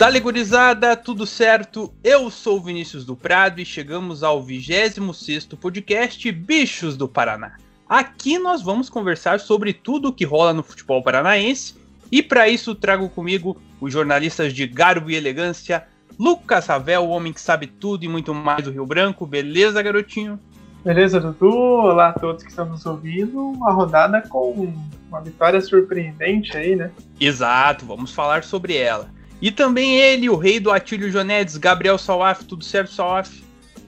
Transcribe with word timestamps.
Dale 0.00 0.18
gurizada, 0.18 0.96
tudo 0.96 1.26
certo? 1.26 1.92
Eu 2.02 2.30
sou 2.30 2.56
o 2.56 2.62
Vinícius 2.62 3.04
do 3.04 3.14
Prado 3.14 3.60
e 3.60 3.66
chegamos 3.66 4.22
ao 4.22 4.42
26º 4.42 5.58
podcast 5.58 6.32
Bichos 6.32 6.96
do 6.96 7.06
Paraná. 7.06 7.58
Aqui 7.86 8.38
nós 8.38 8.62
vamos 8.62 8.88
conversar 8.88 9.40
sobre 9.40 9.74
tudo 9.74 10.08
o 10.08 10.12
que 10.14 10.24
rola 10.24 10.54
no 10.54 10.62
futebol 10.62 11.02
paranaense 11.02 11.74
e 12.10 12.22
para 12.22 12.48
isso 12.48 12.74
trago 12.74 13.10
comigo 13.10 13.60
os 13.78 13.92
jornalistas 13.92 14.54
de 14.54 14.66
garbo 14.66 15.10
e 15.10 15.16
elegância, 15.16 15.86
Lucas 16.18 16.64
Ravel, 16.64 17.02
o 17.02 17.10
homem 17.10 17.34
que 17.34 17.40
sabe 17.42 17.66
tudo 17.66 18.02
e 18.02 18.08
muito 18.08 18.32
mais 18.32 18.64
do 18.64 18.70
Rio 18.70 18.86
Branco. 18.86 19.26
Beleza, 19.26 19.82
garotinho? 19.82 20.40
Beleza, 20.82 21.20
Dudu? 21.20 21.50
Olá 21.50 22.08
a 22.08 22.12
todos 22.14 22.42
que 22.42 22.48
estão 22.48 22.64
nos 22.64 22.86
ouvindo. 22.86 23.38
Uma 23.50 23.70
rodada 23.70 24.22
com 24.22 24.72
uma 25.10 25.20
vitória 25.20 25.60
surpreendente 25.60 26.56
aí, 26.56 26.74
né? 26.74 26.90
Exato, 27.20 27.84
vamos 27.84 28.14
falar 28.14 28.44
sobre 28.44 28.78
ela. 28.78 29.19
E 29.40 29.50
também 29.50 29.96
ele, 29.96 30.28
o 30.28 30.36
rei 30.36 30.60
do 30.60 30.70
Atílio 30.70 31.10
Jonedes, 31.10 31.56
Gabriel 31.56 31.96
Salaf. 31.96 32.44
Tudo 32.44 32.64
certo, 32.64 32.92
Salaf? 32.92 33.42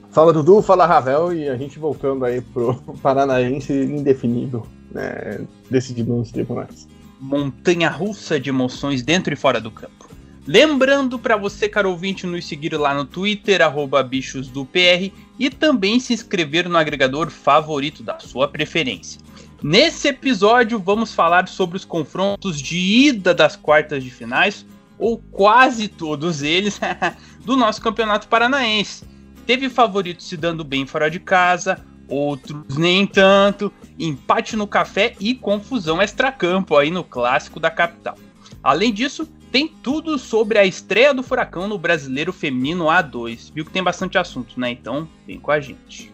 Fala 0.09 0.31
Dudu, 0.31 0.61
fala 0.61 0.85
Ravel 0.85 1.33
e 1.33 1.49
a 1.49 1.57
gente 1.57 1.79
voltando 1.79 2.23
aí 2.23 2.41
pro 2.41 2.75
Paranaense 3.01 3.73
indefinido, 3.73 4.63
né? 4.91 5.41
Decidido 5.69 6.13
nos 6.13 6.31
tribunais. 6.31 6.87
Montanha 7.19 7.89
russa 7.89 8.39
de 8.39 8.49
emoções 8.49 9.01
dentro 9.01 9.33
e 9.33 9.35
fora 9.35 9.59
do 9.59 9.71
campo. 9.71 10.09
Lembrando 10.45 11.17
para 11.17 11.37
você, 11.37 11.69
caro 11.69 11.89
ouvinte, 11.89 12.27
nos 12.27 12.45
seguir 12.45 12.75
lá 12.75 12.93
no 12.93 13.05
Twitter, 13.05 13.61
bichosdopr, 14.07 15.11
e 15.39 15.49
também 15.49 15.99
se 15.99 16.13
inscrever 16.13 16.67
no 16.67 16.77
agregador 16.77 17.29
favorito 17.29 18.03
da 18.03 18.19
sua 18.19 18.47
preferência. 18.47 19.21
Nesse 19.63 20.09
episódio, 20.09 20.77
vamos 20.77 21.13
falar 21.13 21.47
sobre 21.47 21.77
os 21.77 21.85
confrontos 21.85 22.61
de 22.61 22.77
ida 22.77 23.33
das 23.33 23.55
quartas 23.55 24.03
de 24.03 24.11
finais, 24.11 24.65
ou 24.97 25.17
quase 25.17 25.87
todos 25.87 26.41
eles, 26.41 26.79
do 27.43 27.55
nosso 27.55 27.81
campeonato 27.81 28.27
paranaense. 28.27 29.05
Teve 29.45 29.69
favoritos 29.69 30.27
se 30.27 30.37
dando 30.37 30.63
bem 30.63 30.85
fora 30.85 31.09
de 31.09 31.19
casa, 31.19 31.83
outros 32.07 32.77
nem 32.77 33.05
tanto, 33.05 33.71
empate 33.99 34.55
no 34.55 34.67
café 34.67 35.15
e 35.19 35.35
confusão 35.35 36.01
extracampo 36.01 36.77
aí 36.77 36.91
no 36.91 37.03
clássico 37.03 37.59
da 37.59 37.71
capital. 37.71 38.17
Além 38.61 38.93
disso, 38.93 39.25
tem 39.51 39.67
tudo 39.67 40.17
sobre 40.17 40.57
a 40.57 40.65
estreia 40.65 41.13
do 41.13 41.21
Furacão 41.21 41.67
no 41.67 41.77
Brasileiro 41.77 42.31
Feminino 42.31 42.85
A2. 42.85 43.51
Viu 43.53 43.65
que 43.65 43.71
tem 43.71 43.83
bastante 43.83 44.17
assunto, 44.17 44.59
né? 44.59 44.71
Então, 44.71 45.07
vem 45.27 45.39
com 45.39 45.51
a 45.51 45.59
gente. 45.59 46.12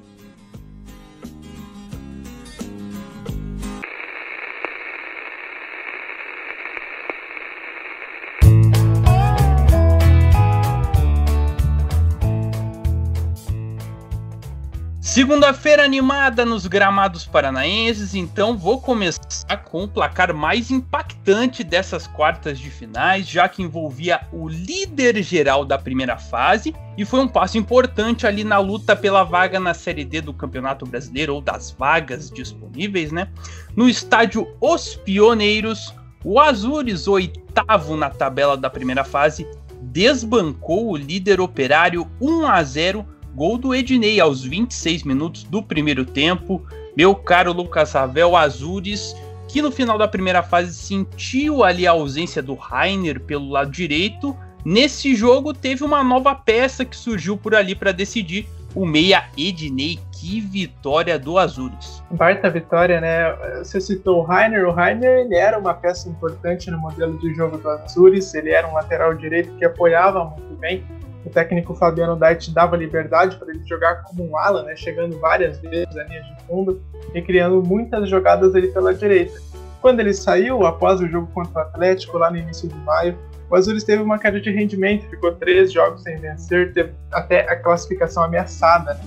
Segunda-feira 15.19 15.83
animada 15.83 16.45
nos 16.45 16.65
gramados 16.65 17.25
paranaenses, 17.25 18.15
então 18.15 18.57
vou 18.57 18.79
começar 18.79 19.57
com 19.65 19.83
o 19.83 19.87
placar 19.87 20.33
mais 20.33 20.71
impactante 20.71 21.61
dessas 21.61 22.07
quartas 22.07 22.57
de 22.57 22.69
finais, 22.69 23.27
já 23.27 23.49
que 23.49 23.61
envolvia 23.61 24.21
o 24.31 24.47
líder 24.47 25.21
geral 25.21 25.65
da 25.65 25.77
primeira 25.77 26.17
fase 26.17 26.73
e 26.97 27.03
foi 27.03 27.19
um 27.19 27.27
passo 27.27 27.57
importante 27.57 28.25
ali 28.25 28.45
na 28.45 28.59
luta 28.59 28.95
pela 28.95 29.25
vaga 29.25 29.59
na 29.59 29.73
Série 29.73 30.05
D 30.05 30.21
do 30.21 30.33
Campeonato 30.33 30.85
Brasileiro 30.85 31.35
ou 31.35 31.41
das 31.41 31.69
vagas 31.69 32.31
disponíveis, 32.31 33.11
né? 33.11 33.27
No 33.75 33.89
estádio 33.89 34.47
Os 34.61 34.95
Pioneiros, 34.95 35.93
o 36.23 36.39
Azures, 36.39 37.09
oitavo 37.09 37.97
na 37.97 38.09
tabela 38.09 38.55
da 38.55 38.69
primeira 38.69 39.03
fase, 39.03 39.45
desbancou 39.81 40.89
o 40.89 40.95
líder 40.95 41.41
operário 41.41 42.09
1 42.21 42.47
a 42.47 42.63
0 42.63 43.18
Gol 43.35 43.57
do 43.57 43.73
Ednei 43.73 44.19
aos 44.19 44.43
26 44.43 45.03
minutos 45.03 45.43
do 45.43 45.61
primeiro 45.61 46.03
tempo. 46.05 46.65
Meu 46.95 47.15
caro 47.15 47.53
Lucas 47.53 47.93
Ravel 47.93 48.35
Azures, 48.35 49.15
que 49.47 49.61
no 49.61 49.71
final 49.71 49.97
da 49.97 50.07
primeira 50.07 50.43
fase 50.43 50.73
sentiu 50.73 51.63
ali 51.63 51.87
a 51.87 51.91
ausência 51.91 52.41
do 52.41 52.55
Rainer 52.55 53.19
pelo 53.19 53.49
lado 53.49 53.71
direito. 53.71 54.35
Nesse 54.65 55.15
jogo 55.15 55.53
teve 55.53 55.83
uma 55.83 56.03
nova 56.03 56.35
peça 56.35 56.83
que 56.83 56.95
surgiu 56.95 57.37
por 57.37 57.55
ali 57.55 57.75
para 57.75 57.91
decidir 57.91 58.47
o 58.75 58.85
meia 58.85 59.25
Ednei. 59.37 59.99
Que 60.11 60.41
vitória 60.41 61.17
do 61.17 61.37
Azures. 61.37 62.03
Baita 62.11 62.49
vitória, 62.49 62.99
né? 62.99 63.33
Você 63.59 63.79
citou 63.79 64.19
o 64.19 64.21
Rainer. 64.21 64.67
O 64.67 64.71
Rainer 64.71 65.19
ele 65.19 65.35
era 65.35 65.57
uma 65.57 65.73
peça 65.73 66.09
importante 66.09 66.69
no 66.69 66.77
modelo 66.77 67.17
de 67.19 67.33
jogo 67.33 67.57
do 67.57 67.69
Azures. 67.69 68.33
Ele 68.33 68.49
era 68.49 68.67
um 68.67 68.73
lateral 68.73 69.13
direito 69.13 69.55
que 69.55 69.63
apoiava 69.63 70.25
muito 70.25 70.55
bem 70.55 70.83
o 71.29 71.31
técnico 71.31 71.75
Fabiano 71.75 72.15
Dait 72.15 72.51
dava 72.51 72.75
liberdade 72.75 73.37
para 73.37 73.51
ele 73.53 73.63
jogar 73.65 74.03
como 74.03 74.27
um 74.27 74.37
ala, 74.37 74.63
né, 74.63 74.75
chegando 74.75 75.17
várias 75.19 75.59
vezes 75.59 75.95
à 75.95 76.03
linha 76.03 76.23
de 76.23 76.43
fundo 76.45 76.81
e 77.13 77.21
criando 77.21 77.63
muitas 77.63 78.09
jogadas 78.09 78.55
ali 78.55 78.67
pela 78.69 78.93
direita. 78.93 79.39
Quando 79.79 79.99
ele 79.99 80.13
saiu, 80.13 80.65
após 80.65 80.99
o 80.99 81.07
jogo 81.07 81.27
contra 81.27 81.59
o 81.59 81.61
Atlético, 81.61 82.17
lá 82.17 82.29
no 82.29 82.37
início 82.37 82.67
de 82.67 82.75
maio, 82.79 83.17
o 83.49 83.55
Azures 83.55 83.83
teve 83.83 84.03
uma 84.03 84.19
queda 84.19 84.41
de 84.41 84.51
rendimento, 84.51 85.07
ficou 85.09 85.31
três 85.33 85.71
jogos 85.71 86.03
sem 86.03 86.17
vencer, 86.17 86.73
teve 86.73 86.91
até 87.11 87.41
a 87.49 87.55
classificação 87.55 88.23
ameaçada. 88.23 88.95
Né? 88.95 89.01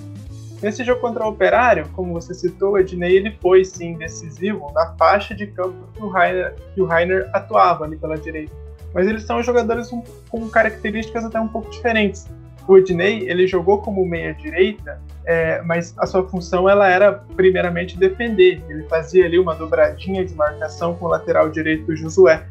Nesse 0.62 0.84
jogo 0.84 1.00
contra 1.00 1.24
o 1.24 1.28
Operário, 1.28 1.88
como 1.92 2.12
você 2.12 2.32
citou, 2.32 2.78
Ednei 2.78 3.16
ele 3.16 3.36
foi 3.40 3.64
sim 3.64 3.96
decisivo 3.98 4.72
na 4.72 4.94
faixa 4.94 5.34
de 5.34 5.48
campo 5.48 5.76
que 5.92 6.02
o 6.02 6.08
Rainer, 6.08 6.54
que 6.74 6.80
o 6.80 6.86
Rainer 6.86 7.28
atuava 7.32 7.84
ali 7.84 7.96
pela 7.96 8.16
direita 8.16 8.52
mas 8.94 9.06
eles 9.06 9.24
são 9.24 9.42
jogadores 9.42 9.90
com 10.28 10.48
características 10.48 11.24
até 11.24 11.40
um 11.40 11.48
pouco 11.48 11.70
diferentes. 11.70 12.26
O 12.66 12.78
Ednei, 12.78 13.28
ele 13.28 13.46
jogou 13.46 13.78
como 13.78 14.06
meia-direita, 14.06 15.00
é, 15.24 15.60
mas 15.62 15.94
a 15.98 16.06
sua 16.06 16.28
função 16.28 16.68
ela 16.68 16.88
era 16.88 17.12
primeiramente 17.36 17.98
defender. 17.98 18.62
Ele 18.68 18.84
fazia 18.84 19.24
ali 19.24 19.38
uma 19.38 19.54
dobradinha 19.54 20.24
de 20.24 20.34
marcação 20.34 20.94
com 20.94 21.06
o 21.06 21.08
lateral 21.08 21.48
direito 21.48 21.86
do 21.86 21.96
Josué. 21.96 22.44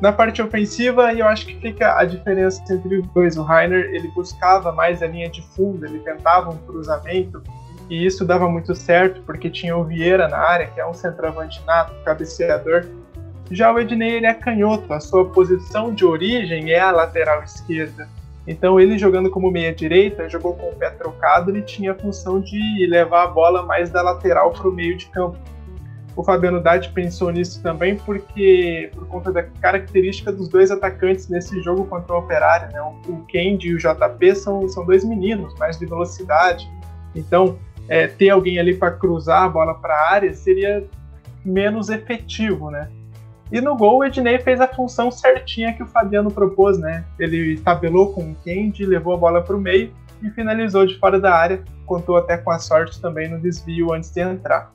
Na 0.00 0.12
parte 0.12 0.40
ofensiva, 0.40 1.12
eu 1.12 1.26
acho 1.26 1.46
que 1.46 1.60
fica 1.60 1.98
a 1.98 2.04
diferença 2.04 2.62
entre 2.72 2.98
os 2.98 3.06
dois. 3.08 3.36
O 3.36 3.42
Rainer, 3.42 3.90
ele 3.92 4.08
buscava 4.08 4.72
mais 4.72 5.02
a 5.02 5.06
linha 5.06 5.28
de 5.28 5.42
fundo, 5.54 5.84
ele 5.84 5.98
tentava 5.98 6.50
um 6.50 6.56
cruzamento, 6.56 7.42
e 7.90 8.06
isso 8.06 8.24
dava 8.24 8.48
muito 8.48 8.74
certo, 8.74 9.20
porque 9.22 9.50
tinha 9.50 9.76
o 9.76 9.84
Vieira 9.84 10.28
na 10.28 10.38
área, 10.38 10.68
que 10.68 10.80
é 10.80 10.86
um 10.86 10.94
centroavante 10.94 11.60
nato, 11.66 11.92
cabeceador, 12.04 12.86
já 13.50 13.72
o 13.72 13.78
Ednei 13.78 14.16
ele 14.16 14.26
é 14.26 14.34
canhoto, 14.34 14.92
a 14.92 15.00
sua 15.00 15.24
posição 15.24 15.92
de 15.92 16.04
origem 16.04 16.70
é 16.70 16.78
a 16.78 16.90
lateral 16.90 17.42
esquerda. 17.42 18.08
Então 18.46 18.80
ele 18.80 18.98
jogando 18.98 19.30
como 19.30 19.50
meia 19.50 19.74
direita, 19.74 20.28
jogou 20.28 20.54
com 20.54 20.70
o 20.70 20.74
pé 20.74 20.90
trocado, 20.90 21.50
ele 21.50 21.62
tinha 21.62 21.92
a 21.92 21.94
função 21.94 22.40
de 22.40 22.86
levar 22.86 23.24
a 23.24 23.26
bola 23.26 23.64
mais 23.64 23.90
da 23.90 24.02
lateral 24.02 24.52
para 24.52 24.68
o 24.68 24.72
meio 24.72 24.96
de 24.96 25.06
campo. 25.06 25.38
O 26.16 26.24
Fabiano 26.24 26.60
Dade 26.60 26.90
pensou 26.90 27.30
nisso 27.30 27.62
também 27.62 27.96
porque 27.96 28.90
por 28.94 29.06
conta 29.06 29.32
da 29.32 29.42
característica 29.42 30.32
dos 30.32 30.48
dois 30.48 30.70
atacantes 30.70 31.28
nesse 31.28 31.60
jogo 31.62 31.84
contra 31.86 32.14
o 32.14 32.18
Operário, 32.18 32.72
né? 32.72 32.80
O 32.82 33.24
Kendi 33.26 33.68
e 33.68 33.74
o 33.74 33.78
JP 33.78 34.34
são, 34.34 34.68
são 34.68 34.84
dois 34.84 35.04
meninos, 35.04 35.54
mais 35.58 35.78
de 35.78 35.86
velocidade. 35.86 36.68
Então 37.14 37.58
é, 37.88 38.06
ter 38.06 38.30
alguém 38.30 38.58
ali 38.58 38.74
para 38.74 38.90
cruzar 38.92 39.44
a 39.44 39.48
bola 39.48 39.74
para 39.74 39.94
a 39.94 40.10
área 40.10 40.34
seria 40.34 40.84
menos 41.44 41.88
efetivo, 41.88 42.70
né? 42.70 42.88
E 43.52 43.60
no 43.60 43.76
gol, 43.76 43.98
o 43.98 44.04
Ednei 44.04 44.38
fez 44.38 44.60
a 44.60 44.68
função 44.68 45.10
certinha 45.10 45.72
que 45.72 45.82
o 45.82 45.86
Fabiano 45.86 46.30
propôs, 46.30 46.78
né? 46.78 47.04
Ele 47.18 47.58
tabelou 47.60 48.12
com 48.12 48.30
o 48.30 48.34
Kendi, 48.36 48.86
levou 48.86 49.14
a 49.14 49.16
bola 49.16 49.42
para 49.42 49.56
o 49.56 49.60
meio 49.60 49.92
e 50.22 50.30
finalizou 50.30 50.86
de 50.86 50.96
fora 50.98 51.18
da 51.18 51.34
área. 51.34 51.64
Contou 51.84 52.16
até 52.16 52.36
com 52.36 52.50
a 52.50 52.58
sorte 52.58 53.00
também 53.00 53.28
no 53.28 53.40
desvio 53.40 53.92
antes 53.92 54.10
de 54.10 54.20
entrar. 54.20 54.72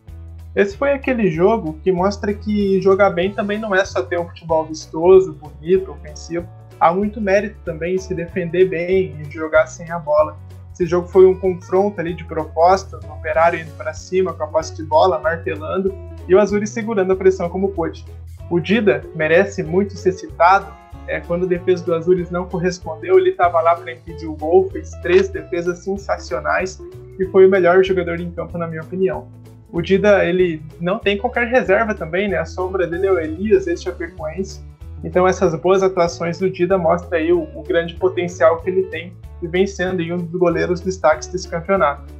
Esse 0.54 0.78
foi 0.78 0.92
aquele 0.92 1.30
jogo 1.30 1.80
que 1.84 1.92
mostra 1.92 2.34
que 2.34 2.82
jogar 2.82 3.10
bem 3.10 3.34
também 3.34 3.60
não 3.60 3.74
é 3.74 3.84
só 3.86 4.02
ter 4.02 4.20
um 4.20 4.28
futebol 4.28 4.66
vistoso, 4.66 5.34
bonito, 5.34 5.92
ofensivo. 5.92 6.48
Há 6.80 6.94
muito 6.94 7.22
mérito 7.22 7.58
também 7.64 7.96
em 7.96 7.98
se 7.98 8.14
defender 8.14 8.70
bem 8.70 9.16
e 9.22 9.32
jogar 9.32 9.68
sem 9.68 9.90
a 9.92 10.00
bola. 10.00 10.38
Esse 10.74 10.86
jogo 10.86 11.08
foi 11.08 11.26
um 11.26 11.40
confronto 11.40 12.02
ali 12.02 12.14
de 12.14 12.26
propostas, 12.26 13.02
o 13.06 13.14
Operário 13.14 13.60
indo 13.60 13.72
para 13.78 13.94
cima 13.94 14.34
com 14.34 14.44
a 14.44 14.48
posse 14.48 14.76
de 14.76 14.84
bola, 14.84 15.20
martelando, 15.20 15.94
e 16.28 16.36
o 16.36 16.40
Azuri 16.40 16.68
segurando 16.68 17.14
a 17.14 17.16
pressão 17.16 17.50
como 17.50 17.70
pôde. 17.70 18.06
O 18.50 18.60
Dida 18.60 19.04
merece 19.16 19.64
muito 19.64 19.96
ser 19.96 20.12
citado 20.12 20.72
é, 21.08 21.20
quando 21.20 21.46
a 21.46 21.48
defesa 21.48 21.84
do 21.84 21.94
Azures 21.94 22.32
não 22.32 22.46
correspondeu, 22.46 23.20
ele 23.20 23.30
estava 23.30 23.62
lá 23.62 23.76
para 23.76 23.92
impedir 23.92 24.26
o 24.26 24.36
gol, 24.36 24.70
fez 24.72 24.92
três 25.02 25.30
defesas 25.30 25.80
sensacionais 25.80 26.82
e 27.20 27.26
foi 27.28 27.46
o 27.46 27.50
melhor 27.50 27.84
jogador 27.84 28.20
em 28.20 28.32
campo, 28.32 28.58
na 28.58 28.68
minha 28.68 28.82
opinião. 28.82 29.28
O 29.72 29.82
Dida, 29.82 30.26
ele 30.26 30.62
não 30.80 30.98
tem 30.98 31.18
qualquer 31.18 31.48
reserva 31.48 31.94
também, 31.94 32.28
né? 32.28 32.38
A 32.38 32.46
sombra 32.46 32.88
dele 32.88 33.08
é 33.08 33.12
o 33.12 33.20
Elias, 33.20 33.68
esse 33.68 33.84
Chapecoense. 33.84 34.64
Então 35.04 35.28
essas 35.28 35.54
boas 35.60 35.84
atuações 35.84 36.40
do 36.40 36.50
Dida 36.50 36.78
mostram 36.78 37.20
aí 37.20 37.32
o, 37.32 37.44
o 37.54 37.62
grande 37.62 37.94
potencial 37.96 38.62
que 38.62 38.70
ele 38.70 38.84
tem 38.84 39.14
e 39.42 39.48
vem 39.48 39.68
sendo 39.68 40.02
um 40.02 40.18
dos 40.18 40.40
goleiros 40.40 40.80
destaques 40.80 41.28
desse 41.28 41.48
campeonato. 41.48 42.12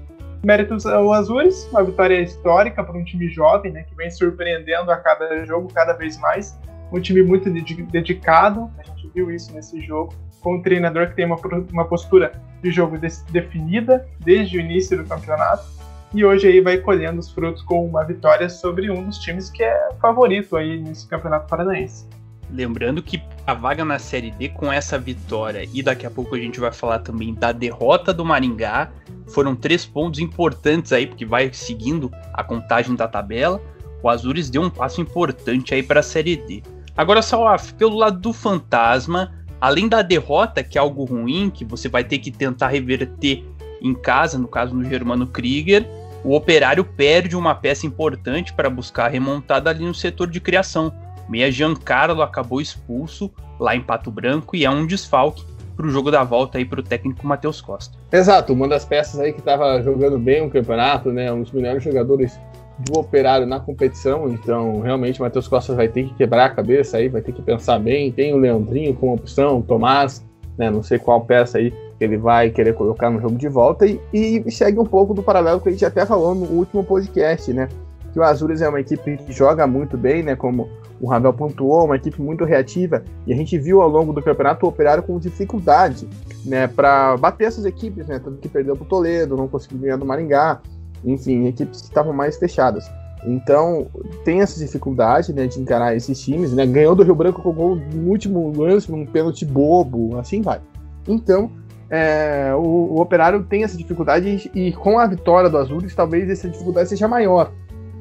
Méritos 0.46 0.86
ao 0.86 1.12
Azures, 1.12 1.68
uma 1.72 1.84
vitória 1.84 2.22
histórica 2.22 2.84
para 2.84 2.96
um 2.96 3.04
time 3.04 3.28
jovem, 3.30 3.72
né, 3.72 3.82
que 3.82 3.96
vem 3.96 4.12
surpreendendo 4.12 4.92
a 4.92 4.98
cada 4.98 5.44
jogo 5.44 5.74
cada 5.74 5.94
vez 5.94 6.20
mais. 6.20 6.56
Um 6.92 7.02
time 7.02 7.24
muito 7.24 7.50
dedicado, 7.50 8.70
a 8.78 8.84
gente 8.84 9.10
viu 9.16 9.32
isso 9.32 9.52
nesse 9.56 9.82
jogo, 9.82 10.14
com 10.42 10.58
um 10.58 10.62
treinador 10.62 11.08
que 11.10 11.16
tem 11.16 11.26
uma, 11.26 11.38
uma 11.72 11.86
postura 11.86 12.32
de 12.62 12.72
jogo 12.72 12.96
de, 12.96 13.08
definida 13.32 14.08
desde 14.20 14.60
o 14.60 14.62
início 14.62 14.96
do 14.96 15.04
campeonato. 15.04 15.66
E 16.14 16.24
hoje 16.24 16.48
aí 16.48 16.62
vai 16.62 16.78
colhendo 16.78 17.20
os 17.20 17.32
frutos 17.32 17.64
com 17.64 17.84
uma 17.84 18.04
vitória 18.04 18.48
sobre 18.48 18.92
um 18.92 19.04
dos 19.04 19.18
times 19.18 19.50
que 19.50 19.64
é 19.64 19.90
favorito 20.00 20.56
aí 20.56 20.80
nesse 20.80 21.08
campeonato 21.08 21.50
paranaense. 21.50 22.08
Lembrando 22.52 23.02
que 23.02 23.22
a 23.46 23.54
vaga 23.54 23.84
na 23.84 24.00
Série 24.00 24.32
D 24.32 24.50
com 24.50 24.72
essa 24.72 24.98
vitória 25.00 25.68
e 25.74 25.82
daqui 25.82 26.06
a 26.06 26.12
pouco 26.12 26.36
a 26.36 26.40
gente 26.40 26.60
vai 26.60 26.72
falar 26.72 27.00
também 27.00 27.34
da 27.34 27.52
derrota 27.52 28.14
do 28.14 28.24
Maringá 28.24 28.92
foram 29.28 29.56
três 29.56 29.86
pontos 29.86 30.20
importantes 30.20 30.94
aí 30.94 31.08
porque 31.08 31.26
vai 31.26 31.52
seguindo 31.52 32.12
a 32.34 32.44
contagem 32.44 32.96
da 32.96 33.08
tabela. 33.08 33.62
O 34.02 34.10
Azures 34.10 34.50
deu 34.50 34.62
um 34.62 34.70
passo 34.70 35.02
importante 35.02 35.74
aí 35.74 35.82
para 35.82 36.00
a 36.02 36.04
Série 36.04 36.36
D. 36.36 36.62
Agora, 36.96 37.22
Salaf, 37.22 37.74
pelo 37.74 37.98
lado 37.98 38.20
do 38.20 38.32
Fantasma, 38.32 39.34
além 39.60 39.90
da 39.90 40.02
derrota, 40.02 40.64
que 40.64 40.78
é 40.78 40.82
algo 40.82 41.04
ruim, 41.04 41.50
que 41.50 41.66
você 41.66 41.90
vai 41.90 42.04
ter 42.04 42.20
que 42.20 42.32
tentar 42.32 42.68
reverter 42.68 43.44
em 43.82 43.94
casa, 43.94 44.38
no 44.38 44.48
caso 44.48 44.76
no 44.76 44.84
Germano 44.84 45.28
Krieger, 45.28 45.88
o 46.24 46.36
Operário 46.36 46.84
perde 46.84 47.36
uma 47.36 47.54
peça 47.54 47.86
importante 47.86 48.54
para 48.54 48.70
buscar 48.70 49.06
a 49.06 49.10
remontada 49.10 49.70
ali 49.70 49.84
no 49.84 49.94
setor 49.94 50.30
de 50.30 50.40
criação 50.40 50.94
Meia 51.30 51.52
Giancarlo 51.52 52.22
acabou 52.22 52.62
expulso 52.62 53.32
lá 53.60 53.76
em 53.76 53.82
Pato 53.82 54.12
Branco 54.12 54.56
e 54.56 54.66
é 54.66 54.70
um 54.70 54.86
desfalque 54.86 55.44
para 55.76 55.86
o 55.86 55.90
jogo 55.90 56.10
da 56.10 56.24
volta 56.24 56.58
aí 56.58 56.66
para 56.66 56.80
o 56.80 56.84
técnico 56.84 57.28
Matheus 57.28 57.62
Costa. 57.62 57.98
Exato, 58.12 58.54
uma 58.54 58.68
das 58.68 58.86
peças 58.86 59.20
aí 59.20 59.34
que 59.34 59.40
estava 59.40 59.82
jogando 59.82 60.18
bem 60.18 60.46
o 60.46 60.50
campeonato, 60.50 61.12
né, 61.12 61.32
um 61.32 61.42
dos 61.42 61.52
melhores 61.52 61.84
jogadores 61.84 62.40
do 62.80 63.00
Operário 63.00 63.46
na 63.46 63.60
competição, 63.60 64.30
então 64.30 64.82
realmente 64.82 65.20
o 65.20 65.24
Matheus 65.24 65.48
Costa 65.48 65.74
vai 65.74 65.88
ter 65.88 66.04
que 66.04 66.14
quebrar 66.16 66.46
a 66.46 66.50
cabeça 66.50 66.98
aí, 66.98 67.08
vai 67.08 67.22
ter 67.22 67.32
que 67.32 67.42
pensar 67.42 67.80
bem. 67.80 68.12
Tem 68.12 68.34
o 68.34 68.38
Leandrinho 68.38 68.94
como 68.94 69.14
opção, 69.14 69.60
o 69.60 69.64
Tomás, 69.64 70.26
né, 70.58 70.70
não 70.70 70.84
sei 70.84 71.00
qual 71.00 71.22
peça 71.22 71.58
aí 71.58 71.74
ele 72.00 72.18
vai 72.18 72.50
querer 72.50 72.74
colocar 72.74 73.10
no 73.10 73.22
jogo 73.22 73.36
de 73.36 73.48
volta. 73.48 73.86
E, 73.86 74.00
e 74.14 74.52
segue 74.52 74.80
um 74.80 74.86
pouco 74.86 75.14
do 75.14 75.24
paralelo 75.24 75.62
que 75.62 75.70
a 75.70 75.72
gente 75.72 75.86
até 75.86 76.06
falou 76.06 76.36
no 76.36 76.46
último 76.46 76.84
podcast, 76.84 77.52
né, 77.54 77.70
que 78.12 78.20
o 78.20 78.24
Azures 78.24 78.62
é 78.62 78.68
uma 78.68 78.82
equipe 78.82 79.18
que 79.18 79.32
joga 79.32 79.66
muito 79.66 79.98
bem, 79.98 80.22
né, 80.22 80.36
como 80.36 80.70
o 81.00 81.08
Ravel 81.08 81.34
pontuou, 81.34 81.86
uma 81.86 81.96
equipe 81.96 82.22
muito 82.22 82.46
reativa, 82.46 83.04
e 83.28 83.34
a 83.34 83.36
gente 83.36 83.58
viu 83.58 83.82
ao 83.82 83.90
longo 83.90 84.14
do 84.14 84.22
campeonato 84.22 84.66
o 84.66 84.70
Operário 84.70 85.04
com 85.04 85.20
dificuldade 85.20 86.08
né, 86.46 86.68
para 86.68 87.18
bater 87.18 87.46
essas 87.46 87.66
equipes, 87.66 88.08
né, 88.08 88.20
tanto 88.20 88.38
que 88.38 88.48
perdeu 88.48 88.76
para 88.76 88.86
o 88.86 88.88
Toledo, 88.88 89.36
não 89.36 89.48
conseguiu 89.48 89.80
ganhar 89.80 89.98
do 89.98 90.06
Maringá, 90.06 90.62
enfim, 91.04 91.48
equipes 91.48 91.82
que 91.82 91.88
estavam 91.88 92.14
mais 92.14 92.38
fechadas. 92.38 92.90
Então, 93.26 93.88
tem 94.24 94.42
essa 94.42 94.60
dificuldade 94.60 95.34
né, 95.34 95.48
de 95.48 95.60
encarar 95.60 95.96
esses 95.96 96.20
times, 96.22 96.54
né, 96.54 96.66
ganhou 96.66 96.96
do 96.96 97.04
Rio 97.04 97.16
Branco 97.16 97.42
com 97.42 97.52
gol 97.52 97.76
no 97.76 98.10
último 98.10 98.52
lance, 98.56 98.92
num 98.92 99.06
pênalti 99.06 99.46
bobo, 99.46 100.18
assim 100.18 100.42
vai. 100.42 100.62
Então, 101.08 101.52
é, 101.90 102.52
o, 102.56 102.60
o, 102.60 103.02
Operário 103.02 103.44
tem 103.44 103.64
essa 103.64 103.78
dificuldade 103.78 104.52
e, 104.54 104.68
e 104.68 104.74
com 104.74 105.00
a 105.00 105.08
vitória 105.08 105.50
do 105.50 105.58
Azul, 105.58 105.82
talvez 105.96 106.30
essa 106.30 106.50
dificuldade 106.50 106.90
seja 106.90 107.08
maior. 107.08 107.52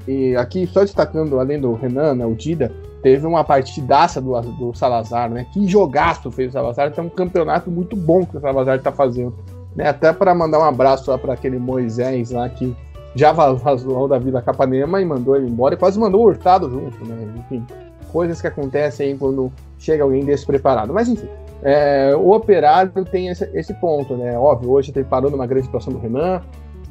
E 0.06 0.36
aqui, 0.36 0.66
só 0.66 0.80
destacando, 0.80 1.40
além 1.40 1.60
do 1.60 1.72
Renan, 1.74 2.14
né, 2.14 2.26
o 2.26 2.34
Dida, 2.34 2.70
teve 3.02 3.26
uma 3.26 3.44
partidaça 3.44 4.20
do, 4.20 4.38
do 4.40 4.74
Salazar, 4.74 5.30
né? 5.30 5.46
Que 5.52 5.66
jogaço 5.66 6.30
fez 6.30 6.50
o 6.50 6.52
Salazar. 6.52 6.90
Tem 6.90 7.04
um 7.04 7.08
campeonato 7.08 7.70
muito 7.70 7.96
bom 7.96 8.24
que 8.24 8.36
o 8.36 8.40
Salazar 8.40 8.76
está 8.76 8.92
fazendo. 8.92 9.34
Né? 9.76 9.88
Até 9.88 10.12
para 10.12 10.34
mandar 10.34 10.58
um 10.58 10.64
abraço 10.64 11.10
lá 11.10 11.18
para 11.18 11.34
aquele 11.34 11.58
Moisés 11.58 12.30
lá 12.30 12.48
que 12.48 12.74
já 13.14 13.32
vazou 13.32 14.08
da 14.08 14.18
Vila 14.18 14.42
Capanema 14.42 15.00
e 15.00 15.04
mandou 15.04 15.36
ele 15.36 15.48
embora 15.48 15.74
e 15.74 15.76
quase 15.76 15.98
mandou 15.98 16.22
o 16.22 16.24
Hurtado 16.24 16.68
junto, 16.68 17.04
né? 17.04 17.16
Enfim, 17.38 17.64
coisas 18.10 18.40
que 18.40 18.46
acontecem 18.46 19.08
aí 19.08 19.18
quando 19.18 19.52
chega 19.78 20.02
alguém 20.02 20.24
despreparado. 20.24 20.92
Mas 20.92 21.08
enfim, 21.08 21.28
é, 21.62 22.14
o 22.16 22.32
operário 22.32 22.92
tem 23.04 23.28
esse, 23.28 23.48
esse, 23.54 23.72
ponto, 23.74 24.16
né? 24.16 24.36
Óbvio, 24.38 24.70
hoje 24.70 24.92
ele 24.94 25.04
parou 25.04 25.30
numa 25.30 25.46
grande 25.46 25.66
situação 25.66 25.92
do 25.92 25.98
Renan, 25.98 26.42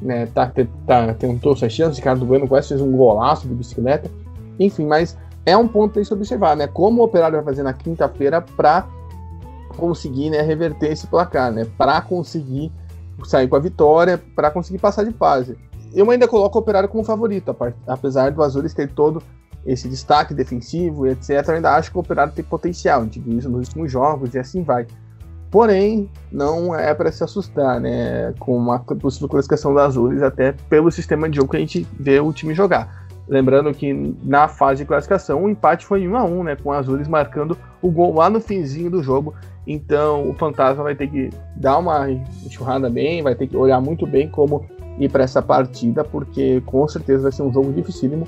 né, 0.04 0.26
tá, 0.26 0.52
tá, 0.86 1.14
tentou 1.14 1.56
suas 1.56 1.72
chances, 1.72 1.96
Ricardo 1.96 2.26
Bueno 2.26 2.46
quase 2.46 2.68
fez 2.68 2.80
um 2.80 2.92
golaço 2.92 3.48
de 3.48 3.54
bicicleta. 3.54 4.10
Enfim, 4.60 4.86
mas 4.86 5.16
é 5.46 5.56
um 5.56 5.66
ponto 5.66 5.98
a 5.98 6.04
se 6.04 6.12
observar, 6.12 6.56
né? 6.56 6.66
Como 6.66 7.00
o 7.00 7.04
Operário 7.04 7.36
vai 7.36 7.44
fazer 7.44 7.62
na 7.62 7.72
quinta-feira 7.72 8.40
para 8.40 8.86
conseguir 9.76 10.30
né, 10.30 10.42
reverter 10.42 10.92
esse 10.92 11.06
placar, 11.06 11.50
né? 11.50 11.66
Para 11.76 12.00
conseguir 12.00 12.70
sair 13.24 13.48
com 13.48 13.56
a 13.56 13.60
vitória, 13.60 14.22
para 14.36 14.50
conseguir 14.50 14.78
passar 14.78 15.04
de 15.04 15.12
fase. 15.12 15.56
Eu 15.94 16.10
ainda 16.10 16.28
coloco 16.28 16.58
o 16.58 16.60
Operário 16.60 16.88
como 16.88 17.02
favorito, 17.02 17.56
apesar 17.86 18.30
do 18.30 18.42
Azures 18.42 18.74
ter 18.74 18.90
todo 18.90 19.22
esse 19.64 19.88
destaque 19.88 20.34
defensivo 20.34 21.06
etc. 21.06 21.48
Eu 21.48 21.54
ainda 21.54 21.74
acho 21.74 21.90
que 21.90 21.96
o 21.96 22.00
Operário 22.00 22.32
tem 22.32 22.44
potencial. 22.44 23.00
A 23.00 23.04
gente 23.04 23.20
viu 23.20 23.38
isso 23.38 23.48
nos 23.48 23.68
últimos 23.68 23.90
jogos 23.90 24.34
e 24.34 24.38
assim 24.38 24.62
vai. 24.62 24.86
Porém, 25.54 26.10
não 26.32 26.74
é 26.74 26.92
para 26.92 27.12
se 27.12 27.22
assustar, 27.22 27.80
né? 27.80 28.34
Com 28.40 28.56
uma 28.56 28.80
possível 28.80 29.28
classificação 29.28 29.72
das 29.72 29.84
Azures, 29.84 30.20
até 30.20 30.50
pelo 30.68 30.90
sistema 30.90 31.30
de 31.30 31.36
jogo 31.36 31.52
que 31.52 31.56
a 31.56 31.60
gente 31.60 31.86
vê 31.96 32.18
o 32.18 32.32
time 32.32 32.52
jogar. 32.52 33.06
Lembrando 33.28 33.72
que 33.72 34.16
na 34.24 34.48
fase 34.48 34.82
de 34.82 34.88
classificação 34.88 35.44
o 35.44 35.48
empate 35.48 35.86
foi 35.86 36.08
1 36.08 36.16
a 36.16 36.24
1 36.24 36.42
né? 36.42 36.56
Com 36.56 36.70
os 36.70 36.76
Azures 36.76 37.06
marcando 37.06 37.56
o 37.80 37.88
gol 37.88 38.16
lá 38.16 38.28
no 38.28 38.40
finzinho 38.40 38.90
do 38.90 39.00
jogo. 39.00 39.32
Então 39.64 40.28
o 40.28 40.34
Fantasma 40.34 40.82
vai 40.82 40.96
ter 40.96 41.06
que 41.06 41.30
dar 41.54 41.78
uma 41.78 42.10
enxurrada 42.10 42.90
bem, 42.90 43.22
vai 43.22 43.36
ter 43.36 43.46
que 43.46 43.56
olhar 43.56 43.80
muito 43.80 44.08
bem 44.08 44.28
como 44.28 44.66
ir 44.98 45.08
para 45.08 45.22
essa 45.22 45.40
partida, 45.40 46.02
porque 46.02 46.64
com 46.66 46.88
certeza 46.88 47.22
vai 47.22 47.32
ser 47.32 47.44
um 47.44 47.52
jogo 47.52 47.72
dificílimo. 47.72 48.26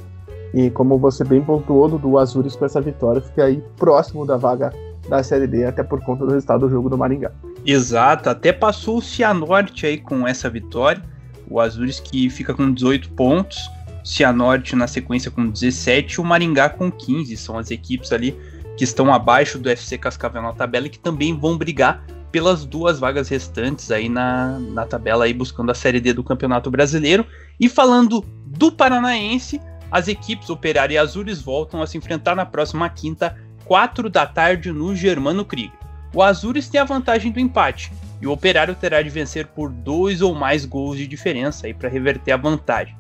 E 0.55 0.71
como 0.71 0.97
você 0.97 1.25
bem 1.25 1.43
pontuou, 1.43 1.89
do 1.89 2.19
Azures 2.21 2.55
com 2.55 2.65
essa 2.65 2.81
vitória, 2.81 3.21
fica 3.21 3.47
aí 3.47 3.61
próximo 3.77 4.25
da 4.25 4.37
vaga 4.37 4.73
da 5.09 5.23
Série 5.23 5.47
D, 5.47 5.65
até 5.65 5.83
por 5.83 6.03
conta 6.03 6.25
do 6.25 6.33
resultado 6.33 6.61
do 6.61 6.71
jogo 6.71 6.89
do 6.89 6.99
Maringá. 6.99 7.31
Exato, 7.65 8.29
até 8.29 8.53
passou 8.53 8.99
o 8.99 9.03
Cianorte 9.03 9.87
aí 9.87 9.99
com 9.99 10.27
essa 10.27 10.49
vitória. 10.49 11.03
O 11.49 11.61
Azures 11.61 12.01
que 12.01 12.29
fica 12.29 12.53
com 12.53 12.73
18 12.73 13.11
pontos, 13.11 13.59
Cianorte 14.05 14.75
na 14.77 14.87
sequência 14.87 15.31
com 15.31 15.49
17 15.49 16.15
e 16.15 16.21
o 16.21 16.25
Maringá 16.25 16.69
com 16.69 16.91
15. 16.91 17.37
São 17.37 17.59
as 17.59 17.71
equipes 17.71 18.13
ali 18.13 18.37
que 18.77 18.85
estão 18.85 19.13
abaixo 19.13 19.59
do 19.59 19.69
FC 19.69 19.97
Cascavel 19.97 20.43
na 20.43 20.53
tabela 20.53 20.87
e 20.87 20.91
que 20.91 20.99
também 20.99 21.37
vão 21.37 21.57
brigar 21.57 22.05
pelas 22.31 22.65
duas 22.65 22.99
vagas 22.99 23.29
restantes 23.29 23.91
aí 23.91 24.09
na, 24.09 24.59
na 24.59 24.85
tabela 24.85 25.25
aí 25.25 25.33
buscando 25.33 25.71
a 25.71 25.75
Série 25.75 26.01
D 26.01 26.13
do 26.13 26.23
Campeonato 26.23 26.71
Brasileiro. 26.71 27.25
E 27.59 27.69
falando 27.69 28.25
do 28.45 28.71
Paranaense, 28.71 29.61
as 29.91 30.09
equipes 30.09 30.51
Operário 30.51 30.95
e 30.95 30.99
Azures 30.99 31.41
voltam 31.41 31.81
a 31.81 31.87
se 31.87 31.97
enfrentar 31.97 32.35
na 32.35 32.45
próxima 32.45 32.89
quinta 32.91 33.37
4 33.67 34.09
da 34.09 34.25
tarde 34.25 34.73
no 34.73 34.95
Germano 34.95 35.45
Krieger. 35.45 35.73
O 36.15 36.23
Azures 36.23 36.69
tem 36.69 36.81
a 36.81 36.85
vantagem 36.85 37.33
do 37.33 37.41
empate 37.41 37.93
e 38.21 38.27
o 38.27 38.33
Operário 38.33 38.75
terá 38.75 39.03
de 39.03 39.11
vencer 39.11 39.47
por 39.47 39.71
dois 39.71 40.23
ou 40.23 40.35
mais 40.35 40.65
gols 40.65 40.97
de 40.97 41.07
diferença 41.07 41.67
para 41.75 41.89
reverter 41.89 42.33
a 42.33 42.37
vantagem. 42.37 42.97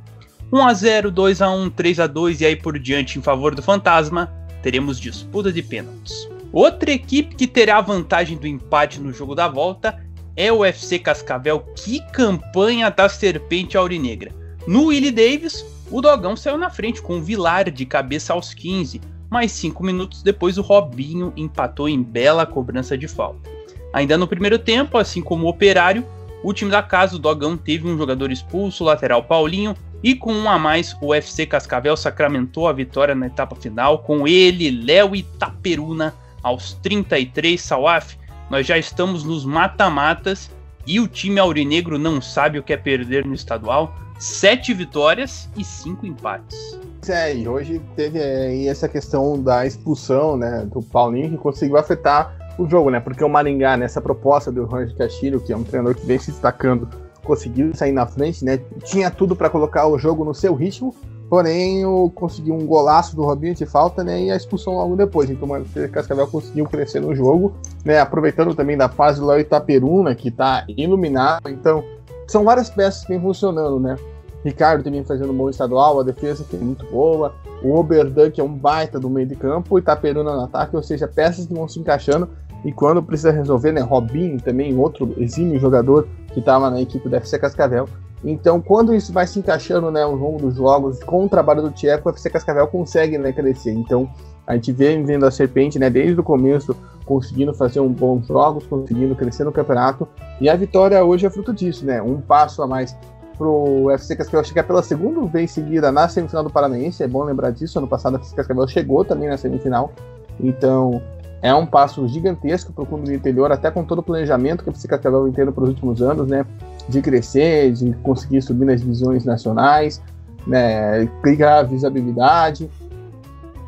1 0.53 0.63
a 0.63 0.75
0, 0.75 1.11
2 1.11 1.43
a 1.43 1.51
1, 1.51 1.71
3 1.71 2.01
a 2.01 2.07
2 2.07 2.41
e 2.41 2.47
aí 2.47 2.57
por 2.57 2.79
diante 2.79 3.19
em 3.19 3.23
favor 3.23 3.55
do 3.55 3.63
Fantasma, 3.63 4.33
teremos 4.63 5.01
disputa 5.01 5.53
de 5.53 5.63
pênaltis. 5.63 6.29
Outra 6.53 6.91
equipe 6.91 7.35
que 7.35 7.47
terá 7.47 7.79
a 7.79 7.83
vantagem 7.83 8.37
do 8.37 8.47
empate 8.47 9.01
no 9.01 9.13
jogo 9.13 9.35
da 9.35 9.49
volta 9.49 10.01
é 10.37 10.53
o 10.53 10.65
FC 10.65 10.99
Cascavel. 10.99 11.61
Que 11.77 12.01
campanha 12.13 12.91
da 12.91 13.09
Serpente 13.09 13.77
Aurinegra! 13.77 14.33
No 14.67 14.87
Willie 14.87 15.11
Davis, 15.11 15.65
o 15.91 16.01
Dogão 16.01 16.37
saiu 16.37 16.59
na 16.59 16.71
frente 16.71 17.01
com 17.01 17.19
o 17.19 17.23
Vilar 17.23 17.71
de 17.71 17.87
cabeça 17.87 18.33
aos 18.33 18.53
15, 18.53 19.01
mas 19.31 19.53
cinco 19.53 19.85
minutos 19.85 20.23
depois 20.23 20.59
o 20.59 20.63
Robinho 20.63 21.33
empatou 21.37 21.89
em 21.89 22.03
bela 22.03 22.47
cobrança 22.47 22.97
de 22.97 23.09
falta. 23.09 23.51
Ainda 23.93 24.19
no 24.19 24.27
primeiro 24.27 24.59
tempo, 24.59 24.99
assim 24.99 25.23
como 25.23 25.47
o 25.47 25.49
Operário, 25.49 26.05
o 26.43 26.53
time 26.53 26.71
da 26.71 26.83
casa, 26.83 27.17
o 27.17 27.19
Dogão, 27.19 27.57
teve 27.57 27.89
um 27.89 27.97
jogador 27.97 28.31
expulso, 28.31 28.85
o 28.85 28.87
lateral 28.87 29.23
Paulinho, 29.25 29.75
e 30.03 30.15
com 30.15 30.33
um 30.33 30.49
a 30.49 30.59
mais, 30.59 30.95
o 31.01 31.09
UFC 31.09 31.47
Cascavel 31.47 31.97
sacramentou 31.97 32.69
a 32.69 32.73
vitória 32.73 33.15
na 33.15 33.27
etapa 33.27 33.57
final 33.57 34.01
com 34.01 34.29
ele, 34.29 34.71
Léo 34.71 35.17
Itaperuna, 35.17 36.15
aos 36.43 36.75
33 36.75 37.61
Sawaf. 37.61 38.17
Nós 38.51 38.67
já 38.67 38.79
estamos 38.79 39.25
nos 39.25 39.45
mata-matas 39.45 40.51
e 40.87 41.01
o 41.01 41.09
time 41.09 41.41
aurinegro 41.41 41.99
não 41.99 42.21
sabe 42.21 42.59
o 42.59 42.63
que 42.63 42.73
é 42.73 42.77
perder 42.77 43.25
no 43.25 43.35
estadual. 43.35 43.97
Sete 44.19 44.73
vitórias 44.73 45.49
e 45.57 45.63
cinco 45.65 46.07
empates. 46.07 46.79
É, 47.07 47.35
e 47.35 47.47
hoje 47.47 47.81
teve 47.95 48.21
aí 48.21 48.67
essa 48.67 48.89
questão 48.89 49.41
da 49.41 49.67
expulsão 49.67 50.37
né, 50.37 50.67
do 50.73 50.83
Paulinho 50.83 51.31
que 51.31 51.37
conseguiu 51.37 51.77
afetar 51.77 52.35
o 52.59 52.67
jogo, 52.69 52.91
né? 52.91 52.99
Porque 52.99 53.23
o 53.23 53.29
Maringá, 53.29 53.77
nessa 53.77 54.01
proposta 54.01 54.51
do 54.51 54.65
Roger 54.65 54.97
Castilho, 54.97 55.41
que 55.41 55.53
é 55.53 55.57
um 55.57 55.63
treinador 55.63 55.95
que 55.95 56.07
vem 56.07 56.19
se 56.19 56.31
destacando, 56.31 56.89
conseguiu 57.23 57.75
sair 57.75 57.93
na 57.93 58.07
frente, 58.07 58.45
né? 58.45 58.59
Tinha 58.85 59.11
tudo 59.11 59.37
para 59.37 59.51
colocar 59.51 59.87
o 59.87 59.99
jogo 59.99 60.25
no 60.25 60.35
seu 60.35 60.55
ritmo, 60.55 60.95
porém 61.29 61.85
o, 61.85 62.09
conseguiu 62.09 62.55
um 62.55 62.65
golaço 62.67 63.15
do 63.15 63.23
Robinho 63.23 63.55
de 63.55 63.67
falta, 63.67 64.03
né? 64.03 64.23
E 64.23 64.31
a 64.31 64.37
expulsão 64.37 64.75
logo 64.75 64.97
depois. 64.97 65.29
Então 65.29 65.47
o 65.49 65.89
Cascavel 65.91 66.27
conseguiu 66.27 66.65
crescer 66.65 67.01
no 67.01 67.15
jogo, 67.15 67.53
né? 67.85 68.01
Aproveitando 68.01 68.55
também 68.55 68.77
da 68.77 68.89
fase 68.89 69.21
do 69.21 69.27
Léo 69.27 69.41
Itaperuna, 69.41 70.15
que 70.15 70.31
tá 70.31 70.65
iluminado. 70.69 71.51
Então, 71.51 71.85
são 72.27 72.45
várias 72.45 72.71
peças 72.71 73.03
que 73.03 73.09
vem 73.09 73.21
funcionando, 73.21 73.81
né? 73.81 73.97
Ricardo 74.45 74.85
também 74.85 75.05
fazendo 75.05 75.33
um 75.33 75.37
bom 75.37 75.51
estadual, 75.51 75.99
a 75.99 76.05
defesa 76.05 76.45
que 76.45 76.57
é 76.57 76.59
muito 76.59 76.87
boa, 76.87 77.35
o 77.63 77.75
Oberdan, 77.75 78.31
que 78.31 78.41
é 78.41 78.45
um 78.45 78.55
baita 78.55 79.01
do 79.01 79.11
meio 79.11 79.27
de 79.27 79.35
campo, 79.35 79.77
e 79.77 79.81
Itaperuna 79.81 80.35
no 80.35 80.45
ataque, 80.45 80.77
ou 80.77 80.83
seja, 80.83 81.09
peças 81.09 81.47
que 81.47 81.55
vão 81.55 81.67
se 81.67 81.81
encaixando 81.81 82.29
e 82.65 82.73
quando 82.73 83.03
precisa 83.03 83.31
resolver, 83.31 83.73
né? 83.73 83.81
Robinho 83.81 84.41
também, 84.41 84.77
outro 84.77 85.15
exímio 85.19 85.59
jogador 85.59 86.09
que 86.33 86.41
estava 86.41 86.71
na 86.71 86.81
equipe 86.81 87.09
do 87.09 87.17
FC 87.17 87.39
Cascavel. 87.39 87.89
Então, 88.25 88.61
quando 88.61 88.95
isso 88.95 89.13
vai 89.13 89.27
se 89.27 89.39
encaixando 89.39 89.91
né, 89.91 90.03
ao 90.03 90.15
longo 90.15 90.39
dos 90.39 90.57
jogos, 90.57 91.03
com 91.05 91.25
o 91.25 91.29
trabalho 91.29 91.63
do 91.63 91.71
Tcheco, 91.71 92.09
o 92.09 92.13
FC 92.13 92.31
Cascavel 92.31 92.67
consegue 92.67 93.19
né, 93.19 93.33
crescer. 93.33 93.73
Então, 93.73 94.11
a 94.47 94.55
gente 94.55 94.73
vem 94.73 95.05
vendo 95.05 95.27
a 95.27 95.31
Serpente 95.31 95.79
né, 95.79 95.91
desde 95.91 96.21
o 96.21 96.23
começo 96.23 96.77
conseguindo 97.07 97.55
fazer 97.55 97.81
um 97.81 97.89
bons 97.89 98.27
jogos, 98.27 98.67
conseguindo 98.67 99.15
crescer 99.15 99.45
no 99.45 99.53
campeonato. 99.53 100.07
E 100.41 100.49
a 100.49 100.57
vitória 100.57 101.03
hoje 101.05 101.25
é 101.25 101.31
fruto 101.31 101.55
disso, 101.55 101.87
né? 101.87 102.03
Um 102.03 102.21
passo 102.21 102.63
a 102.63 102.67
mais 102.67 102.97
pro 103.39 103.91
FC 103.91 104.17
Cascavel 104.17 104.45
chegar 104.45 104.65
pela 104.65 104.83
segunda 104.83 105.25
vez 105.27 105.53
seguida 105.53 105.93
na 105.93 106.09
semifinal 106.09 106.43
do 106.43 106.51
Paranaense. 106.51 107.03
É 107.03 107.09
bom 107.09 107.23
lembrar 107.23 107.51
disso. 107.51 107.79
Ano 107.79 107.87
passado 107.87 108.15
o 108.15 108.17
FC 108.17 108.35
Cascavel 108.35 108.67
chegou 108.67 109.05
também 109.05 109.29
na 109.29 109.37
semifinal. 109.37 109.93
Então, 110.41 111.01
é 111.41 111.55
um 111.55 111.65
passo 111.65 112.07
gigantesco 112.09 112.73
para 112.73 112.83
o 112.83 112.87
clube 112.87 113.05
do 113.05 113.15
interior, 113.15 113.53
até 113.53 113.71
com 113.71 113.85
todo 113.85 114.01
o 114.01 114.03
planejamento 114.03 114.65
que 114.65 114.71
a 114.71 114.73
FC 114.73 114.89
Cascavel 114.89 115.31
tendo 115.33 115.53
para 115.53 115.63
os 115.63 115.71
últimos 115.71 116.03
anos, 116.03 116.27
né? 116.27 116.45
De 116.89 117.01
crescer, 117.01 117.73
de 117.73 117.93
conseguir 118.03 118.43
subir 118.43 118.65
nas 118.65 118.81
divisões 118.81 119.25
nacionais, 119.25 120.03
né? 120.47 121.07
Criar 121.23 121.63
visibilidade. 121.63 122.69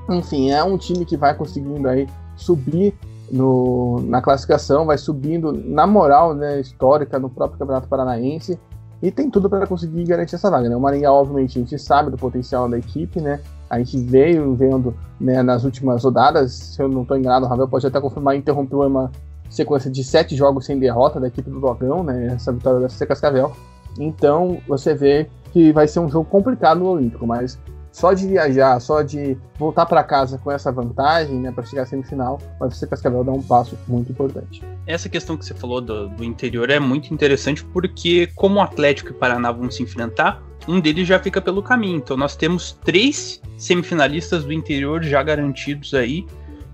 Enfim, 0.08 0.50
é 0.50 0.62
um 0.64 0.78
time 0.78 1.04
que 1.04 1.16
vai 1.16 1.34
conseguindo 1.34 1.88
aí 1.88 2.08
subir 2.36 2.94
no, 3.30 4.00
na 4.06 4.22
classificação, 4.22 4.86
vai 4.86 4.96
subindo 4.96 5.52
na 5.52 5.86
moral 5.86 6.34
né, 6.34 6.60
histórica 6.60 7.18
no 7.18 7.28
próprio 7.28 7.58
Campeonato 7.58 7.88
Paranaense 7.88 8.58
e 9.02 9.10
tem 9.10 9.30
tudo 9.30 9.48
para 9.48 9.66
conseguir 9.66 10.04
garantir 10.04 10.34
essa 10.34 10.50
vaga. 10.50 10.68
Né? 10.68 10.76
O 10.76 10.80
Maringá, 10.80 11.12
obviamente, 11.12 11.58
a 11.58 11.62
gente 11.62 11.78
sabe 11.78 12.10
do 12.10 12.16
potencial 12.16 12.68
da 12.68 12.78
equipe, 12.78 13.20
né? 13.20 13.40
A 13.70 13.78
gente 13.78 13.98
veio 13.98 14.54
vendo 14.54 14.94
né, 15.20 15.42
nas 15.42 15.62
últimas 15.62 16.02
rodadas, 16.02 16.52
se 16.52 16.82
eu 16.82 16.88
não 16.88 17.02
estou 17.02 17.16
enganado, 17.16 17.44
o 17.44 17.48
Ravel 17.48 17.68
pode 17.68 17.86
até 17.86 18.00
confirmar, 18.00 18.34
interrompeu 18.34 18.80
uma 18.80 19.12
sequência 19.50 19.90
de 19.90 20.02
sete 20.02 20.34
jogos 20.34 20.64
sem 20.64 20.78
derrota 20.78 21.20
da 21.20 21.28
equipe 21.28 21.50
do 21.50 21.60
Dogão, 21.60 22.02
né? 22.02 22.28
Essa 22.34 22.52
vitória 22.52 22.80
da 22.80 22.86
FC 22.86 23.06
Cascavel. 23.06 23.52
Então 23.98 24.58
você 24.66 24.94
vê 24.94 25.28
que 25.52 25.72
vai 25.72 25.86
ser 25.86 26.00
um 26.00 26.08
jogo 26.08 26.28
complicado 26.28 26.80
no 26.80 26.90
Olímpico, 26.90 27.26
mas 27.26 27.58
só 27.98 28.12
de 28.12 28.28
viajar, 28.28 28.78
só 28.80 29.02
de 29.02 29.36
voltar 29.58 29.84
para 29.84 30.04
casa 30.04 30.38
com 30.38 30.52
essa 30.52 30.70
vantagem, 30.70 31.40
né, 31.40 31.50
para 31.50 31.64
chegar 31.64 31.82
à 31.82 31.86
semifinal, 31.86 32.40
vai 32.60 32.70
ser 32.70 32.86
Cascavel 32.86 33.24
dar 33.24 33.32
um 33.32 33.42
passo 33.42 33.76
muito 33.88 34.12
importante. 34.12 34.62
Essa 34.86 35.08
questão 35.08 35.36
que 35.36 35.44
você 35.44 35.52
falou 35.52 35.80
do, 35.80 36.08
do 36.08 36.22
interior 36.22 36.70
é 36.70 36.78
muito 36.78 37.12
interessante 37.12 37.64
porque 37.64 38.28
como 38.36 38.60
o 38.60 38.62
Atlético 38.62 39.10
e 39.10 39.12
o 39.12 39.14
Paraná 39.16 39.50
vão 39.50 39.68
se 39.68 39.82
enfrentar, 39.82 40.40
um 40.68 40.78
deles 40.78 41.08
já 41.08 41.18
fica 41.18 41.40
pelo 41.40 41.60
caminho. 41.60 41.96
Então 41.96 42.16
nós 42.16 42.36
temos 42.36 42.78
três 42.84 43.42
semifinalistas 43.56 44.44
do 44.44 44.52
interior 44.52 45.02
já 45.02 45.20
garantidos 45.20 45.92
aí. 45.92 46.24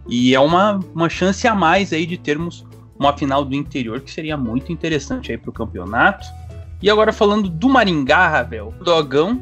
E 0.06 0.34
é 0.34 0.40
uma, 0.40 0.78
uma 0.94 1.08
chance 1.08 1.48
a 1.48 1.54
mais 1.54 1.90
aí 1.90 2.04
de 2.04 2.18
termos 2.18 2.66
uma 2.98 3.16
final 3.16 3.44
do 3.44 3.54
interior 3.54 4.00
que 4.00 4.10
seria 4.10 4.36
muito 4.36 4.70
interessante 4.70 5.32
aí 5.32 5.38
para 5.38 5.48
o 5.48 5.52
campeonato. 5.52 6.26
E 6.82 6.90
agora 6.90 7.14
falando 7.14 7.48
do 7.48 7.68
Maringá, 7.68 8.28
Ravel, 8.28 8.74
o 8.78 8.84
Dogão, 8.84 9.40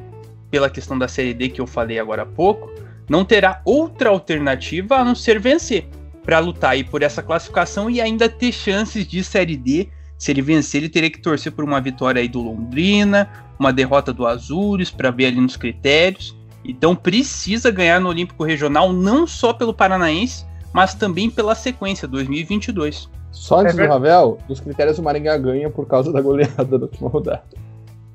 pela 0.53 0.69
questão 0.69 0.99
da 0.99 1.09
Série 1.09 1.33
D 1.33 1.49
que 1.49 1.63
eu 1.63 1.67
falei 1.67 1.99
agora 1.99 2.23
há 2.23 2.27
pouco, 2.27 2.71
não 3.09 3.25
terá 3.25 3.63
outra 3.65 4.11
alternativa 4.11 4.99
a 4.99 5.05
não 5.05 5.15
ser 5.15 5.41
vencer 5.41 5.89
para 6.23 6.39
lutar 6.39 6.73
aí 6.73 6.85
por 6.85 7.03
essa 7.03 7.23
classificação 7.23 7.89
e 7.89 8.03
ainda 8.03 8.29
ter 8.29 8.53
chances 8.53 9.07
de 9.07 9.25
Série 9.25 9.57
D. 9.57 9.89
Se 10.19 10.31
ele 10.31 10.43
vencer, 10.43 10.83
ele 10.83 10.91
teria 10.91 11.11
que 11.11 11.19
torcer 11.19 11.51
por 11.51 11.65
uma 11.65 11.81
vitória 11.81 12.21
aí 12.21 12.29
do 12.29 12.41
Londrina, 12.41 13.29
uma 13.59 13.73
derrota 13.73 14.13
do 14.13 14.27
Azures 14.27 14.91
para 14.91 15.11
ver 15.11 15.27
ali 15.27 15.41
nos 15.41 15.57
critérios. 15.57 16.37
Então 16.63 16.95
precisa 16.95 17.71
ganhar 17.71 17.99
no 17.99 18.11
Olímpico 18.11 18.45
Regional 18.45 18.93
não 18.93 19.27
só 19.27 19.55
pelo 19.55 19.73
Paranaense, 19.73 20.45
mas 20.73 20.95
também 20.95 21.31
pela 21.31 21.55
sequência 21.55 22.07
2022. 22.07 23.11
Só 23.33 23.61
antes 23.61 23.77
é 23.77 23.83
do 23.83 23.89
Ravel, 23.89 24.39
os 24.49 24.61
critérios 24.61 24.99
o 24.99 25.03
Maringá 25.03 25.37
ganha 25.39 25.71
por 25.71 25.87
causa 25.87 26.13
da 26.13 26.21
goleada 26.21 26.79
da 26.79 26.85
última 26.85 27.09
rodada. 27.09 27.43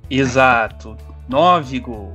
Exato. 0.10 0.96
Nove 1.28 1.80
gols. 1.80 2.14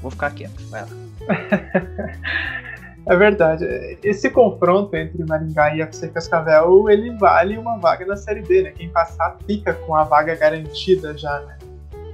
Vou 0.00 0.10
ficar 0.10 0.30
quieto, 0.30 0.60
vai 0.68 0.82
lá. 0.82 0.88
é 3.06 3.16
verdade. 3.16 3.64
Esse 4.02 4.30
confronto 4.30 4.96
entre 4.96 5.24
Maringá 5.24 5.74
e 5.74 5.82
FC 5.82 6.08
Cascavel, 6.08 6.88
ele 6.90 7.16
vale 7.16 7.56
uma 7.58 7.78
vaga 7.78 8.04
na 8.06 8.16
Série 8.16 8.42
B, 8.42 8.62
né? 8.62 8.72
Quem 8.72 8.88
passar 8.88 9.36
fica 9.46 9.74
com 9.74 9.94
a 9.94 10.04
vaga 10.04 10.34
garantida 10.34 11.16
já, 11.16 11.40
né? 11.40 11.58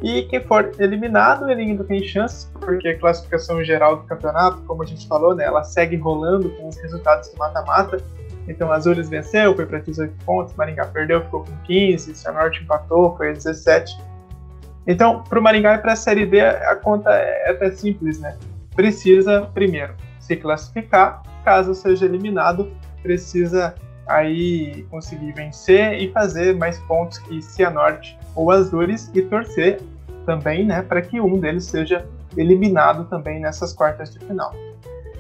E 0.02 0.23
quem 0.23 0.40
for 0.40 0.71
eliminado, 0.78 1.50
ele 1.50 1.62
ainda 1.62 1.83
tem 1.83 2.02
chance, 2.02 2.47
porque 2.52 2.88
a 2.88 2.99
classificação 2.99 3.62
geral 3.64 3.97
do 3.97 4.05
campeonato, 4.05 4.59
como 4.62 4.83
a 4.83 4.87
gente 4.87 5.09
falou, 5.09 5.35
né, 5.35 5.45
ela 5.45 5.64
segue 5.64 5.97
rolando 5.97 6.50
com 6.50 6.69
os 6.69 6.76
resultados 6.76 7.28
do 7.31 7.37
mata-mata. 7.37 8.00
Então, 8.47 8.71
Azures 8.71 9.09
venceu, 9.09 9.57
foi 9.57 9.67
para 9.67 9.81
18 9.81 10.25
pontos, 10.25 10.55
Maringá 10.55 10.87
perdeu, 10.87 11.23
ficou 11.25 11.45
com 11.45 11.57
15, 11.64 12.14
Cianorte 12.14 12.62
empatou, 12.62 13.17
foi 13.17 13.31
a 13.31 13.33
17. 13.33 13.99
Então, 14.88 15.23
para 15.23 15.38
o 15.38 15.42
Maringá 15.42 15.75
e 15.75 15.78
para 15.78 15.92
a 15.92 15.97
Série 15.97 16.25
D, 16.25 16.40
a 16.40 16.75
conta 16.75 17.11
é 17.11 17.50
até 17.50 17.71
simples, 17.71 18.18
né? 18.18 18.38
Precisa, 18.75 19.42
primeiro, 19.52 19.95
se 20.18 20.35
classificar, 20.35 21.23
caso 21.45 21.75
seja 21.75 22.07
eliminado, 22.07 22.73
precisa 23.02 23.75
aí 24.07 24.87
conseguir 24.90 25.33
vencer 25.33 26.00
e 26.00 26.11
fazer 26.11 26.57
mais 26.57 26.78
pontos 26.78 27.18
que 27.18 27.42
Cianorte 27.42 28.18
ou 28.35 28.50
Azures 28.50 29.11
e 29.14 29.21
torcer 29.21 29.78
também, 30.25 30.64
né, 30.64 30.80
para 30.80 31.02
que 31.02 31.21
um 31.21 31.38
deles 31.38 31.64
seja 31.64 32.07
eliminado 32.35 33.04
também 33.04 33.40
nessas 33.40 33.75
quartas 33.75 34.11
de 34.12 34.18
final. 34.21 34.54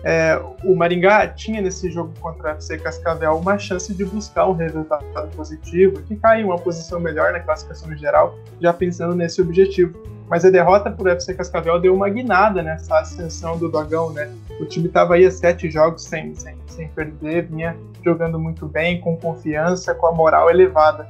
É, 0.04 0.40
o 0.64 0.76
Maringá 0.76 1.26
tinha 1.28 1.60
nesse 1.60 1.90
jogo 1.90 2.12
contra 2.20 2.50
a 2.50 2.54
FC 2.54 2.78
Cascavel 2.78 3.36
uma 3.36 3.58
chance 3.58 3.92
de 3.92 4.04
buscar 4.04 4.46
um 4.46 4.52
resultado 4.52 5.04
positivo, 5.34 6.02
ficar 6.06 6.40
em 6.40 6.44
uma 6.44 6.58
posição 6.58 7.00
melhor 7.00 7.32
na 7.32 7.40
classificação 7.40 7.96
geral, 7.96 8.38
já 8.60 8.72
pensando 8.72 9.14
nesse 9.14 9.40
objetivo. 9.40 9.98
Mas 10.28 10.44
a 10.44 10.50
derrota 10.50 10.90
por 10.90 11.08
FC 11.08 11.34
Cascavel 11.34 11.80
deu 11.80 11.94
uma 11.94 12.08
guinada 12.08 12.62
nessa 12.62 12.98
ascensão 12.98 13.56
do 13.56 13.68
Dogão, 13.68 14.12
né? 14.12 14.30
O 14.60 14.66
time 14.66 14.86
estava 14.86 15.14
aí 15.14 15.24
a 15.24 15.30
sete 15.30 15.70
jogos 15.70 16.04
sem, 16.04 16.34
sem, 16.34 16.54
sem 16.66 16.88
perder, 16.88 17.46
vinha 17.46 17.74
jogando 18.04 18.38
muito 18.38 18.68
bem, 18.68 19.00
com 19.00 19.16
confiança, 19.16 19.94
com 19.94 20.06
a 20.06 20.12
moral 20.12 20.50
elevada. 20.50 21.08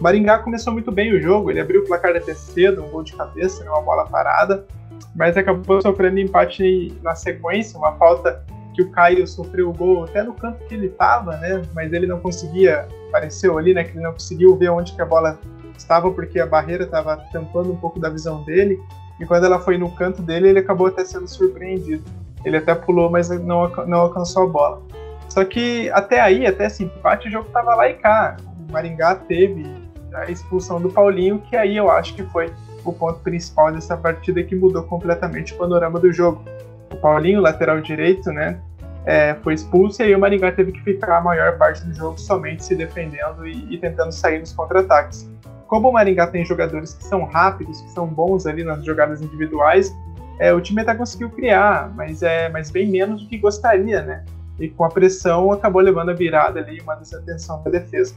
Maringá 0.00 0.38
começou 0.38 0.72
muito 0.72 0.90
bem 0.90 1.14
o 1.14 1.20
jogo, 1.20 1.50
ele 1.50 1.60
abriu 1.60 1.82
o 1.82 1.86
placar 1.86 2.16
até 2.16 2.34
cedo, 2.34 2.82
um 2.82 2.88
gol 2.88 3.02
de 3.02 3.14
cabeça, 3.14 3.62
né, 3.62 3.70
uma 3.70 3.82
bola 3.82 4.06
parada, 4.06 4.66
mas 5.14 5.36
acabou 5.36 5.80
sofrendo 5.80 6.18
empate 6.18 6.96
na 7.02 7.14
sequência, 7.14 7.78
uma 7.78 7.92
falta 7.92 8.44
que 8.74 8.82
o 8.82 8.90
Caio 8.90 9.26
sofreu 9.26 9.70
o 9.70 9.72
gol 9.72 10.04
até 10.04 10.22
no 10.22 10.32
canto 10.32 10.64
que 10.66 10.74
ele 10.74 10.86
estava, 10.86 11.36
né? 11.38 11.62
Mas 11.74 11.92
ele 11.92 12.06
não 12.06 12.20
conseguia, 12.20 12.86
apareceu 13.08 13.58
ali, 13.58 13.74
né? 13.74 13.84
Que 13.84 13.92
ele 13.92 14.04
não 14.04 14.12
conseguiu 14.12 14.56
ver 14.56 14.70
onde 14.70 14.92
que 14.92 15.02
a 15.02 15.06
bola 15.06 15.38
estava 15.76 16.10
porque 16.10 16.38
a 16.38 16.46
barreira 16.46 16.84
estava 16.84 17.16
tampando 17.32 17.72
um 17.72 17.76
pouco 17.76 17.98
da 17.98 18.08
visão 18.08 18.44
dele. 18.44 18.80
E 19.18 19.26
quando 19.26 19.44
ela 19.44 19.58
foi 19.58 19.76
no 19.76 19.90
canto 19.94 20.22
dele, 20.22 20.48
ele 20.48 20.58
acabou 20.60 20.86
até 20.86 21.04
sendo 21.04 21.28
surpreendido. 21.28 22.04
Ele 22.44 22.56
até 22.56 22.74
pulou, 22.74 23.10
mas 23.10 23.28
não, 23.28 23.68
não 23.86 23.98
alcançou 23.98 24.44
a 24.44 24.46
bola. 24.46 24.82
Só 25.28 25.44
que 25.44 25.90
até 25.90 26.20
aí, 26.20 26.46
até 26.46 26.66
esse 26.66 26.84
empate, 26.84 27.28
o 27.28 27.30
jogo 27.30 27.46
estava 27.48 27.74
lá 27.74 27.88
e 27.88 27.94
cá. 27.94 28.36
O 28.68 28.72
Maringá 28.72 29.14
teve 29.14 29.66
a 30.14 30.30
expulsão 30.30 30.80
do 30.80 30.88
Paulinho, 30.90 31.38
que 31.38 31.56
aí 31.56 31.76
eu 31.76 31.90
acho 31.90 32.14
que 32.14 32.22
foi 32.24 32.52
o 32.84 32.92
ponto 32.92 33.20
principal 33.20 33.72
dessa 33.72 33.96
partida 33.96 34.42
que 34.42 34.54
mudou 34.54 34.82
completamente 34.84 35.54
o 35.54 35.56
panorama 35.56 35.98
do 35.98 36.12
jogo. 36.12 36.44
O 36.92 36.96
Paulinho, 36.96 37.40
lateral 37.40 37.80
direito, 37.80 38.30
né, 38.32 38.58
é, 39.04 39.34
foi 39.42 39.54
expulso 39.54 40.02
e 40.02 40.06
aí 40.06 40.14
o 40.14 40.18
Maringá 40.18 40.52
teve 40.52 40.72
que 40.72 40.80
ficar 40.82 41.18
a 41.18 41.20
maior 41.20 41.56
parte 41.56 41.82
do 41.84 41.94
jogo 41.94 42.18
somente 42.18 42.64
se 42.64 42.74
defendendo 42.74 43.46
e, 43.46 43.74
e 43.74 43.78
tentando 43.78 44.12
sair 44.12 44.38
nos 44.38 44.52
contra-ataques. 44.52 45.28
Como 45.66 45.88
o 45.88 45.92
Maringá 45.92 46.26
tem 46.26 46.44
jogadores 46.44 46.94
que 46.94 47.04
são 47.04 47.24
rápidos, 47.24 47.80
que 47.80 47.90
são 47.90 48.06
bons 48.06 48.44
ali 48.46 48.64
nas 48.64 48.84
jogadas 48.84 49.22
individuais, 49.22 49.94
é, 50.38 50.52
o 50.52 50.60
time 50.60 50.82
até 50.82 50.94
conseguiu 50.94 51.30
criar, 51.30 51.92
mas 51.94 52.22
é 52.22 52.48
mas 52.48 52.70
bem 52.70 52.88
menos 52.88 53.22
do 53.22 53.28
que 53.28 53.38
gostaria, 53.38 54.02
né? 54.02 54.24
E 54.58 54.68
com 54.68 54.84
a 54.84 54.88
pressão 54.88 55.52
acabou 55.52 55.80
levando 55.80 56.10
a 56.10 56.14
virada 56.14 56.60
ali, 56.60 56.80
uma 56.80 56.96
desatenção 56.96 57.62
da 57.62 57.70
defesa. 57.70 58.14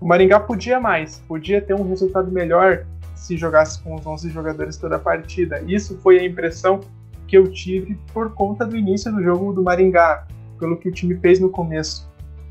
O 0.00 0.06
Maringá 0.06 0.40
podia 0.40 0.80
mais, 0.80 1.18
podia 1.28 1.60
ter 1.60 1.74
um 1.74 1.88
resultado 1.88 2.30
melhor 2.30 2.84
se 3.18 3.36
jogasse 3.36 3.82
com 3.82 3.94
os 3.94 4.06
11 4.06 4.30
jogadores 4.30 4.76
toda 4.76 4.96
a 4.96 4.98
partida. 4.98 5.62
Isso 5.66 5.98
foi 5.98 6.18
a 6.18 6.24
impressão 6.24 6.80
que 7.26 7.36
eu 7.36 7.50
tive 7.50 7.98
por 8.12 8.32
conta 8.32 8.64
do 8.64 8.76
início 8.76 9.12
do 9.12 9.22
jogo 9.22 9.52
do 9.52 9.62
Maringá, 9.62 10.26
pelo 10.58 10.76
que 10.76 10.88
o 10.88 10.92
time 10.92 11.14
fez 11.16 11.38
no 11.38 11.50
começo. 11.50 12.08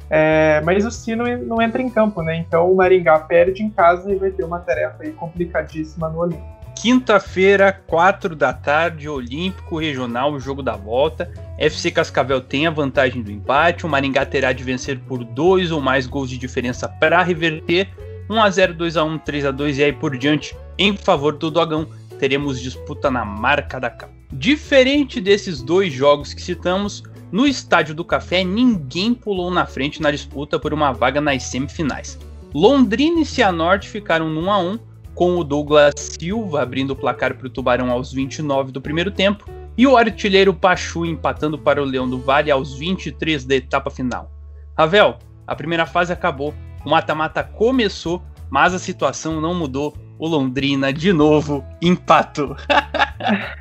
É, 0.10 0.62
mas 0.64 0.86
o 0.86 0.92
Sino 0.92 1.26
não 1.40 1.62
entra 1.62 1.82
em 1.82 1.90
campo, 1.90 2.22
né? 2.22 2.38
Então 2.38 2.72
o 2.72 2.76
Maringá 2.76 3.20
perde 3.20 3.64
em 3.64 3.70
casa 3.70 4.12
e 4.12 4.16
vai 4.16 4.32
ter 4.32 4.44
uma 4.44 4.60
tarefa 4.60 5.04
complicadíssima 5.12 6.10
no 6.10 6.20
Olímpico. 6.20 6.58
Quinta-feira, 6.76 7.74
4 7.88 8.36
da 8.36 8.54
tarde, 8.54 9.10
Olímpico 9.10 9.80
Regional, 9.80 10.32
o 10.32 10.40
jogo 10.40 10.62
da 10.62 10.76
volta. 10.76 11.30
FC 11.58 11.90
Cascavel 11.90 12.40
tem 12.40 12.68
a 12.68 12.72
vantagem 12.72 13.24
do 13.24 13.32
empate. 13.32 13.84
O 13.84 13.90
Maringá 13.90 14.24
terá 14.26 14.54
de 14.54 14.64
vencer 14.64 15.00
por 15.00 15.24
dois 15.24 15.72
ou 15.72 15.82
mais 15.82 16.06
gols 16.06 16.30
de 16.30 16.38
diferença 16.38 16.88
para 16.88 17.24
reverter. 17.24 17.90
1x0, 18.30 18.76
2x1, 18.76 19.24
3x2 19.24 19.78
e 19.78 19.84
aí 19.84 19.94
por 19.94 20.18
diante 20.18 20.56
em 20.78 20.96
favor 20.96 21.36
do 21.36 21.50
Dogão. 21.50 21.88
Teremos 22.20 22.60
disputa 22.60 23.12
na 23.12 23.24
marca 23.24 23.80
da 23.80 23.90
capa. 23.90 24.14
Diferente 24.32 25.22
desses 25.22 25.62
dois 25.62 25.94
jogos 25.94 26.34
que 26.34 26.42
citamos, 26.42 27.04
no 27.32 27.46
Estádio 27.46 27.94
do 27.94 28.04
Café 28.04 28.44
ninguém 28.44 29.14
pulou 29.14 29.52
na 29.52 29.66
frente 29.66 30.02
na 30.02 30.12
disputa 30.12 30.60
por 30.60 30.74
uma 30.74 30.92
vaga 30.92 31.22
nas 31.22 31.44
semifinais. 31.44 32.20
Londrina 32.54 33.22
e 33.22 33.26
Cianorte 33.26 33.90
ficaram 33.90 34.30
no 34.30 34.42
1 34.42 34.52
a 34.52 34.60
1 34.60 34.80
com 35.14 35.38
o 35.38 35.44
Douglas 35.44 35.94
Silva 35.98 36.62
abrindo 36.62 36.92
o 36.92 36.96
placar 36.96 37.36
para 37.36 37.48
o 37.48 37.50
Tubarão 37.50 37.92
aos 37.92 38.14
29 38.14 38.72
do 38.72 38.82
primeiro 38.82 39.12
tempo 39.12 39.50
e 39.78 39.86
o 39.86 39.98
artilheiro 39.98 40.54
Pachu 40.54 41.06
empatando 41.06 41.58
para 41.58 41.82
o 41.82 41.86
Leão 41.86 42.10
do 42.10 42.20
Vale 42.20 42.50
aos 42.50 42.78
23 42.78 43.46
da 43.46 43.56
etapa 43.56 43.92
final. 43.92 44.32
Ravel, 44.78 45.18
a 45.46 45.56
primeira 45.56 45.86
fase 45.86 46.12
acabou, 46.12 46.54
o 46.88 46.89
mata-mata 46.89 47.44
começou, 47.44 48.22
mas 48.50 48.74
a 48.74 48.79
situação 48.79 49.41
não 49.41 49.53
mudou. 49.53 49.94
O 50.17 50.25
Londrina 50.25 50.94
de 50.94 51.12
novo 51.12 51.62
empatou. 51.82 52.56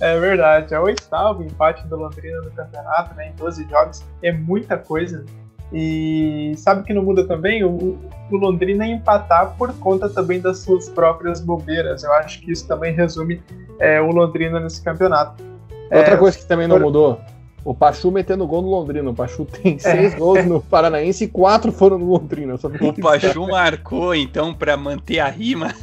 é 0.00 0.18
verdade, 0.18 0.74
é 0.74 0.80
o 0.80 0.82
oitavo 0.82 1.44
empate 1.44 1.86
do 1.86 1.94
Londrina 1.94 2.40
no 2.42 2.50
campeonato, 2.50 3.14
né, 3.14 3.28
em 3.28 3.32
12 3.36 3.68
jogos, 3.70 4.04
é 4.24 4.32
muita 4.32 4.76
coisa. 4.76 5.24
E 5.72 6.52
sabe 6.56 6.82
que 6.82 6.92
não 6.92 7.04
muda 7.04 7.24
também? 7.24 7.62
O, 7.62 7.96
o 8.28 8.36
Londrina 8.36 8.84
empatar 8.84 9.54
por 9.56 9.72
conta 9.78 10.08
também 10.08 10.40
das 10.40 10.58
suas 10.58 10.88
próprias 10.88 11.40
bobeiras. 11.40 12.02
Eu 12.02 12.12
acho 12.14 12.40
que 12.40 12.50
isso 12.50 12.66
também 12.66 12.92
resume 12.92 13.40
é, 13.78 14.00
o 14.00 14.10
Londrina 14.10 14.58
nesse 14.58 14.82
campeonato. 14.82 15.44
Outra 15.92 16.14
é, 16.14 16.16
coisa 16.16 16.36
que 16.36 16.44
também 16.44 16.66
não 16.66 16.76
por... 16.76 16.86
mudou, 16.86 17.20
o 17.68 17.74
Pachu 17.74 18.10
metendo 18.10 18.46
gol 18.46 18.62
no 18.62 18.70
Londrina. 18.70 19.10
O 19.10 19.14
Pachu 19.14 19.44
tem 19.44 19.74
é. 19.74 19.78
seis 19.78 20.14
é. 20.14 20.16
gols 20.16 20.46
no 20.46 20.62
Paranaense 20.62 21.24
e 21.24 21.28
quatro 21.28 21.70
foram 21.70 21.98
no 21.98 22.06
Londrina. 22.06 22.54
o 22.54 22.92
Pachu 22.94 23.46
marcou, 23.46 24.14
então, 24.14 24.54
para 24.54 24.74
manter 24.74 25.18
a 25.18 25.28
rima. 25.28 25.74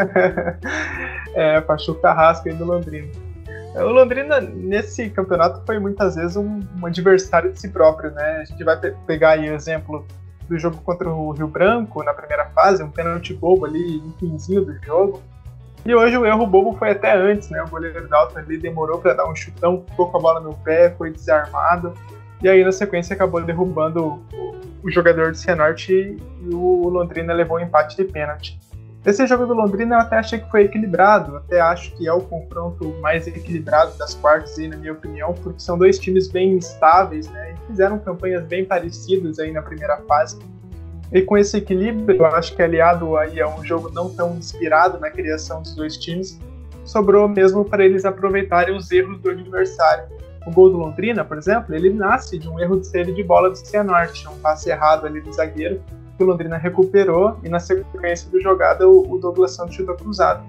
é, 1.34 1.62
Pachu 1.62 1.94
Carrasco 1.94 2.46
aí 2.46 2.54
do 2.54 2.66
Londrina. 2.66 3.08
O 3.74 3.90
Londrina, 3.90 4.38
nesse 4.38 5.08
campeonato, 5.08 5.62
foi 5.64 5.78
muitas 5.78 6.14
vezes 6.14 6.36
um, 6.36 6.60
um 6.78 6.84
adversário 6.84 7.50
de 7.50 7.58
si 7.58 7.70
próprio, 7.70 8.10
né? 8.10 8.40
A 8.42 8.44
gente 8.44 8.62
vai 8.62 8.78
pe 8.78 8.94
pegar 9.06 9.30
aí 9.30 9.48
o 9.48 9.54
exemplo 9.54 10.04
do 10.46 10.58
jogo 10.58 10.76
contra 10.84 11.08
o 11.08 11.30
Rio 11.30 11.48
Branco 11.48 12.02
na 12.02 12.12
primeira 12.12 12.44
fase, 12.50 12.82
um 12.82 12.90
pênalti 12.90 13.32
bobo 13.32 13.64
ali 13.64 13.96
no 13.96 14.12
finzinho 14.20 14.62
do 14.62 14.74
jogo. 14.84 15.22
E 15.84 15.94
hoje 15.94 16.16
o 16.16 16.24
erro 16.24 16.46
bobo 16.46 16.76
foi 16.78 16.90
até 16.90 17.16
antes, 17.16 17.50
né? 17.50 17.62
O 17.62 17.68
goleiro 17.68 18.08
Dalton 18.08 18.38
ali 18.38 18.56
demorou 18.56 18.98
para 18.98 19.14
dar 19.14 19.28
um 19.28 19.34
chutão, 19.34 19.84
ficou 19.88 20.10
com 20.10 20.18
a 20.18 20.20
bola 20.20 20.40
no 20.40 20.54
pé, 20.54 20.94
foi 20.96 21.10
desarmado. 21.10 21.92
E 22.40 22.48
aí, 22.48 22.64
na 22.64 22.72
sequência, 22.72 23.14
acabou 23.14 23.42
derrubando 23.42 24.22
o, 24.32 24.54
o 24.82 24.90
jogador 24.90 25.32
do 25.32 25.36
Cianorte 25.36 25.92
e 25.92 26.54
o 26.54 26.88
Londrina 26.88 27.32
levou 27.32 27.56
um 27.56 27.60
empate 27.60 27.96
de 27.96 28.04
pênalti. 28.04 28.58
Esse 29.04 29.26
jogo 29.26 29.46
do 29.46 29.54
Londrina 29.54 29.96
eu 29.96 30.00
até 30.00 30.16
achei 30.16 30.38
que 30.38 30.48
foi 30.48 30.62
equilibrado, 30.62 31.36
até 31.36 31.60
acho 31.60 31.92
que 31.96 32.06
é 32.06 32.12
o 32.12 32.20
confronto 32.20 32.94
mais 33.00 33.26
equilibrado 33.26 33.98
das 33.98 34.14
quartas 34.14 34.56
aí, 34.56 34.68
na 34.68 34.76
minha 34.76 34.92
opinião, 34.92 35.34
porque 35.34 35.58
são 35.58 35.76
dois 35.76 35.98
times 35.98 36.28
bem 36.28 36.56
estáveis, 36.56 37.28
né, 37.28 37.52
e 37.52 37.66
fizeram 37.66 37.98
campanhas 37.98 38.44
bem 38.44 38.64
parecidas 38.64 39.40
aí 39.40 39.50
na 39.50 39.60
primeira 39.60 39.96
fase. 40.08 40.38
E 41.12 41.20
com 41.20 41.36
esse 41.36 41.58
equilíbrio, 41.58 42.16
eu 42.16 42.26
acho 42.26 42.56
que 42.56 42.62
aliado 42.62 43.16
aí 43.18 43.40
a 43.40 43.46
um 43.46 43.62
jogo 43.62 43.90
não 43.90 44.08
tão 44.08 44.34
inspirado 44.34 44.98
na 44.98 45.10
criação 45.10 45.60
dos 45.60 45.74
dois 45.74 45.98
times, 45.98 46.40
sobrou 46.84 47.28
mesmo 47.28 47.64
para 47.64 47.84
eles 47.84 48.04
aproveitarem 48.04 48.74
os 48.74 48.90
erros 48.90 49.20
do 49.20 49.30
adversário. 49.30 50.04
O 50.46 50.50
gol 50.50 50.70
do 50.70 50.78
Londrina, 50.78 51.24
por 51.24 51.36
exemplo, 51.36 51.74
ele 51.74 51.90
nasce 51.90 52.38
de 52.38 52.48
um 52.48 52.58
erro 52.58 52.80
de 52.80 52.86
série 52.86 53.12
de 53.12 53.22
bola 53.22 53.50
do 53.50 53.56
Cianorte, 53.56 54.26
um 54.26 54.38
passe 54.38 54.70
errado 54.70 55.06
ali 55.06 55.20
do 55.20 55.32
zagueiro, 55.32 55.80
que 56.16 56.24
o 56.24 56.26
Londrina 56.26 56.56
recuperou 56.56 57.36
e 57.42 57.48
na 57.48 57.60
sequência 57.60 58.30
da 58.30 58.40
jogada 58.40 58.88
o, 58.88 59.18
Douglas 59.18 59.52
Santos 59.52 59.74
chutou 59.74 59.94
cruzado. 59.94 60.42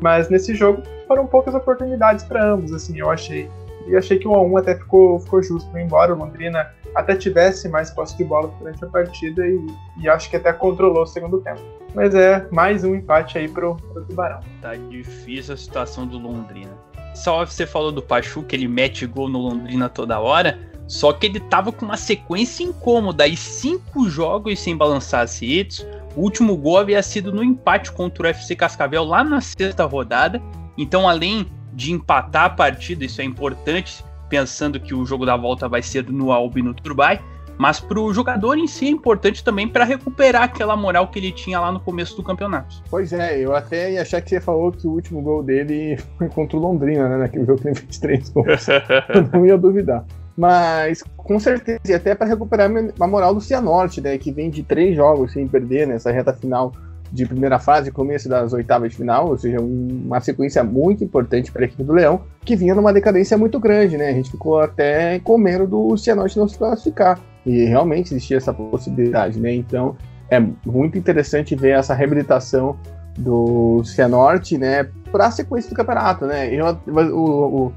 Mas 0.00 0.28
nesse 0.30 0.54
jogo 0.54 0.82
foram 1.06 1.26
poucas 1.26 1.54
oportunidades 1.54 2.24
para 2.24 2.52
ambos, 2.52 2.72
assim, 2.72 2.98
eu 2.98 3.10
achei. 3.10 3.48
E 3.86 3.96
achei 3.96 4.18
que 4.18 4.26
o 4.26 4.32
1 4.32 4.56
até 4.56 4.74
ficou, 4.74 5.20
ficou 5.20 5.42
justo, 5.42 5.76
embora 5.78 6.14
o 6.14 6.18
Londrina 6.18 6.66
até 6.94 7.16
tivesse 7.16 7.68
mais 7.68 7.90
posse 7.90 8.16
de 8.16 8.24
bola 8.24 8.52
durante 8.58 8.84
a 8.84 8.88
partida 8.88 9.46
e, 9.46 9.66
e, 9.98 10.08
acho 10.08 10.28
que 10.30 10.36
até 10.36 10.52
controlou 10.52 11.02
o 11.02 11.06
segundo 11.06 11.40
tempo. 11.40 11.60
Mas 11.94 12.14
é 12.14 12.46
mais 12.50 12.84
um 12.84 12.94
empate 12.94 13.38
aí 13.38 13.48
pro, 13.48 13.76
pro 13.76 14.04
Tubarão. 14.04 14.40
Tá 14.60 14.74
difícil 14.74 15.54
a 15.54 15.56
situação 15.56 16.06
do 16.06 16.18
Londrina. 16.18 16.72
Só 17.14 17.44
você 17.44 17.66
falou 17.66 17.90
do 17.90 18.02
Pachu, 18.02 18.42
que 18.42 18.54
ele 18.54 18.68
mete 18.68 19.06
gol 19.06 19.28
no 19.28 19.38
Londrina 19.38 19.88
toda 19.88 20.20
hora. 20.20 20.58
Só 20.86 21.12
que 21.12 21.26
ele 21.26 21.38
tava 21.38 21.70
com 21.70 21.84
uma 21.84 21.96
sequência 21.96 22.64
incômoda 22.64 23.26
e 23.26 23.36
cinco 23.36 24.08
jogos 24.08 24.58
sem 24.58 24.76
balançar 24.76 25.22
as 25.22 25.38
redes. 25.38 25.86
O 26.16 26.22
último 26.22 26.56
gol 26.56 26.78
havia 26.78 27.02
sido 27.02 27.30
no 27.30 27.44
empate 27.44 27.92
contra 27.92 28.22
o 28.22 28.26
FC 28.26 28.56
Cascavel 28.56 29.04
lá 29.04 29.22
na 29.22 29.40
sexta 29.40 29.84
rodada. 29.84 30.42
Então, 30.76 31.08
além 31.08 31.46
de 31.74 31.92
empatar 31.92 32.44
a 32.44 32.50
partida, 32.50 33.04
isso 33.04 33.20
é 33.20 33.24
importante, 33.24 34.04
pensando 34.28 34.80
que 34.80 34.94
o 34.94 35.04
jogo 35.04 35.24
da 35.24 35.36
volta 35.36 35.68
vai 35.68 35.82
ser 35.82 36.08
no 36.10 36.32
Albi 36.32 36.62
no 36.62 36.74
Turbai. 36.74 37.20
Mas 37.58 37.80
para 37.80 37.98
o 37.98 38.14
jogador 38.14 38.56
em 38.56 38.68
si 38.68 38.86
é 38.86 38.90
importante 38.90 39.42
também 39.42 39.66
para 39.66 39.84
recuperar 39.84 40.44
aquela 40.44 40.76
moral 40.76 41.08
que 41.08 41.18
ele 41.18 41.32
tinha 41.32 41.58
lá 41.58 41.72
no 41.72 41.80
começo 41.80 42.16
do 42.16 42.22
campeonato. 42.22 42.76
Pois 42.88 43.12
é, 43.12 43.44
eu 43.44 43.54
até 43.54 43.92
ia 43.92 44.02
achar 44.02 44.22
que 44.22 44.30
você 44.30 44.40
falou 44.40 44.70
que 44.70 44.86
o 44.86 44.92
último 44.92 45.20
gol 45.20 45.42
dele 45.42 45.98
foi 46.16 46.28
contra 46.28 46.56
o 46.56 46.60
Londrina, 46.60 47.08
né? 47.08 47.16
Naquele 47.16 47.44
jogo 47.44 47.60
que 47.60 47.68
ele 47.68 47.74
fez 47.74 47.98
três 47.98 48.28
gols. 48.28 48.68
eu 49.12 49.28
não 49.32 49.44
ia 49.44 49.58
duvidar. 49.58 50.04
Mas 50.36 51.02
com 51.16 51.40
certeza, 51.40 51.80
e 51.84 51.92
até 51.92 52.14
para 52.14 52.28
recuperar 52.28 52.70
a 53.00 53.06
moral 53.08 53.34
do 53.34 53.40
Cianorte, 53.40 54.00
né? 54.00 54.16
Que 54.18 54.30
vem 54.30 54.50
de 54.50 54.62
três 54.62 54.94
jogos 54.94 55.32
sem 55.32 55.48
perder 55.48 55.88
nessa 55.88 56.12
reta 56.12 56.32
final 56.32 56.72
de 57.10 57.26
primeira 57.26 57.58
fase, 57.58 57.90
começo 57.90 58.28
das 58.28 58.52
oitavas 58.52 58.90
de 58.90 58.96
final, 58.96 59.28
ou 59.28 59.38
seja, 59.38 59.58
uma 59.60 60.20
sequência 60.20 60.62
muito 60.62 61.02
importante 61.02 61.50
para 61.50 61.62
a 61.62 61.64
equipe 61.64 61.82
do 61.82 61.92
Leão, 61.92 62.22
que 62.44 62.54
vinha 62.54 62.74
numa 62.74 62.92
decadência 62.92 63.36
muito 63.36 63.58
grande, 63.58 63.96
né? 63.96 64.10
A 64.10 64.12
gente 64.12 64.30
ficou 64.30 64.60
até 64.60 65.18
com 65.20 65.38
medo 65.38 65.66
do 65.66 65.96
Cianorte 65.96 66.38
não 66.38 66.48
se 66.48 66.58
classificar. 66.58 67.18
E 67.46 67.64
realmente 67.64 68.12
existia 68.12 68.36
essa 68.36 68.52
possibilidade, 68.52 69.40
né? 69.40 69.54
Então 69.54 69.96
é 70.30 70.38
muito 70.66 70.98
interessante 70.98 71.54
ver 71.54 71.70
essa 71.70 71.94
reabilitação 71.94 72.76
do 73.16 73.82
Cianorte, 73.84 74.58
né? 74.58 74.88
Para 75.10 75.26
a 75.26 75.30
sequência 75.30 75.70
do 75.70 75.76
campeonato, 75.76 76.26
né? 76.26 76.54
Eu, 76.54 76.78
o, 76.86 77.72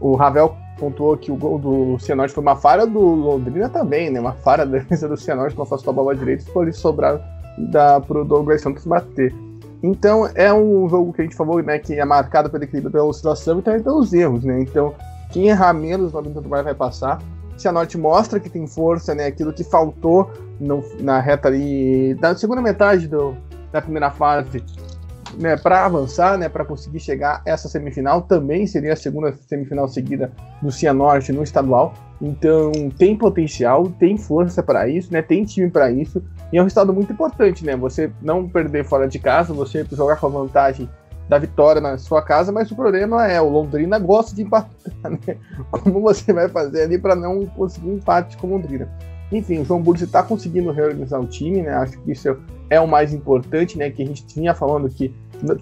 o, 0.00 0.12
o 0.12 0.14
Ravel 0.14 0.54
pontuou 0.78 1.16
que 1.16 1.30
o 1.30 1.36
gol 1.36 1.58
do 1.58 1.98
Cianorte 1.98 2.32
foi 2.32 2.42
uma 2.42 2.56
falha 2.56 2.86
do 2.86 3.00
Londrina 3.00 3.68
também, 3.68 4.10
né? 4.10 4.20
Uma 4.20 4.32
falha 4.32 4.64
da 4.64 4.78
defesa 4.78 5.08
do 5.08 5.16
Cianorte, 5.16 5.56
não 5.56 5.64
afastou 5.64 5.90
a 5.90 5.94
bola 5.94 6.14
direita 6.14 6.42
e 6.42 6.46
ficou 6.46 6.62
ali 6.62 6.72
da, 7.68 8.00
pro 8.00 8.24
Douglas 8.24 8.62
Santos 8.62 8.84
bater. 8.86 9.34
Então 9.82 10.28
é 10.34 10.52
um 10.52 10.88
jogo 10.88 11.12
que 11.12 11.22
a 11.22 11.24
gente 11.24 11.36
falou, 11.36 11.62
né? 11.62 11.78
Que 11.78 11.94
é 11.94 12.04
marcado 12.04 12.50
pelo 12.50 12.64
equilíbrio, 12.64 12.92
pela 12.92 13.04
oscilação 13.04 13.58
e 13.58 13.62
também 13.62 13.82
pelos 13.82 14.12
erros, 14.12 14.44
né? 14.44 14.60
Então 14.60 14.94
quem 15.30 15.48
errar 15.48 15.72
menos 15.72 16.12
no 16.12 16.22
do 16.22 16.48
vai 16.48 16.74
passar. 16.74 17.22
Cianorte 17.56 17.98
mostra 17.98 18.40
que 18.40 18.48
tem 18.48 18.66
força, 18.66 19.14
né? 19.14 19.26
Aquilo 19.26 19.52
que 19.52 19.64
faltou 19.64 20.30
no, 20.58 20.82
na 21.00 21.20
reta 21.20 21.48
ali 21.48 22.14
da 22.14 22.34
segunda 22.34 22.60
metade 22.60 23.06
do, 23.06 23.36
da 23.72 23.80
primeira 23.80 24.10
fase 24.10 24.62
né, 25.38 25.56
para 25.56 25.84
avançar, 25.84 26.36
né, 26.38 26.48
para 26.48 26.64
conseguir 26.64 27.00
chegar 27.00 27.42
essa 27.44 27.68
semifinal, 27.68 28.22
também 28.22 28.66
seria 28.66 28.92
a 28.92 28.96
segunda 28.96 29.32
semifinal 29.48 29.88
seguida 29.88 30.32
do 30.60 30.70
Cianorte 30.70 31.32
no 31.32 31.42
estadual. 31.42 31.94
Então 32.20 32.70
tem 32.98 33.16
potencial, 33.16 33.86
tem 33.98 34.18
força 34.18 34.62
para 34.62 34.88
isso, 34.88 35.12
né, 35.12 35.22
tem 35.22 35.44
time 35.44 35.70
para 35.70 35.90
isso. 35.90 36.22
E 36.52 36.58
é 36.58 36.60
um 36.60 36.64
resultado 36.64 36.92
muito 36.92 37.12
importante, 37.12 37.64
né? 37.64 37.76
Você 37.76 38.10
não 38.20 38.48
perder 38.48 38.84
fora 38.84 39.08
de 39.08 39.18
casa, 39.18 39.54
você 39.54 39.86
jogar 39.92 40.16
com 40.16 40.26
a 40.26 40.30
vantagem 40.30 40.88
da 41.28 41.38
vitória 41.38 41.80
na 41.80 41.96
sua 41.96 42.20
casa, 42.20 42.50
mas 42.50 42.70
o 42.72 42.74
problema 42.76 43.26
é 43.28 43.40
o 43.40 43.48
Londrina 43.48 44.00
gosta 44.00 44.34
de 44.34 44.42
empatar, 44.42 44.70
né? 45.04 45.36
Como 45.70 46.00
você 46.00 46.32
vai 46.32 46.48
fazer 46.48 46.82
ali 46.82 46.98
para 46.98 47.14
não 47.14 47.46
conseguir 47.46 47.90
empate 47.90 48.36
com 48.36 48.48
o 48.48 48.50
Londrina? 48.50 48.88
Enfim, 49.32 49.60
o 49.60 49.64
João 49.64 49.80
Bursi 49.80 50.04
está 50.04 50.24
conseguindo 50.24 50.72
reorganizar 50.72 51.20
o 51.20 51.26
time, 51.26 51.62
né? 51.62 51.72
Acho 51.74 51.98
que 52.00 52.10
isso 52.10 52.36
é 52.68 52.80
o 52.80 52.88
mais 52.88 53.14
importante, 53.14 53.78
né? 53.78 53.88
Que 53.90 54.02
a 54.02 54.06
gente 54.06 54.26
tinha 54.26 54.54
falando 54.54 54.88
que 54.88 55.14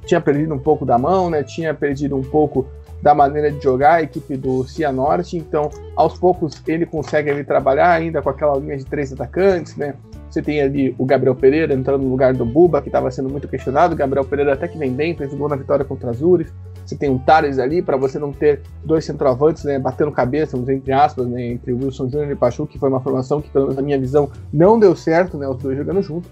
tinha 0.07 0.21
perdido 0.21 0.55
um 0.55 0.59
pouco 0.59 0.87
da 0.87 0.97
mão, 0.97 1.29
né? 1.29 1.43
Tinha 1.43 1.75
perdido 1.75 2.17
um 2.17 2.23
pouco 2.23 2.67
da 3.03 3.15
maneira 3.15 3.51
de 3.51 3.63
jogar 3.63 3.95
a 3.95 4.03
equipe 4.03 4.37
do 4.37 4.65
Cianorte, 4.65 5.37
então 5.37 5.71
aos 5.97 6.19
poucos 6.19 6.63
ele 6.67 6.85
consegue 6.87 7.31
ali, 7.31 7.45
trabalhar 7.45 7.93
ainda 7.93 8.21
com 8.21 8.29
aquela 8.29 8.57
linha 8.59 8.77
de 8.77 8.85
três 8.85 9.13
atacantes, 9.13 9.77
né? 9.77 9.95
Você 10.31 10.43
tem 10.43 10.61
ali 10.61 10.95
o 10.99 11.07
Gabriel 11.07 11.35
Pereira 11.35 11.73
entrando 11.73 12.03
no 12.03 12.11
lugar 12.11 12.35
do 12.35 12.45
Buba, 12.45 12.83
que 12.83 12.89
estava 12.89 13.11
sendo 13.11 13.31
muito 13.31 13.49
questionado. 13.49 13.95
O 13.95 13.97
Gabriel 13.97 14.25
Pereira 14.27 14.53
até 14.53 14.69
que 14.69 14.77
vem 14.77 14.93
bem, 14.93 15.17
fez 15.17 15.33
gol 15.33 15.49
na 15.49 15.57
vitória 15.57 15.85
contra 15.85 16.11
as 16.11 16.17
Azures. 16.17 16.53
Você 16.85 16.97
tem 16.97 17.11
um 17.11 17.19
Tares 17.19 17.59
ali 17.59 17.83
para 17.83 17.97
você 17.97 18.19
não 18.19 18.33
ter 18.33 18.61
dois 18.85 19.05
centroavantes, 19.05 19.65
né, 19.65 19.79
batendo 19.79 20.11
cabeça, 20.13 20.57
entre 20.57 20.93
aspas, 20.93 21.27
né, 21.27 21.49
entre 21.49 21.73
o 21.73 21.77
Wilson 21.77 22.09
Júnior 22.09 22.31
e 22.31 22.33
o 22.35 22.37
Pachu, 22.37 22.67
que 22.67 22.79
foi 22.79 22.89
uma 22.89 23.01
formação 23.01 23.41
que, 23.41 23.51
pelo 23.51 23.65
menos 23.65 23.77
na 23.77 23.83
minha 23.83 23.99
visão, 23.99 24.31
não 24.53 24.79
deu 24.79 24.95
certo, 24.97 25.37
né, 25.37 25.47
os 25.49 25.57
dois 25.59 25.77
jogando 25.77 26.03
junto. 26.03 26.29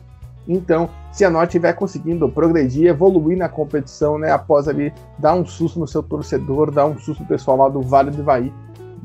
Então, 0.49 0.89
se 1.11 1.25
a 1.25 1.31
Norte 1.31 1.51
estiver 1.51 1.73
conseguindo 1.73 2.29
progredir, 2.29 2.89
evoluir 2.89 3.37
na 3.37 3.49
competição, 3.49 4.19
né, 4.19 4.31
após 4.31 4.69
ali 4.69 4.93
dar 5.19 5.35
um 5.35 5.45
susto 5.45 5.79
no 5.79 5.87
seu 5.87 6.03
torcedor, 6.03 6.71
dar 6.71 6.87
um 6.87 6.99
susto 6.99 7.23
no 7.23 7.29
pessoal 7.29 7.57
lá 7.57 7.69
do 7.69 7.83
Vale 7.83 8.11
do 8.11 8.21
Ivaí, 8.21 8.53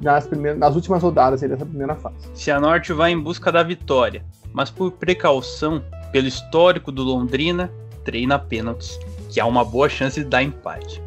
nas, 0.01 0.27
primeiras, 0.27 0.59
nas 0.59 0.75
últimas 0.75 1.01
rodadas 1.01 1.41
dessa 1.41 1.65
primeira 1.65 1.95
fase. 1.95 2.15
Se 2.33 2.51
a 2.51 2.59
Norte 2.59 2.93
vai 2.93 3.11
em 3.11 3.19
busca 3.19 3.51
da 3.51 3.63
vitória, 3.63 4.23
mas 4.53 4.69
por 4.69 4.91
precaução, 4.91 5.83
pelo 6.11 6.27
histórico 6.27 6.91
do 6.91 7.03
Londrina, 7.03 7.71
treina 8.03 8.37
pênaltis, 8.37 8.99
que 9.29 9.39
há 9.39 9.45
uma 9.45 9.63
boa 9.63 9.87
chance 9.87 10.19
de 10.19 10.25
dar 10.25 10.43
empate. 10.43 11.01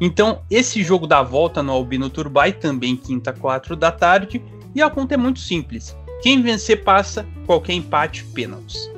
Então, 0.00 0.40
esse 0.50 0.82
jogo 0.82 1.06
da 1.06 1.22
volta 1.22 1.62
no 1.62 1.72
Albino 1.72 2.08
Turbay, 2.08 2.52
também 2.52 2.96
quinta, 2.96 3.32
4 3.32 3.76
da 3.76 3.92
tarde, 3.92 4.42
e 4.74 4.80
a 4.80 4.88
conta 4.88 5.14
é 5.14 5.16
muito 5.16 5.40
simples. 5.40 5.96
Quem 6.22 6.42
vencer 6.42 6.82
passa, 6.84 7.26
qualquer 7.46 7.74
empate, 7.74 8.24
pênaltis. 8.24 8.90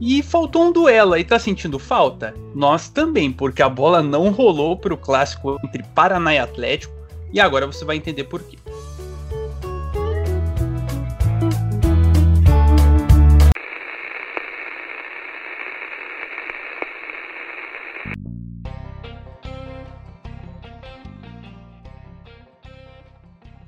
E 0.00 0.22
faltou 0.22 0.64
um 0.64 0.72
duelo 0.72 1.14
aí, 1.14 1.24
tá 1.24 1.38
sentindo 1.38 1.78
falta? 1.78 2.34
Nós 2.54 2.88
também, 2.88 3.32
porque 3.32 3.62
a 3.62 3.68
bola 3.68 4.02
não 4.02 4.30
rolou 4.30 4.76
para 4.76 4.94
o 4.94 4.98
clássico 4.98 5.58
entre 5.64 5.82
Paraná 5.94 6.34
e 6.34 6.38
Atlético, 6.38 6.94
e 7.32 7.40
agora 7.40 7.66
você 7.66 7.84
vai 7.84 7.96
entender 7.96 8.24
por 8.24 8.42
quê. 8.42 8.56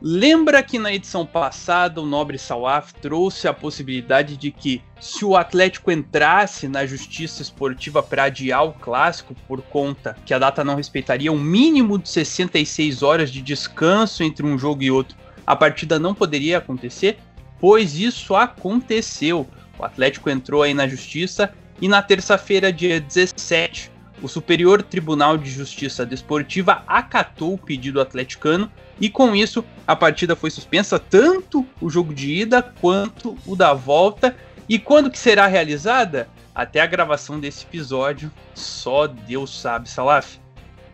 Lembra 0.03 0.63
que 0.63 0.79
na 0.79 0.95
edição 0.95 1.27
passada 1.27 2.01
o 2.01 2.07
Nobre 2.07 2.39
Salaf 2.39 2.95
trouxe 3.03 3.47
a 3.47 3.53
possibilidade 3.53 4.35
de 4.35 4.51
que, 4.51 4.81
se 4.99 5.27
o 5.27 5.37
Atlético 5.37 5.91
entrasse 5.91 6.67
na 6.69 6.87
justiça 6.87 7.43
esportiva 7.43 8.03
para 8.03 8.25
adiar 8.25 8.65
o 8.65 8.73
clássico 8.73 9.35
por 9.47 9.61
conta 9.61 10.17
que 10.25 10.33
a 10.33 10.39
data 10.39 10.65
não 10.65 10.75
respeitaria 10.75 11.31
um 11.31 11.39
mínimo 11.39 11.99
de 11.99 12.09
66 12.09 13.03
horas 13.03 13.31
de 13.31 13.43
descanso 13.43 14.23
entre 14.23 14.47
um 14.47 14.59
jogo 14.59 14.83
e 14.83 14.91
outro, 14.91 15.19
a 15.47 15.55
partida 15.55 15.99
não 15.99 16.15
poderia 16.15 16.57
acontecer? 16.57 17.19
Pois 17.61 17.95
isso 17.95 18.35
aconteceu. 18.35 19.47
O 19.79 19.85
Atlético 19.85 20.31
entrou 20.31 20.63
aí 20.63 20.73
na 20.73 20.89
justiça 20.89 21.53
e 21.79 21.89
na 21.89 22.01
terça-feira, 22.01 22.73
dia 22.73 22.99
17, 22.99 23.91
o 24.23 24.29
Superior 24.29 24.83
Tribunal 24.83 25.37
de 25.37 25.51
Justiça 25.51 26.07
Desportiva 26.07 26.85
acatou 26.87 27.55
o 27.55 27.59
pedido 27.59 28.01
atleticano 28.01 28.71
e 29.01 29.09
com 29.09 29.35
isso 29.35 29.65
a 29.87 29.97
partida 29.97 30.37
foi 30.37 30.51
suspensa 30.51 30.99
tanto 30.99 31.67
o 31.81 31.89
jogo 31.89 32.13
de 32.13 32.33
ida 32.33 32.63
quanto 32.63 33.37
o 33.47 33.57
da 33.57 33.73
volta. 33.73 34.37
E 34.69 34.79
quando 34.79 35.11
que 35.11 35.19
será 35.19 35.47
realizada? 35.47 36.29
Até 36.55 36.81
a 36.81 36.87
gravação 36.87 37.41
desse 37.41 37.65
episódio, 37.65 38.31
só 38.55 39.07
Deus 39.07 39.59
sabe, 39.61 39.89
Salaf. 39.89 40.39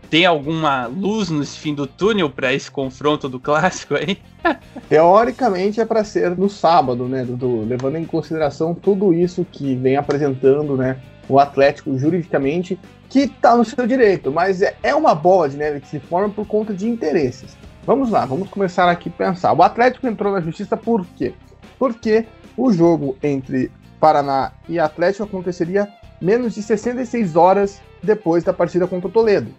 Tem 0.09 0.25
alguma 0.25 0.87
luz 0.87 1.31
no 1.31 1.45
fim 1.45 1.75
do 1.75 1.87
túnel 1.87 2.31
para 2.31 2.55
esse 2.55 2.71
confronto 2.71 3.29
do 3.29 3.41
clássico 3.41 3.97
aí? 3.97 4.19
Teoricamente 4.89 5.81
é 5.81 5.85
para 5.85 6.05
ser 6.05 6.37
no 6.37 6.49
sábado, 6.49 7.09
né, 7.09 7.25
Dudu? 7.25 7.65
Levando 7.67 7.97
em 7.97 8.05
consideração 8.05 8.73
tudo 8.73 9.13
isso 9.13 9.45
que 9.51 9.75
vem 9.75 9.97
apresentando, 9.97 10.77
né, 10.77 10.99
o 11.29 11.41
Atlético 11.41 11.99
juridicamente, 11.99 12.79
que 13.09 13.21
está 13.21 13.57
no 13.57 13.65
seu 13.65 13.87
direito, 13.87 14.31
mas 14.31 14.63
é, 14.63 14.77
é 14.83 14.95
uma 14.95 15.15
bola 15.15 15.49
de 15.49 15.57
neve 15.57 15.81
que 15.81 15.89
se 15.89 15.99
forma 15.99 16.29
por 16.29 16.47
conta 16.47 16.73
de 16.73 16.89
interesses. 16.89 17.57
Vamos 17.87 18.11
lá, 18.11 18.27
vamos 18.27 18.51
começar 18.51 18.89
aqui 18.89 19.09
a 19.09 19.13
pensar. 19.13 19.53
O 19.53 19.63
Atlético 19.63 20.09
entrou 20.09 20.33
na 20.33 20.41
justiça 20.41 20.77
por 20.77 21.07
quê? 21.07 21.35
Porque 21.79 22.27
o 22.57 22.73
jogo 22.73 23.17
entre 23.23 23.71
Paraná 24.01 24.51
e 24.69 24.77
Atlético 24.77 25.23
aconteceria 25.23 25.89
menos 26.21 26.57
de 26.57 26.65
66 26.65 27.37
horas 27.37 27.81
depois 28.03 28.43
da 28.43 28.53
partida 28.53 28.89
contra 28.89 29.07
o 29.07 29.13
Toledo. 29.13 29.55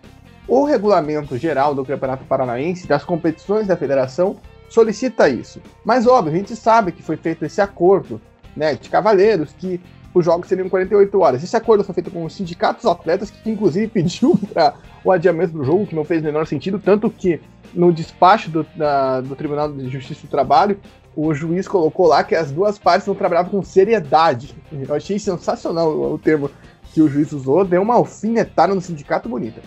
O 0.46 0.66
regulamento 0.66 1.38
geral 1.38 1.74
do 1.74 1.86
Campeonato 1.86 2.26
Paranaense, 2.26 2.86
das 2.86 3.06
competições 3.06 3.66
da 3.66 3.78
federação, 3.78 4.36
solicita 4.68 5.30
isso. 5.30 5.62
Mas, 5.86 6.06
óbvio, 6.06 6.34
a 6.34 6.38
gente 6.38 6.54
sabe 6.54 6.92
que 6.92 7.02
foi 7.02 7.16
feito 7.16 7.46
esse 7.46 7.62
acordo 7.62 8.20
né, 8.54 8.76
de 8.76 8.90
cavaleiros 8.90 9.54
que 9.58 9.80
os 10.18 10.26
jogos 10.26 10.48
seriam 10.48 10.70
48 10.70 11.20
horas. 11.20 11.44
Esse 11.44 11.56
acordo 11.56 11.84
foi 11.84 11.94
feito 11.94 12.12
com 12.12 12.26
os 12.26 12.34
sindicatos 12.34 12.86
atletas, 12.86 13.30
que 13.30 13.50
inclusive 13.50 13.88
pediu 13.90 14.40
o 15.04 15.12
adiamento 15.12 15.54
do 15.54 15.64
jogo, 15.64 15.88
que 15.88 15.96
não 15.96 16.04
fez 16.04 16.22
o 16.22 16.26
menor 16.26 16.46
sentido, 16.48 16.80
tanto 16.80 17.10
que 17.10 17.40
no 17.74 17.92
despacho 17.92 18.50
do, 18.50 18.66
da, 18.76 19.22
do 19.22 19.36
Tribunal 19.36 19.72
de 19.72 19.90
Justiça 19.90 20.22
do 20.22 20.30
Trabalho, 20.30 20.80
o 21.16 21.34
juiz 21.34 21.68
colocou 21.68 22.08
lá 22.08 22.24
que 22.24 22.36
as 22.36 22.52
duas 22.52 22.78
partes 22.78 23.08
não 23.08 23.16
trabalhavam 23.16 23.52
com 23.52 23.64
seriedade. 23.64 24.56
Eu 24.72 24.94
achei 24.94 25.18
sensacional 25.18 25.90
o 25.90 26.18
termo 26.18 26.50
que 26.94 27.02
o 27.02 27.10
juiz 27.10 27.32
usou, 27.32 27.66
deu 27.66 27.82
uma 27.82 27.96
alfinetada 27.96 28.74
no 28.74 28.82
sindicato 28.82 29.28
bonita. 29.28 29.62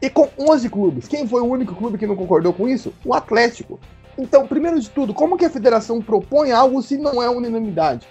E 0.00 0.10
com 0.10 0.28
11 0.38 0.68
clubes, 0.68 1.08
quem 1.08 1.26
foi 1.26 1.42
o 1.42 1.46
único 1.46 1.74
clube 1.74 1.98
que 1.98 2.06
não 2.06 2.16
concordou 2.16 2.52
com 2.52 2.68
isso? 2.68 2.92
O 3.04 3.14
Atlético. 3.14 3.78
Então, 4.18 4.46
primeiro 4.46 4.80
de 4.80 4.88
tudo, 4.88 5.12
como 5.12 5.36
que 5.36 5.44
a 5.44 5.50
federação 5.50 6.00
propõe 6.00 6.50
algo 6.50 6.82
se 6.82 6.96
não 6.96 7.22
é 7.22 7.28
unanimidade? 7.28 8.06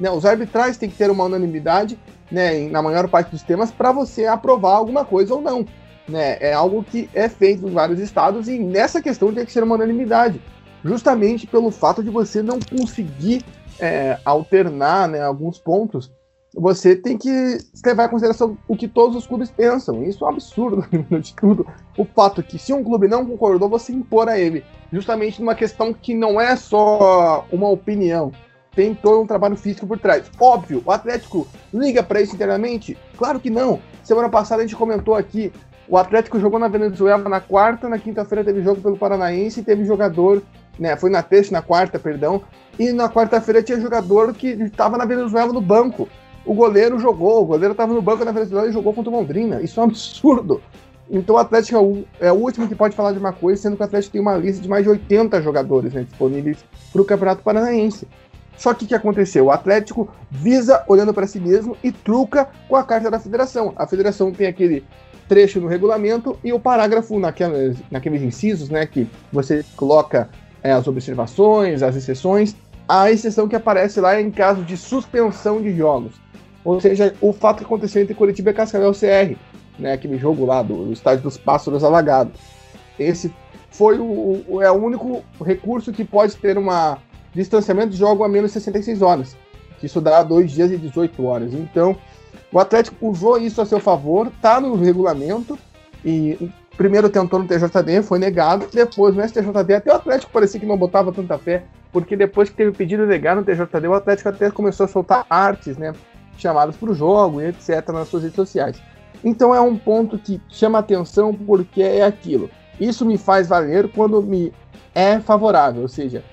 Né, 0.00 0.10
os 0.10 0.24
arbitrais 0.24 0.78
têm 0.78 0.88
que 0.88 0.96
ter 0.96 1.10
uma 1.10 1.24
unanimidade 1.24 1.98
né, 2.30 2.66
na 2.70 2.80
maior 2.80 3.06
parte 3.08 3.30
dos 3.30 3.42
temas 3.42 3.70
para 3.70 3.92
você 3.92 4.24
aprovar 4.24 4.76
alguma 4.76 5.04
coisa 5.04 5.34
ou 5.34 5.42
não. 5.42 5.66
Né? 6.08 6.38
É 6.40 6.54
algo 6.54 6.82
que 6.82 7.08
é 7.12 7.28
feito 7.28 7.68
em 7.68 7.70
vários 7.70 8.00
estados 8.00 8.48
e 8.48 8.58
nessa 8.58 9.02
questão 9.02 9.32
tem 9.32 9.44
que 9.44 9.52
ser 9.52 9.62
uma 9.62 9.74
unanimidade, 9.74 10.40
justamente 10.82 11.46
pelo 11.46 11.70
fato 11.70 12.02
de 12.02 12.08
você 12.08 12.42
não 12.42 12.58
conseguir 12.58 13.44
é, 13.78 14.18
alternar 14.24 15.06
né, 15.06 15.22
alguns 15.22 15.58
pontos. 15.58 16.10
Você 16.54 16.96
tem 16.96 17.16
que 17.16 17.58
levar 17.84 18.06
em 18.06 18.08
consideração 18.08 18.58
o 18.66 18.76
que 18.76 18.88
todos 18.88 19.16
os 19.16 19.26
clubes 19.26 19.50
pensam. 19.52 20.02
Isso 20.02 20.24
é 20.24 20.26
um 20.26 20.30
absurdo, 20.30 20.84
de 21.20 21.34
tudo. 21.36 21.64
O 21.96 22.04
fato 22.04 22.42
que, 22.42 22.58
se 22.58 22.72
um 22.72 22.82
clube 22.82 23.06
não 23.06 23.24
concordou, 23.24 23.68
você 23.68 23.92
impor 23.92 24.28
a 24.28 24.36
ele. 24.36 24.64
Justamente 24.92 25.40
numa 25.40 25.54
questão 25.54 25.92
que 25.92 26.12
não 26.12 26.40
é 26.40 26.56
só 26.56 27.46
uma 27.52 27.68
opinião, 27.68 28.32
tem 28.74 28.94
todo 28.94 29.22
um 29.22 29.26
trabalho 29.26 29.56
físico 29.56 29.86
por 29.86 29.98
trás. 29.98 30.30
Óbvio, 30.40 30.82
o 30.84 30.90
Atlético 30.90 31.46
liga 31.72 32.02
para 32.02 32.20
isso 32.20 32.34
internamente? 32.34 32.96
Claro 33.16 33.40
que 33.40 33.50
não. 33.50 33.80
Semana 34.02 34.28
passada 34.28 34.62
a 34.62 34.66
gente 34.66 34.76
comentou 34.76 35.14
aqui, 35.14 35.52
o 35.88 35.96
Atlético 35.96 36.38
jogou 36.38 36.58
na 36.58 36.68
Venezuela 36.68 37.28
na 37.28 37.40
quarta, 37.40 37.88
na 37.88 37.98
quinta-feira 37.98 38.44
teve 38.44 38.62
jogo 38.62 38.80
pelo 38.80 38.96
Paranaense 38.96 39.60
e 39.60 39.64
teve 39.64 39.84
jogador, 39.84 40.40
né, 40.78 40.96
foi 40.96 41.10
na 41.10 41.22
terça, 41.22 41.52
na 41.52 41.60
quarta, 41.60 41.98
perdão, 41.98 42.42
e 42.78 42.92
na 42.92 43.08
quarta-feira 43.08 43.62
tinha 43.62 43.80
jogador 43.80 44.32
que 44.32 44.48
estava 44.48 44.96
na 44.96 45.04
Venezuela 45.04 45.52
no 45.52 45.60
banco. 45.60 46.08
O 46.46 46.54
goleiro 46.54 46.98
jogou, 46.98 47.42
o 47.42 47.44
goleiro 47.44 47.72
estava 47.72 47.92
no 47.92 48.00
banco 48.00 48.24
na 48.24 48.32
Venezuela 48.32 48.68
e 48.68 48.72
jogou 48.72 48.94
contra 48.94 49.10
o 49.10 49.14
Londrina. 49.14 49.60
Isso 49.60 49.78
é 49.78 49.82
um 49.82 49.86
absurdo. 49.86 50.62
Então 51.10 51.34
o 51.34 51.38
Atlético 51.38 51.76
é 51.76 51.80
o, 51.80 52.04
é 52.20 52.32
o, 52.32 52.36
último 52.36 52.68
que 52.68 52.74
pode 52.74 52.94
falar 52.94 53.12
de 53.12 53.18
uma 53.18 53.32
coisa, 53.32 53.60
sendo 53.60 53.76
que 53.76 53.82
o 53.82 53.84
Atlético 53.84 54.12
tem 54.12 54.20
uma 54.20 54.36
lista 54.36 54.62
de 54.62 54.68
mais 54.68 54.84
de 54.84 54.90
80 54.90 55.42
jogadores 55.42 55.92
né, 55.92 56.04
disponíveis 56.04 56.64
para 56.92 57.02
o 57.02 57.04
Campeonato 57.04 57.42
Paranaense. 57.42 58.06
Só 58.60 58.74
que 58.74 58.84
o 58.84 58.86
que 58.86 58.94
aconteceu? 58.94 59.46
O 59.46 59.50
Atlético 59.50 60.06
visa 60.30 60.84
olhando 60.86 61.14
para 61.14 61.26
si 61.26 61.40
mesmo 61.40 61.78
e 61.82 61.90
truca 61.90 62.46
com 62.68 62.76
a 62.76 62.84
carta 62.84 63.10
da 63.10 63.18
federação. 63.18 63.72
A 63.74 63.86
federação 63.86 64.30
tem 64.32 64.46
aquele 64.46 64.84
trecho 65.26 65.58
no 65.62 65.66
regulamento 65.66 66.38
e 66.44 66.52
o 66.52 66.60
parágrafo 66.60 67.18
naqueles 67.18 68.20
incisos, 68.20 68.68
né, 68.68 68.84
que 68.84 69.08
você 69.32 69.64
coloca 69.76 70.28
é, 70.62 70.72
as 70.72 70.86
observações, 70.86 71.82
as 71.82 71.96
exceções. 71.96 72.54
A 72.86 73.10
exceção 73.10 73.48
que 73.48 73.56
aparece 73.56 73.98
lá 73.98 74.16
é 74.16 74.20
em 74.20 74.30
caso 74.30 74.62
de 74.62 74.76
suspensão 74.76 75.62
de 75.62 75.74
jogos. 75.74 76.20
Ou 76.62 76.78
seja, 76.82 77.14
o 77.18 77.32
fato 77.32 77.60
que 77.60 77.64
aconteceu 77.64 78.02
entre 78.02 78.14
Curitiba 78.14 78.50
e 78.50 78.52
Cascavel 78.52 78.92
CR, 78.92 79.38
né, 79.78 79.94
aquele 79.94 80.18
jogo 80.18 80.44
lá 80.44 80.62
do, 80.62 80.84
do 80.84 80.92
estádio 80.92 81.22
dos 81.22 81.38
Pássaros 81.38 81.82
Alagados. 81.82 82.38
Esse 82.98 83.34
foi 83.70 83.98
o, 83.98 84.44
o, 84.46 84.60
é 84.60 84.70
o 84.70 84.74
único 84.74 85.24
recurso 85.42 85.90
que 85.94 86.04
pode 86.04 86.36
ter 86.36 86.58
uma 86.58 86.98
distanciamento 87.34 87.90
de 87.90 87.96
jogo 87.96 88.24
a 88.24 88.28
menos 88.28 88.52
66 88.52 89.02
horas. 89.02 89.36
Isso 89.82 90.00
dá 90.00 90.22
2 90.22 90.50
dias 90.50 90.70
e 90.70 90.76
18 90.76 91.24
horas. 91.24 91.54
Então, 91.54 91.96
o 92.52 92.58
Atlético 92.58 93.08
usou 93.08 93.38
isso 93.38 93.60
a 93.60 93.66
seu 93.66 93.80
favor, 93.80 94.30
tá 94.42 94.60
no 94.60 94.74
regulamento. 94.74 95.58
E 96.04 96.50
primeiro 96.76 97.08
tentou 97.08 97.38
no 97.38 97.46
TJD, 97.46 98.02
foi 98.02 98.18
negado. 98.18 98.66
Depois 98.72 99.14
no 99.14 99.26
STJD, 99.26 99.74
até 99.74 99.92
o 99.92 99.96
Atlético 99.96 100.32
parecia 100.32 100.60
que 100.60 100.66
não 100.66 100.76
botava 100.76 101.12
tanta 101.12 101.38
fé, 101.38 101.64
porque 101.92 102.16
depois 102.16 102.48
que 102.48 102.56
teve 102.56 102.72
pedido 102.72 103.06
negar 103.06 103.36
no 103.36 103.44
TJD, 103.44 103.88
o 103.88 103.94
Atlético 103.94 104.28
até 104.28 104.50
começou 104.50 104.84
a 104.84 104.88
soltar 104.88 105.26
artes, 105.28 105.76
né? 105.76 105.92
Chamadas 106.36 106.76
para 106.76 106.90
o 106.90 106.94
jogo 106.94 107.40
e 107.40 107.48
etc. 107.48 107.88
nas 107.88 108.08
suas 108.08 108.22
redes 108.22 108.36
sociais. 108.36 108.80
Então 109.22 109.54
é 109.54 109.60
um 109.60 109.76
ponto 109.76 110.18
que 110.18 110.40
chama 110.48 110.78
atenção 110.78 111.34
porque 111.34 111.82
é 111.82 112.02
aquilo. 112.02 112.48
Isso 112.80 113.04
me 113.04 113.18
faz 113.18 113.48
valer 113.48 113.90
quando 113.92 114.22
me 114.22 114.52
é 114.94 115.20
favorável, 115.20 115.82
ou 115.82 115.88
seja, 115.88 116.24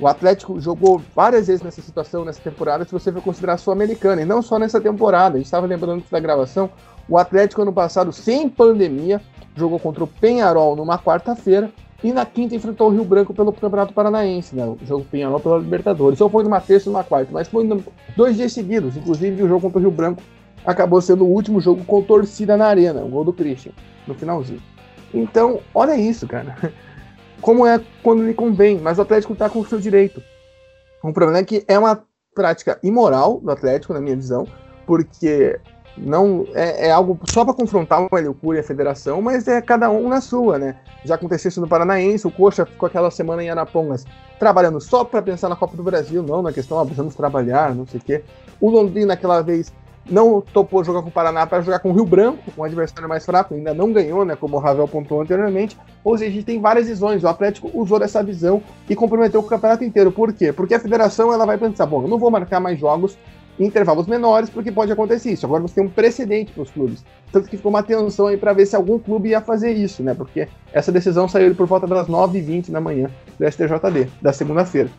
O 0.00 0.08
Atlético 0.08 0.60
jogou 0.60 1.00
várias 1.14 1.46
vezes 1.46 1.62
nessa 1.62 1.80
situação, 1.80 2.24
nessa 2.24 2.40
temporada, 2.40 2.84
se 2.84 2.90
você 2.90 3.12
for 3.12 3.22
considerar 3.22 3.54
a 3.54 3.56
Sul-Americana, 3.56 4.22
e 4.22 4.24
não 4.24 4.42
só 4.42 4.58
nessa 4.58 4.80
temporada. 4.80 5.34
A 5.34 5.38
gente 5.38 5.46
estava 5.46 5.66
lembrando 5.66 5.98
antes 5.98 6.10
da 6.10 6.18
gravação, 6.18 6.68
o 7.08 7.16
Atlético 7.16 7.62
ano 7.62 7.72
passado, 7.72 8.12
sem 8.12 8.48
pandemia, 8.48 9.20
jogou 9.54 9.78
contra 9.78 10.02
o 10.02 10.06
Penharol 10.06 10.74
numa 10.74 10.98
quarta-feira 10.98 11.70
e 12.02 12.12
na 12.12 12.26
quinta 12.26 12.54
enfrentou 12.54 12.88
o 12.88 12.90
Rio 12.90 13.04
Branco 13.04 13.32
pelo 13.32 13.52
Campeonato 13.52 13.94
Paranaense, 13.94 14.56
né? 14.56 14.66
O 14.66 14.76
jogo 14.84 15.04
Penharol 15.04 15.38
pela 15.38 15.58
Libertadores. 15.58 16.18
Só 16.18 16.28
foi 16.28 16.42
numa 16.42 16.60
terça 16.60 16.88
e 16.88 16.92
numa 16.92 17.04
quarta, 17.04 17.30
mas 17.32 17.48
foi 17.48 17.66
dois 18.16 18.36
dias 18.36 18.52
seguidos. 18.52 18.96
Inclusive, 18.96 19.42
o 19.42 19.48
jogo 19.48 19.60
contra 19.60 19.78
o 19.78 19.80
Rio 19.80 19.90
Branco 19.90 20.22
acabou 20.66 21.00
sendo 21.00 21.24
o 21.24 21.30
último 21.30 21.60
jogo 21.60 21.84
com 21.84 22.02
torcida 22.02 22.56
na 22.56 22.66
arena, 22.66 23.02
o 23.02 23.08
gol 23.08 23.24
do 23.24 23.32
Christian, 23.32 23.72
no 24.06 24.14
finalzinho. 24.14 24.60
Então, 25.12 25.60
olha 25.74 25.96
isso, 25.96 26.26
cara. 26.26 26.56
Como 27.40 27.66
é 27.66 27.80
quando 28.02 28.24
lhe 28.24 28.34
convém, 28.34 28.78
mas 28.78 28.98
o 28.98 29.02
Atlético 29.02 29.32
está 29.32 29.48
com 29.50 29.60
o 29.60 29.66
seu 29.66 29.78
direito. 29.78 30.22
O 31.02 31.12
problema 31.12 31.38
é 31.38 31.44
que 31.44 31.64
é 31.68 31.78
uma 31.78 32.02
prática 32.34 32.78
imoral 32.82 33.40
do 33.40 33.50
Atlético, 33.50 33.92
na 33.92 34.00
minha 34.00 34.16
visão, 34.16 34.46
porque 34.86 35.58
não 35.96 36.46
é, 36.54 36.88
é 36.88 36.90
algo 36.90 37.18
só 37.24 37.44
para 37.44 37.54
confrontar 37.54 38.00
o 38.02 38.18
Heliocura 38.18 38.58
e 38.58 38.60
a 38.60 38.64
federação, 38.64 39.22
mas 39.22 39.46
é 39.46 39.60
cada 39.60 39.90
um 39.90 40.08
na 40.08 40.20
sua, 40.20 40.58
né? 40.58 40.76
Já 41.04 41.14
aconteceu 41.14 41.48
isso 41.48 41.60
no 41.60 41.68
Paranaense, 41.68 42.26
o 42.26 42.30
Coxa 42.30 42.66
ficou 42.66 42.86
aquela 42.86 43.10
semana 43.10 43.42
em 43.42 43.50
Arapongas 43.50 44.04
trabalhando 44.38 44.80
só 44.80 45.04
para 45.04 45.22
pensar 45.22 45.48
na 45.48 45.56
Copa 45.56 45.76
do 45.76 45.82
Brasil, 45.82 46.22
não 46.22 46.42
na 46.42 46.52
questão, 46.52 46.78
ah, 46.78 46.84
precisamos 46.84 47.14
trabalhar, 47.14 47.74
não 47.74 47.86
sei 47.86 48.00
o 48.00 48.02
quê. 48.02 48.24
O 48.60 48.70
Londrina, 48.70 49.14
aquela 49.14 49.40
vez, 49.42 49.72
não 50.10 50.40
topou 50.40 50.84
jogar 50.84 51.02
com 51.02 51.08
o 51.08 51.12
Paraná 51.12 51.46
para 51.46 51.62
jogar 51.62 51.78
com 51.78 51.90
o 51.90 51.92
Rio 51.92 52.04
Branco, 52.04 52.38
um 52.56 52.64
adversário 52.64 53.08
mais 53.08 53.24
fraco, 53.24 53.54
ainda 53.54 53.72
não 53.72 53.92
ganhou, 53.92 54.24
né? 54.24 54.36
Como 54.36 54.56
o 54.56 54.60
Ravel 54.60 54.86
pontuou 54.86 55.22
anteriormente. 55.22 55.76
Ou 56.02 56.16
seja, 56.18 56.30
a 56.30 56.34
gente 56.34 56.44
tem 56.44 56.60
várias 56.60 56.86
visões. 56.86 57.22
O 57.22 57.28
Atlético 57.28 57.70
usou 57.72 57.98
dessa 57.98 58.22
visão 58.22 58.62
e 58.88 58.94
comprometeu 58.94 59.40
o 59.40 59.44
campeonato 59.44 59.84
inteiro. 59.84 60.12
Por 60.12 60.32
quê? 60.32 60.52
Porque 60.52 60.74
a 60.74 60.80
federação 60.80 61.32
ela 61.32 61.46
vai 61.46 61.56
pensar, 61.56 61.86
bom, 61.86 62.02
eu 62.02 62.08
não 62.08 62.18
vou 62.18 62.30
marcar 62.30 62.60
mais 62.60 62.78
jogos 62.78 63.16
em 63.58 63.66
intervalos 63.66 64.06
menores, 64.06 64.50
porque 64.50 64.70
pode 64.70 64.92
acontecer 64.92 65.32
isso. 65.32 65.46
Agora 65.46 65.62
você 65.62 65.76
tem 65.76 65.84
um 65.84 65.88
precedente 65.88 66.52
para 66.52 66.62
os 66.62 66.70
clubes. 66.70 67.04
Tanto 67.32 67.48
que 67.48 67.56
ficou 67.56 67.70
uma 67.70 67.80
atenção 67.80 68.26
aí 68.26 68.36
para 68.36 68.52
ver 68.52 68.66
se 68.66 68.76
algum 68.76 68.98
clube 68.98 69.30
ia 69.30 69.40
fazer 69.40 69.72
isso, 69.72 70.02
né? 70.02 70.12
Porque 70.12 70.48
essa 70.72 70.92
decisão 70.92 71.28
saiu 71.28 71.54
por 71.54 71.66
volta 71.66 71.86
das 71.86 72.08
9h20 72.08 72.70
da 72.70 72.80
manhã 72.80 73.10
do 73.38 73.50
STJD, 73.50 74.08
da 74.20 74.32
segunda-feira. 74.32 74.90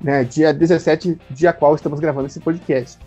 Né, 0.00 0.22
dia 0.22 0.54
17, 0.54 1.18
dia 1.28 1.52
qual 1.52 1.74
estamos 1.74 1.98
gravando 1.98 2.28
esse 2.28 2.38
podcast. 2.38 2.98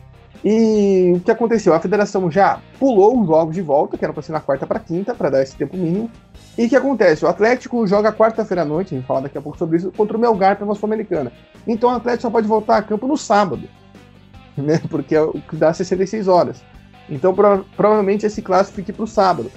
E 0.44 1.14
o 1.16 1.20
que 1.20 1.30
aconteceu? 1.30 1.74
A 1.74 1.80
federação 1.80 2.30
já 2.32 2.60
pulou 2.80 3.22
os 3.22 3.28
jogos 3.28 3.54
de 3.54 3.62
volta, 3.62 3.98
que 3.98 4.04
era 4.04 4.14
para 4.14 4.24
ser 4.24 4.32
na 4.32 4.40
quarta 4.40 4.66
para 4.66 4.80
quinta, 4.80 5.14
para 5.14 5.30
dar 5.30 5.44
esse 5.44 5.56
tempo 5.56 5.78
mínimo. 5.78 6.10
E 6.58 6.66
o 6.66 6.70
que 6.70 6.76
acontece? 6.76 7.24
O 7.24 7.28
Atlético 7.28 7.86
joga 7.86 8.12
quarta-feira 8.12 8.64
à 8.64 8.66
noite, 8.66 8.96
a 8.96 8.98
gente 8.98 9.24
daqui 9.24 9.38
a 9.38 9.42
pouco 9.42 9.58
sobre 9.58 9.78
isso, 9.78 9.92
contra 9.92 10.18
o 10.18 10.20
Melgar 10.20 10.58
pela 10.58 10.74
Sul-Americana. 10.74 11.32
Então 11.68 11.92
o 11.92 11.96
Atlético 11.96 12.24
só 12.24 12.30
pode 12.30 12.48
voltar 12.48 12.78
a 12.78 12.82
campo 12.82 13.08
no 13.08 13.16
sábado 13.16 13.70
né? 14.58 14.82
Porque 14.90 15.16
é 15.16 15.22
dá 15.54 15.74
66 15.74 16.28
horas. 16.28 16.64
Então 17.10 17.34
pro, 17.34 17.66
provavelmente 17.76 18.26
esse 18.26 18.42
clássico 18.42 18.78
fique 18.78 18.94
para 18.94 19.04
o 19.04 19.08
sábado. 19.08 19.52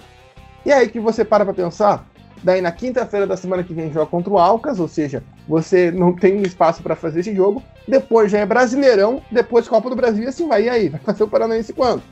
E 0.65 0.73
aí 0.73 0.89
que 0.89 1.01
você 1.01 1.25
para 1.25 1.45
para 1.45 1.55
pensar, 1.55 2.07
daí 2.45 2.61
na 2.61 2.71
quinta-feira 2.71 3.27
da 3.27 3.37
semana 3.37 3.65
que 3.65 3.73
vem 3.73 3.91
joga 3.91 4.07
contra 4.07 4.31
o 4.31 4.39
Alcas, 4.39 4.79
ou 4.79 4.87
seja, 4.87 5.23
você 5.49 5.91
não 5.91 6.13
tem 6.13 6.43
espaço 6.43 6.83
para 6.83 6.95
fazer 6.95 7.21
esse 7.21 7.35
jogo. 7.35 7.63
Depois 7.89 8.31
já 8.31 8.39
é 8.39 8.47
Brasileirão, 8.47 9.23
depois 9.31 9.67
Copa 9.67 9.89
do 9.89 9.97
Brasil, 9.97 10.29
assim 10.29 10.47
vai. 10.47 10.65
E 10.65 10.69
aí? 10.69 10.89
Vai 10.91 11.01
fazer 11.01 11.25
o 11.25 11.29
Paranaense 11.29 11.73
quando? 11.73 12.03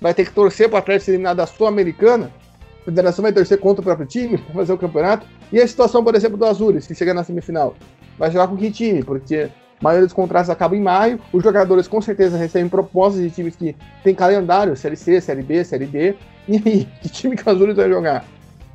Vai 0.00 0.12
ter 0.12 0.26
que 0.26 0.32
torcer 0.32 0.68
para 0.68 0.78
Atlético 0.78 1.06
ser 1.06 1.10
eliminado 1.12 1.38
da 1.38 1.46
Sul-Americana? 1.46 2.30
A 2.82 2.84
federação 2.84 3.22
vai 3.22 3.32
torcer 3.32 3.58
contra 3.58 3.80
o 3.80 3.84
próprio 3.84 4.06
time 4.06 4.36
para 4.36 4.54
fazer 4.54 4.72
o 4.72 4.78
campeonato? 4.78 5.26
E 5.50 5.60
a 5.60 5.66
situação, 5.66 6.04
por 6.04 6.14
exemplo, 6.14 6.36
do 6.36 6.44
Azures, 6.44 6.86
que 6.86 6.94
chega 6.94 7.14
na 7.14 7.24
semifinal? 7.24 7.74
Vai 8.18 8.30
jogar 8.30 8.48
com 8.48 8.56
que 8.56 8.70
time? 8.70 9.02
Porque 9.02 9.50
a 9.80 9.84
maioria 9.84 10.06
dos 10.06 10.12
contratos 10.12 10.50
acaba 10.50 10.76
em 10.76 10.80
maio. 10.80 11.18
Os 11.32 11.42
jogadores 11.42 11.88
com 11.88 12.02
certeza 12.02 12.36
recebem 12.36 12.68
propostas 12.68 13.22
de 13.22 13.30
times 13.30 13.56
que 13.56 13.74
têm 14.04 14.14
calendário, 14.14 14.76
Série 14.76 14.96
C, 14.96 15.20
Série 15.20 15.42
B, 15.42 15.64
Série 15.64 15.86
D. 15.86 16.14
E 16.46 16.62
aí, 16.64 16.88
que 17.00 17.08
time 17.08 17.34
que 17.34 17.46
o 17.46 17.50
Azul 17.50 17.74
vai 17.74 17.88
jogar? 17.88 18.24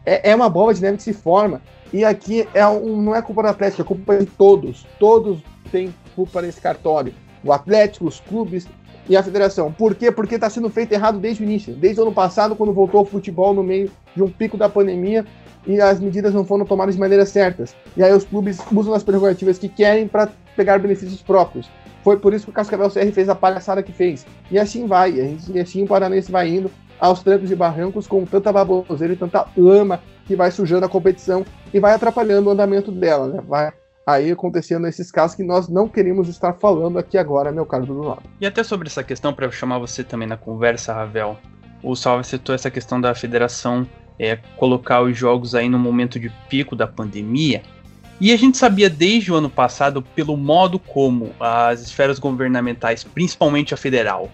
É, 0.06 0.32
é, 0.32 0.36
uma 0.36 0.50
bola 0.50 0.74
neve 0.74 0.98
que 0.98 1.04
se 1.04 1.14
forma. 1.14 1.62
E 1.92 2.04
aqui 2.04 2.48
é 2.54 2.66
um, 2.68 3.02
não 3.02 3.16
é 3.16 3.22
culpa 3.22 3.44
do 3.44 3.50
Atlético, 3.50 3.82
é 3.82 3.86
culpa 3.86 4.18
de 4.18 4.26
todos. 4.26 4.86
Todos 5.00 5.40
têm 5.72 5.94
culpa 6.16 6.42
nesse 6.42 6.60
cartório. 6.60 7.14
O 7.44 7.52
Atlético, 7.52 8.06
os 8.06 8.20
clubes 8.20 8.68
e 9.08 9.16
a 9.16 9.24
federação. 9.24 9.72
Por 9.72 9.96
quê? 9.96 10.12
Porque 10.12 10.36
está 10.36 10.50
sendo 10.50 10.70
feito 10.70 10.92
errado 10.92 11.20
desde 11.20 11.44
o 11.44 11.46
início. 11.46 11.74
Desde 11.74 12.00
o 12.00 12.04
ano 12.04 12.14
passado, 12.14 12.56
quando 12.56 12.74
voltou 12.74 13.02
o 13.02 13.06
futebol 13.06 13.54
no 13.54 13.64
meio 13.64 13.92
de 14.16 14.24
um 14.24 14.30
pico 14.30 14.58
da 14.58 14.70
pandemia 14.70 15.26
e 15.66 15.80
as 15.80 16.00
medidas 16.00 16.34
não 16.34 16.46
foram 16.46 16.66
tomadas 16.66 16.96
de 16.96 17.02
maneira 17.02 17.26
certas. 17.26 17.76
E 17.96 18.04
aí 18.04 18.14
os 18.14 18.24
clubes 18.24 18.60
usam 18.72 18.94
as 18.94 19.04
prerrogativas 19.04 19.58
que 19.58 19.70
querem 19.70 20.08
para 20.08 20.30
pegar 20.56 20.80
benefícios 20.80 21.22
próprios. 21.22 21.70
Foi 22.04 22.18
por 22.18 22.34
isso 22.34 22.46
que 22.46 22.52
o 22.52 22.54
Cascavel 22.54 22.90
CR 22.90 23.12
fez 23.14 23.30
a 23.30 23.36
palhaçada 23.36 23.82
que 23.82 23.94
fez. 23.94 24.26
E 24.52 24.60
assim 24.60 24.86
vai, 24.86 25.14
e 25.14 25.60
assim 25.60 25.84
o 25.84 25.88
Paranense 25.88 26.32
vai 26.32 26.50
indo 26.50 26.70
aos 27.04 27.22
trancos 27.22 27.52
e 27.52 27.56
barrancos 27.56 28.08
com 28.08 28.26
tanta 28.26 28.50
baboseira 28.50 29.12
e 29.12 29.18
tanta 29.18 29.46
lama 29.58 30.00
que 30.26 30.38
vai 30.38 30.50
sujando 30.52 30.86
a 30.86 30.90
competição 30.90 31.46
e 31.74 31.78
vai 31.78 31.94
atrapalhando 31.94 32.48
o 32.48 32.54
andamento 32.54 32.94
dela, 32.94 33.28
né? 33.28 33.44
Vai 33.46 33.74
aí 34.08 34.32
acontecendo 34.32 34.88
esses 34.88 35.12
casos 35.12 35.36
que 35.36 35.44
nós 35.44 35.68
não 35.68 35.90
queremos 35.90 36.30
estar 36.30 36.54
falando 36.54 36.98
aqui 36.98 37.18
agora, 37.18 37.52
meu 37.52 37.66
caro 37.66 37.86
do 37.86 38.02
lado. 38.04 38.24
E 38.40 38.46
até 38.46 38.64
sobre 38.64 38.88
essa 38.88 39.04
questão, 39.04 39.34
para 39.34 39.52
chamar 39.52 39.80
você 39.80 40.02
também 40.02 40.30
na 40.30 40.38
conversa, 40.38 40.94
Ravel, 40.94 41.38
o 41.84 41.94
Salve 41.94 42.24
citou 42.24 42.56
essa 42.56 42.72
questão 42.72 43.02
da 43.02 43.14
federação 43.14 43.86
é, 44.18 44.38
colocar 44.56 45.02
os 45.02 45.18
jogos 45.18 45.56
aí 45.56 45.68
no 45.68 45.78
momento 45.78 46.18
de 46.18 46.30
pico 46.48 46.74
da 46.74 46.88
pandemia. 46.88 47.64
E 48.22 48.32
a 48.32 48.38
gente 48.38 48.58
sabia 48.58 48.90
desde 48.90 49.30
o 49.30 49.36
ano 49.36 49.50
passado, 49.50 50.02
pelo 50.02 50.38
modo 50.38 50.80
como 50.80 51.32
as 51.38 51.82
esferas 51.82 52.18
governamentais, 52.18 53.04
principalmente 53.04 53.74
a 53.74 53.78
federal, 53.78 54.32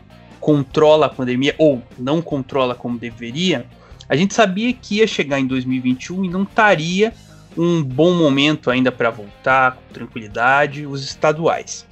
controla 0.50 1.06
a 1.06 1.10
pandemia 1.10 1.54
ou 1.60 1.80
não 1.96 2.24
controla 2.24 2.74
como 2.74 2.98
deveria, 2.98 3.68
a 4.10 4.16
gente 4.16 4.34
sabia 4.34 4.74
que 4.74 4.96
ia 4.96 5.06
chegar 5.06 5.40
em 5.40 5.46
2021 5.46 6.26
e 6.26 6.28
não 6.28 6.42
estaria 6.42 7.14
um 7.56 7.84
bom 7.84 8.16
momento 8.16 8.72
ainda 8.72 8.92
para 8.92 9.12
voltar 9.12 9.74
com 9.74 9.94
tranquilidade 9.94 10.88
os 10.88 11.04
estaduais. 11.04 11.86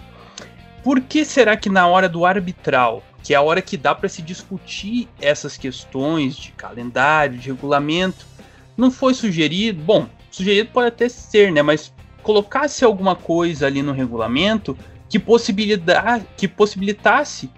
Por 0.84 1.02
que 1.02 1.24
será 1.24 1.56
que 1.56 1.70
na 1.70 1.86
hora 1.86 2.10
do 2.10 2.26
arbitral, 2.26 3.04
que 3.22 3.32
é 3.32 3.38
a 3.38 3.44
hora 3.44 3.62
que 3.62 3.78
dá 3.78 3.94
para 3.94 4.10
se 4.10 4.24
discutir 4.24 5.08
essas 5.22 5.56
questões 5.56 6.36
de 6.36 6.52
calendário, 6.54 7.38
de 7.38 7.50
regulamento, 7.50 8.26
não 8.76 8.90
foi 8.90 9.14
sugerido? 9.14 9.84
Bom, 9.84 10.10
sugerido 10.32 10.72
pode 10.74 10.88
até 10.88 11.08
ser, 11.08 11.52
né? 11.52 11.62
Mas 11.62 11.94
colocasse 12.24 12.84
alguma 12.84 13.16
coisa 13.16 13.68
ali 13.68 13.84
no 13.84 13.92
regulamento 13.92 14.76
que, 15.08 15.20
possibilidade, 15.20 16.26
que 16.36 16.48
possibilitasse, 16.48 17.52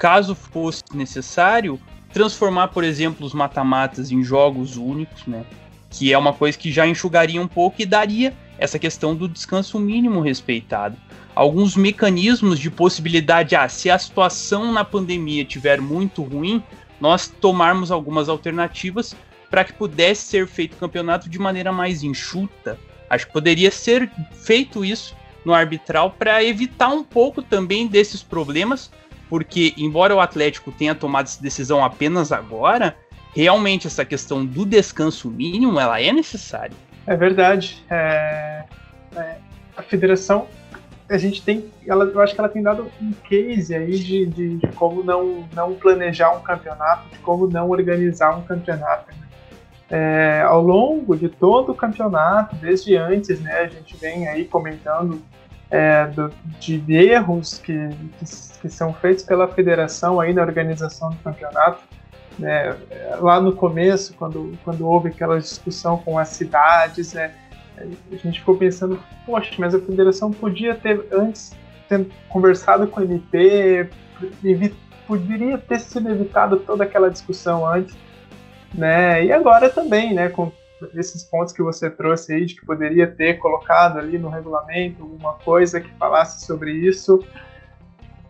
caso 0.00 0.34
fosse 0.34 0.82
necessário, 0.94 1.78
transformar, 2.10 2.68
por 2.68 2.82
exemplo, 2.82 3.26
os 3.26 3.34
mata-matas 3.34 4.10
em 4.10 4.24
jogos 4.24 4.78
únicos, 4.78 5.26
né? 5.26 5.44
Que 5.90 6.10
é 6.10 6.16
uma 6.16 6.32
coisa 6.32 6.56
que 6.56 6.72
já 6.72 6.86
enxugaria 6.86 7.40
um 7.40 7.46
pouco 7.46 7.82
e 7.82 7.86
daria 7.86 8.34
essa 8.58 8.78
questão 8.78 9.14
do 9.14 9.28
descanso 9.28 9.78
mínimo 9.78 10.20
respeitado. 10.20 10.96
Alguns 11.34 11.76
mecanismos 11.76 12.58
de 12.58 12.70
possibilidade, 12.70 13.54
ah, 13.54 13.68
se 13.68 13.90
a 13.90 13.98
situação 13.98 14.72
na 14.72 14.84
pandemia 14.84 15.44
tiver 15.44 15.82
muito 15.82 16.22
ruim, 16.22 16.62
nós 16.98 17.28
tomarmos 17.28 17.90
algumas 17.90 18.30
alternativas 18.30 19.14
para 19.50 19.64
que 19.64 19.74
pudesse 19.74 20.22
ser 20.22 20.46
feito 20.46 20.74
o 20.74 20.78
campeonato 20.78 21.28
de 21.28 21.38
maneira 21.38 21.72
mais 21.72 22.02
enxuta. 22.02 22.78
Acho 23.10 23.26
que 23.26 23.32
poderia 23.34 23.70
ser 23.70 24.10
feito 24.32 24.82
isso 24.82 25.14
no 25.44 25.52
arbitral 25.52 26.12
para 26.12 26.42
evitar 26.42 26.88
um 26.88 27.04
pouco 27.04 27.42
também 27.42 27.86
desses 27.86 28.22
problemas, 28.22 28.90
porque 29.30 29.72
embora 29.78 30.14
o 30.14 30.20
Atlético 30.20 30.70
tenha 30.70 30.94
tomado 30.94 31.24
essa 31.24 31.42
decisão 31.42 31.82
apenas 31.82 32.32
agora, 32.32 32.94
realmente 33.34 33.86
essa 33.86 34.04
questão 34.04 34.44
do 34.44 34.66
descanso 34.66 35.30
mínimo 35.30 35.80
ela 35.80 35.98
é 36.00 36.12
necessária. 36.12 36.76
É 37.06 37.16
verdade. 37.16 37.82
É... 37.88 38.64
É... 39.16 39.36
A 39.76 39.82
federação, 39.82 40.46
a 41.08 41.16
gente 41.16 41.40
tem, 41.40 41.70
ela, 41.86 42.04
eu 42.04 42.20
acho 42.20 42.34
que 42.34 42.40
ela 42.40 42.50
tem 42.50 42.62
dado 42.62 42.90
um 43.00 43.12
case 43.26 43.74
aí 43.74 43.98
de, 43.98 44.26
de, 44.26 44.56
de 44.56 44.66
como 44.74 45.02
não, 45.02 45.48
não 45.54 45.72
planejar 45.74 46.32
um 46.36 46.42
campeonato, 46.42 47.08
de 47.08 47.18
como 47.20 47.46
não 47.46 47.70
organizar 47.70 48.36
um 48.36 48.42
campeonato. 48.42 49.10
Né? 49.12 49.20
é, 49.90 50.42
ao 50.46 50.62
longo 50.62 51.16
de 51.16 51.28
todo 51.28 51.72
o 51.72 51.74
campeonato, 51.74 52.54
desde 52.56 52.96
antes, 52.96 53.40
né, 53.40 53.52
a 53.60 53.66
gente 53.66 53.96
vem 53.96 54.28
aí 54.28 54.44
comentando 54.44 55.20
é, 55.70 56.06
do, 56.06 56.32
de 56.58 56.82
erros 56.92 57.58
que, 57.58 57.88
que, 58.18 58.24
que, 58.60 58.68
são 58.68 58.92
feitos 58.92 59.24
pela 59.24 59.46
federação 59.48 60.20
aí 60.20 60.32
na 60.32 60.42
organização 60.42 61.10
do 61.10 61.16
campeonato. 61.16 61.82
Né, 62.38 62.74
lá 63.18 63.40
no 63.40 63.52
começo, 63.52 64.14
quando, 64.14 64.56
quando 64.64 64.86
houve 64.86 65.08
aquela 65.08 65.38
discussão 65.38 65.98
com 65.98 66.18
as 66.18 66.28
cidades, 66.28 67.12
né, 67.12 67.34
a 67.76 68.16
gente 68.16 68.40
ficou 68.40 68.56
pensando, 68.56 68.98
poxa, 69.26 69.52
mas 69.58 69.74
a 69.74 69.80
federação 69.80 70.30
podia 70.30 70.74
ter 70.74 71.06
antes 71.12 71.52
ter 71.88 72.06
conversado 72.28 72.86
com 72.86 73.00
o 73.00 73.04
MP, 73.04 73.90
poderia 75.06 75.58
ter 75.58 75.80
sido 75.80 76.08
evitado 76.08 76.58
toda 76.60 76.84
aquela 76.84 77.10
discussão 77.10 77.66
antes 77.66 77.96
né? 78.74 79.24
E 79.24 79.32
agora 79.32 79.68
também, 79.68 80.14
né? 80.14 80.28
Com 80.28 80.50
esses 80.94 81.24
pontos 81.24 81.52
que 81.52 81.62
você 81.62 81.90
trouxe 81.90 82.32
aí, 82.32 82.46
de 82.46 82.54
que 82.54 82.64
poderia 82.64 83.06
ter 83.06 83.34
colocado 83.38 83.98
ali 83.98 84.18
no 84.18 84.28
regulamento 84.28 85.02
alguma 85.02 85.34
coisa 85.34 85.80
que 85.80 85.90
falasse 85.94 86.46
sobre 86.46 86.72
isso. 86.72 87.24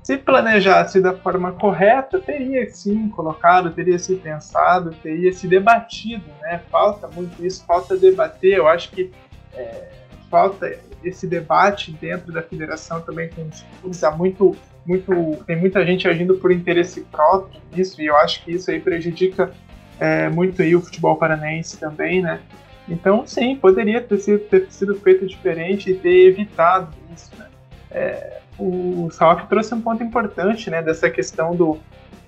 Se 0.03 0.17
planejasse 0.17 1.01
da 1.01 1.15
forma 1.15 1.53
correta, 1.53 2.19
teria 2.19 2.69
sim 2.71 3.09
colocado, 3.11 3.71
teria 3.71 3.99
se 3.99 4.17
pensado, 4.17 4.91
teria 5.03 5.33
se 5.33 5.47
debatido, 5.47 6.25
né? 6.41 6.61
Falta 6.71 7.07
muito 7.09 7.45
isso, 7.45 7.65
falta 7.65 7.97
debater. 7.97 8.57
Eu 8.57 8.67
acho 8.67 8.91
que 8.91 9.13
é, 9.55 9.89
falta 10.31 10.79
esse 11.05 11.27
debate 11.27 11.93
dentro 11.93 12.33
da 12.33 12.43
federação 12.43 13.01
também 13.03 13.29
com 13.29 13.43
os 13.43 13.65
clubes. 13.81 14.03
Há 14.03 14.11
muito, 14.11 14.57
muito, 14.87 15.37
tem 15.47 15.57
muita 15.57 15.85
gente 15.85 16.09
agindo 16.09 16.35
por 16.37 16.51
interesse 16.51 17.03
próprio 17.03 17.61
nisso, 17.73 18.01
e 18.01 18.07
eu 18.07 18.17
acho 18.17 18.45
que 18.45 18.53
isso 18.53 18.71
aí 18.71 18.81
prejudica 18.81 19.53
é, 20.01 20.29
muito 20.29 20.63
aí 20.63 20.75
o 20.75 20.81
futebol 20.81 21.17
paranaense 21.17 21.79
também, 21.79 22.23
né? 22.23 22.41
Então, 22.89 23.27
sim, 23.27 23.55
poderia 23.55 24.01
ter 24.01 24.19
sido, 24.19 24.39
ter 24.41 24.67
sido 24.71 24.95
feito 24.97 25.27
diferente 25.27 25.91
e 25.91 25.95
ter 25.95 26.27
evitado 26.27 26.93
isso, 27.15 27.31
né? 27.39 27.47
É, 27.91 28.41
o 28.59 29.09
Salaf 29.13 29.47
trouxe 29.49 29.75
um 29.75 29.81
ponto 29.81 30.03
importante, 30.03 30.69
né, 30.71 30.83
dessa 30.83 31.09
questão 31.09 31.55
do, 31.55 31.79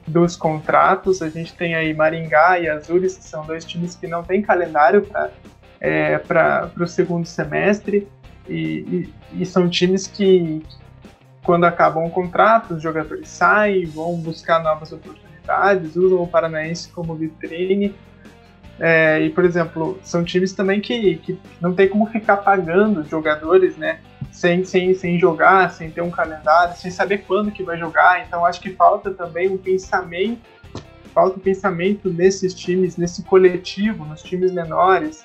dos 0.07 0.37
contratos. 0.37 1.21
A 1.21 1.29
gente 1.29 1.53
tem 1.55 1.75
aí 1.75 1.93
Maringá 1.93 2.59
e 2.59 2.69
Azures, 2.69 3.17
que 3.17 3.25
são 3.25 3.45
dois 3.45 3.65
times 3.65 3.95
que 3.95 4.07
não 4.07 4.23
têm 4.23 4.41
calendário 4.41 5.03
para 5.03 5.31
é, 5.83 6.17
para 6.17 6.71
o 6.79 6.87
segundo 6.87 7.27
semestre 7.27 8.09
e, 8.49 8.55
e, 8.55 9.43
e, 9.43 9.45
são 9.45 9.69
times 9.69 10.07
que 10.07 10.65
quando 11.43 11.65
acabam 11.65 12.05
o 12.05 12.11
contrato, 12.11 12.75
os 12.75 12.83
jogadores 12.83 13.29
saem, 13.29 13.85
vão 13.87 14.17
buscar 14.17 14.63
novas 14.63 14.93
oportunidades, 14.93 15.32
usam 15.97 16.23
o 16.23 16.27
Paranaense 16.27 16.89
como 16.91 17.15
vitrine. 17.15 17.95
É, 18.81 19.21
e, 19.21 19.31
por 19.31 19.45
exemplo, 19.45 19.99
são 20.03 20.25
times 20.25 20.53
também 20.53 20.81
que, 20.81 21.17
que 21.19 21.39
não 21.61 21.75
tem 21.75 21.89
como 21.89 22.07
ficar 22.07 22.39
pagando 22.39 23.05
jogadores, 23.05 23.77
né? 23.77 24.01
Sem, 24.31 24.65
sem, 24.65 24.95
sem 24.95 25.19
jogar, 25.19 25.71
sem 25.71 25.91
ter 25.91 26.01
um 26.01 26.11
calendário, 26.11 26.75
sem 26.77 26.91
saber 26.91 27.19
quando 27.19 27.53
que 27.53 27.63
vai 27.63 27.79
jogar. 27.79 28.25
Então, 28.27 28.47
acho 28.47 28.61
que 28.61 28.71
falta 28.71 29.11
também 29.11 29.49
um 29.49 29.59
pensamento, 29.59 30.41
falta 31.15 31.37
um 31.37 31.43
pensamento 31.43 32.11
nesses 32.11 32.55
times, 32.55 32.97
nesse 32.97 33.23
coletivo, 33.23 34.05
nos 34.05 34.23
times 34.23 34.51
menores, 34.53 35.23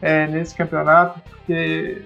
é, 0.00 0.26
nesse 0.28 0.54
campeonato, 0.54 1.20
porque 1.28 2.02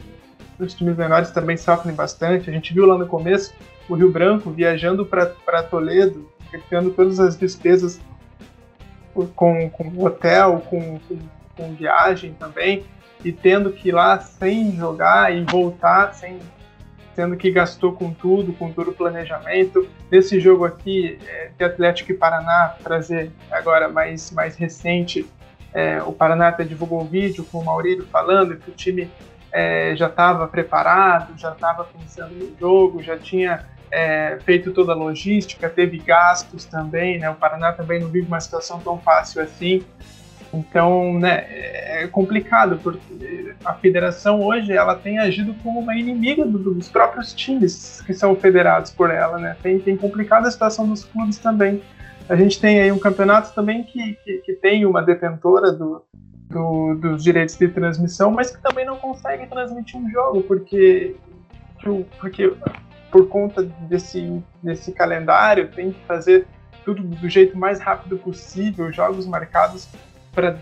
os 0.59 0.75
times 0.75 0.97
menores 0.97 1.31
também 1.31 1.57
sofrem 1.57 1.95
bastante. 1.95 2.49
A 2.49 2.53
gente 2.53 2.73
viu 2.73 2.87
lá 2.87 2.97
no 2.97 3.07
começo 3.07 3.55
o 3.89 3.95
Rio 3.95 4.11
Branco 4.11 4.51
viajando 4.51 5.07
para 5.07 5.63
Toledo, 5.63 6.31
tendo 6.71 6.91
todas 6.91 7.21
as 7.21 7.37
despesas 7.37 8.01
com, 9.35 9.69
com 9.71 10.05
hotel, 10.05 10.63
com, 10.69 10.99
com, 11.01 11.19
com, 11.57 11.75
viagem 11.75 12.35
também, 12.35 12.85
e 13.25 13.33
tendo 13.33 13.73
que 13.73 13.89
ir 13.89 13.93
lá 13.93 14.19
sem 14.21 14.77
jogar 14.77 15.35
e 15.35 15.45
voltar, 15.45 16.15
sem 16.15 16.39
sendo 17.15 17.37
que 17.37 17.51
gastou 17.51 17.95
com 17.95 18.13
tudo, 18.13 18.53
com 18.53 18.71
todo 18.71 18.93
o 18.93 18.95
planejamento. 18.95 19.89
Nesse 20.09 20.39
jogo 20.39 20.65
aqui, 20.65 21.19
é, 21.27 21.51
de 21.59 21.65
Atlético 21.65 22.13
e 22.13 22.15
Paraná, 22.15 22.77
trazer 22.81 23.33
agora 23.51 23.89
mais, 23.89 24.31
mais 24.31 24.55
recente, 24.55 25.29
é, 25.75 26.01
o 26.01 26.13
Paraná 26.13 26.47
até 26.47 26.63
divulgou 26.63 27.03
um 27.03 27.07
vídeo 27.07 27.45
com 27.51 27.59
o 27.59 27.65
Maurílio 27.65 28.07
falando 28.07 28.57
que 28.57 28.71
o 28.71 28.73
time 28.73 29.11
é, 29.51 29.97
já 29.97 30.07
estava 30.07 30.47
preparado, 30.47 31.37
já 31.37 31.53
estava 31.53 31.85
pensando 31.85 32.35
no 32.35 32.57
jogo, 32.57 33.03
já 33.03 33.19
tinha 33.19 33.67
é, 33.91 34.39
feito 34.45 34.73
toda 34.73 34.93
a 34.93 34.95
logística, 34.95 35.69
teve 35.69 35.99
gastos 35.99 36.65
também, 36.65 37.19
né? 37.19 37.31
O 37.31 37.35
Paraná 37.35 37.73
também 37.73 38.01
não 38.01 38.09
vive 38.09 38.27
uma 38.27 38.41
situação 38.41 38.81
tão 38.81 38.99
fácil 38.99 39.43
assim. 39.43 39.85
Então, 40.53 41.19
né, 41.19 41.45
é 41.49 42.07
complicado, 42.07 42.79
porque 42.83 43.55
a 43.65 43.75
federação 43.75 44.43
hoje 44.43 44.73
ela 44.73 44.95
tem 44.95 45.19
agido 45.19 45.55
como 45.63 45.81
uma 45.81 45.95
inimiga 45.95 46.45
dos 46.45 46.89
próprios 46.89 47.35
times 47.35 48.01
que 48.07 48.15
são 48.15 48.35
federados 48.35 48.91
por 48.91 49.11
ela, 49.11 49.39
né? 49.39 49.57
Tem, 49.63 49.79
tem 49.79 49.97
complicado 49.97 50.47
a 50.47 50.51
situação 50.51 50.89
dos 50.89 51.05
clubes 51.05 51.39
também. 51.39 51.83
A 52.29 52.37
gente 52.37 52.61
tem 52.61 52.81
aí 52.81 52.93
um 52.93 52.99
campeonato 52.99 53.55
também 53.55 53.83
que, 53.83 54.15
que, 54.25 54.39
que 54.39 54.53
tem 54.55 54.87
uma 54.87 55.03
detentora 55.03 55.73
do, 55.73 56.03
do, 56.49 56.95
dos 56.95 57.23
direitos 57.23 57.57
de 57.57 57.69
transmissão, 57.69 58.31
mas 58.31 58.51
que 58.51 58.63
também 58.63 58.85
não 58.85 58.97
consegue 58.97 59.47
transmitir 59.47 59.99
um 59.99 60.11
jogo, 60.11 60.43
porque, 60.43 61.17
porque 62.21 62.53
por 63.11 63.29
conta 63.29 63.63
desse, 63.63 64.43
desse 64.63 64.93
calendário 64.93 65.69
tem 65.69 65.93
que 65.93 66.01
fazer 66.07 66.47
tudo 66.85 67.03
do 67.03 67.29
jeito 67.29 67.57
mais 67.57 67.81
rápido 67.81 68.17
possível, 68.19 68.93
jogos 68.93 69.27
marcados 69.27 69.89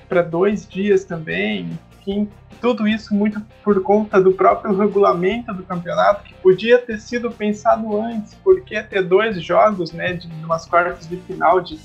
para 0.08 0.22
dois 0.22 0.66
dias 0.66 1.04
também, 1.04 1.78
enfim, 2.00 2.28
tudo 2.60 2.88
isso 2.88 3.14
muito 3.14 3.42
por 3.62 3.80
conta 3.82 4.20
do 4.20 4.32
próprio 4.32 4.76
regulamento 4.76 5.52
do 5.52 5.62
campeonato, 5.62 6.24
que 6.24 6.34
podia 6.34 6.78
ter 6.78 6.98
sido 6.98 7.30
pensado 7.30 8.00
antes, 8.00 8.34
porque 8.42 8.82
ter 8.82 9.02
dois 9.02 9.42
jogos, 9.42 9.92
né, 9.92 10.14
de 10.14 10.26
umas 10.42 10.66
quartas 10.66 11.06
de 11.06 11.16
final 11.18 11.60
de 11.60 11.78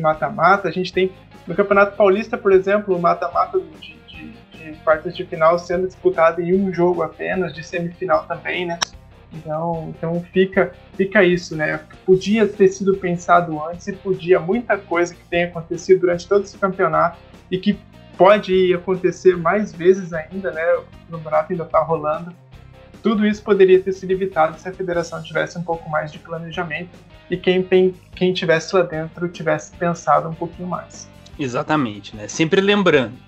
mata-mata, 0.00 0.68
a 0.68 0.72
gente 0.72 0.92
tem 0.92 1.12
no 1.46 1.54
Campeonato 1.54 1.96
Paulista, 1.96 2.36
por 2.36 2.52
exemplo, 2.52 2.94
o 2.94 3.00
mata-mata 3.00 3.58
de, 3.58 3.96
de, 4.06 4.32
de, 4.52 4.72
quartas 4.84 5.16
de 5.16 5.24
final 5.24 5.58
sendo 5.58 5.86
disputado 5.86 6.42
em 6.42 6.54
um 6.54 6.72
jogo 6.72 7.02
apenas, 7.02 7.54
de 7.54 7.64
semifinal 7.64 8.24
também, 8.26 8.66
né? 8.66 8.78
Então, 9.32 9.94
então 9.96 10.24
fica, 10.32 10.72
fica 10.96 11.22
isso, 11.22 11.54
né? 11.54 11.80
Podia 12.04 12.46
ter 12.46 12.68
sido 12.68 12.96
pensado 12.96 13.62
antes 13.66 13.86
e 13.86 13.92
podia 13.92 14.40
muita 14.40 14.78
coisa 14.78 15.14
que 15.14 15.22
tem 15.24 15.44
acontecido 15.44 16.00
durante 16.00 16.26
todo 16.26 16.44
esse 16.44 16.56
campeonato 16.56 17.18
e 17.50 17.58
que 17.58 17.78
pode 18.16 18.74
acontecer 18.74 19.36
mais 19.36 19.72
vezes 19.72 20.12
ainda, 20.12 20.50
né? 20.50 20.64
O 21.08 21.12
campeonato 21.12 21.52
ainda 21.52 21.64
está 21.64 21.80
rolando. 21.80 22.32
Tudo 23.02 23.26
isso 23.26 23.42
poderia 23.42 23.80
ter 23.80 23.92
sido 23.92 24.10
evitado 24.10 24.58
se 24.58 24.68
a 24.68 24.72
federação 24.72 25.22
tivesse 25.22 25.56
um 25.58 25.62
pouco 25.62 25.88
mais 25.88 26.10
de 26.10 26.18
planejamento 26.18 26.90
e 27.30 27.36
quem, 27.36 27.62
quem 28.14 28.32
tivesse 28.32 28.74
lá 28.74 28.82
dentro 28.82 29.28
tivesse 29.28 29.76
pensado 29.76 30.28
um 30.28 30.34
pouquinho 30.34 30.68
mais. 30.68 31.08
Exatamente, 31.38 32.16
né? 32.16 32.26
Sempre 32.26 32.60
lembrando 32.60 33.27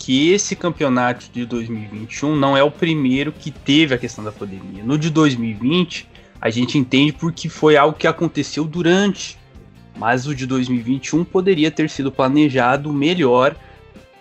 que 0.00 0.32
esse 0.32 0.56
campeonato 0.56 1.26
de 1.30 1.44
2021 1.44 2.34
não 2.34 2.56
é 2.56 2.64
o 2.64 2.70
primeiro 2.70 3.30
que 3.30 3.50
teve 3.50 3.94
a 3.94 3.98
questão 3.98 4.24
da 4.24 4.32
pandemia. 4.32 4.82
No 4.82 4.96
de 4.96 5.10
2020, 5.10 6.08
a 6.40 6.48
gente 6.48 6.78
entende 6.78 7.12
porque 7.12 7.50
foi 7.50 7.76
algo 7.76 7.98
que 7.98 8.06
aconteceu 8.06 8.64
durante, 8.64 9.38
mas 9.98 10.26
o 10.26 10.34
de 10.34 10.46
2021 10.46 11.22
poderia 11.22 11.70
ter 11.70 11.90
sido 11.90 12.10
planejado 12.10 12.90
melhor 12.90 13.54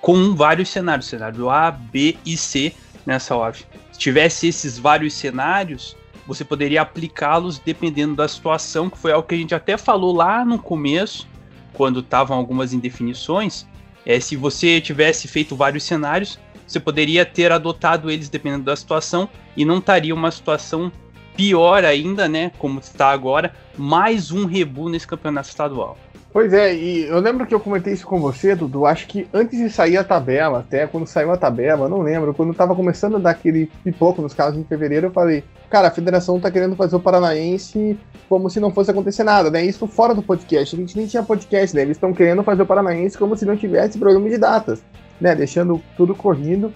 com 0.01 0.35
vários 0.35 0.67
cenários, 0.67 1.07
cenário 1.07 1.49
A, 1.49 1.71
B 1.71 2.17
e 2.25 2.35
C 2.35 2.73
nessa 3.05 3.37
off. 3.37 3.65
Se 3.93 3.99
tivesse 3.99 4.47
esses 4.49 4.77
vários 4.77 5.13
cenários, 5.13 5.95
você 6.27 6.43
poderia 6.43 6.81
aplicá-los 6.81 7.57
dependendo 7.57 8.15
da 8.15 8.27
situação, 8.27 8.89
que 8.89 8.97
foi 8.97 9.13
algo 9.13 9.25
que 9.25 9.35
a 9.35 9.37
gente 9.37 9.55
até 9.55 9.77
falou 9.77 10.13
lá 10.13 10.43
no 10.43 10.59
começo, 10.59 11.25
quando 11.71 12.01
estavam 12.01 12.37
algumas 12.37 12.73
indefinições, 12.73 13.65
é, 14.09 14.19
se 14.19 14.35
você 14.35 14.81
tivesse 14.81 15.27
feito 15.27 15.55
vários 15.55 15.83
cenários, 15.83 16.39
você 16.65 16.79
poderia 16.79 17.23
ter 17.23 17.51
adotado 17.51 18.09
eles 18.09 18.27
dependendo 18.27 18.63
da 18.63 18.75
situação 18.75 19.29
e 19.55 19.63
não 19.63 19.77
estaria 19.77 20.15
uma 20.15 20.31
situação 20.31 20.91
pior 21.37 21.85
ainda, 21.85 22.27
né? 22.27 22.51
Como 22.57 22.79
está 22.79 23.11
agora, 23.11 23.53
mais 23.77 24.31
um 24.31 24.45
rebu 24.45 24.89
nesse 24.89 25.05
campeonato 25.05 25.49
estadual. 25.49 25.95
Pois 26.31 26.53
é, 26.53 26.75
e 26.75 27.07
eu 27.07 27.19
lembro 27.19 27.47
que 27.47 27.55
eu 27.55 27.59
comentei 27.59 27.91
isso 27.91 28.05
com 28.05 28.19
você, 28.19 28.55
Dudu. 28.55 28.85
Acho 28.85 29.07
que 29.07 29.27
antes 29.33 29.57
de 29.57 29.67
sair 29.67 29.97
a 29.97 30.03
tabela, 30.03 30.59
até 30.59 30.85
quando 30.85 31.07
saiu 31.07 31.31
a 31.31 31.37
tabela, 31.37 31.89
não 31.89 32.01
lembro, 32.01 32.35
quando 32.35 32.53
tava 32.53 32.75
começando 32.75 33.15
a 33.15 33.19
dar 33.19 33.31
aquele 33.31 33.65
pipoco 33.83 34.21
nos 34.21 34.33
casos 34.33 34.59
em 34.59 34.63
fevereiro, 34.63 35.07
eu 35.07 35.11
falei, 35.11 35.43
cara, 35.71 35.87
a 35.87 35.91
federação 35.91 36.39
tá 36.39 36.51
querendo 36.51 36.75
fazer 36.75 36.95
o 36.95 36.99
Paranaense 36.99 37.97
como 38.27 38.47
se 38.47 38.59
não 38.59 38.71
fosse 38.71 38.91
acontecer 38.91 39.23
nada, 39.23 39.49
né? 39.49 39.65
Isso 39.65 39.87
fora 39.87 40.13
do 40.13 40.21
podcast. 40.21 40.75
A 40.75 40.79
gente 40.79 40.95
nem 40.95 41.07
tinha 41.07 41.23
podcast, 41.23 41.75
né? 41.75 41.81
Eles 41.81 41.97
estão 41.97 42.13
querendo 42.13 42.43
fazer 42.43 42.61
o 42.61 42.65
Paranaense 42.65 43.17
como 43.17 43.35
se 43.35 43.43
não 43.43 43.57
tivesse 43.57 43.97
programa 43.97 44.29
de 44.29 44.37
datas, 44.37 44.83
né? 45.19 45.33
Deixando 45.33 45.81
tudo 45.97 46.13
corrido. 46.13 46.71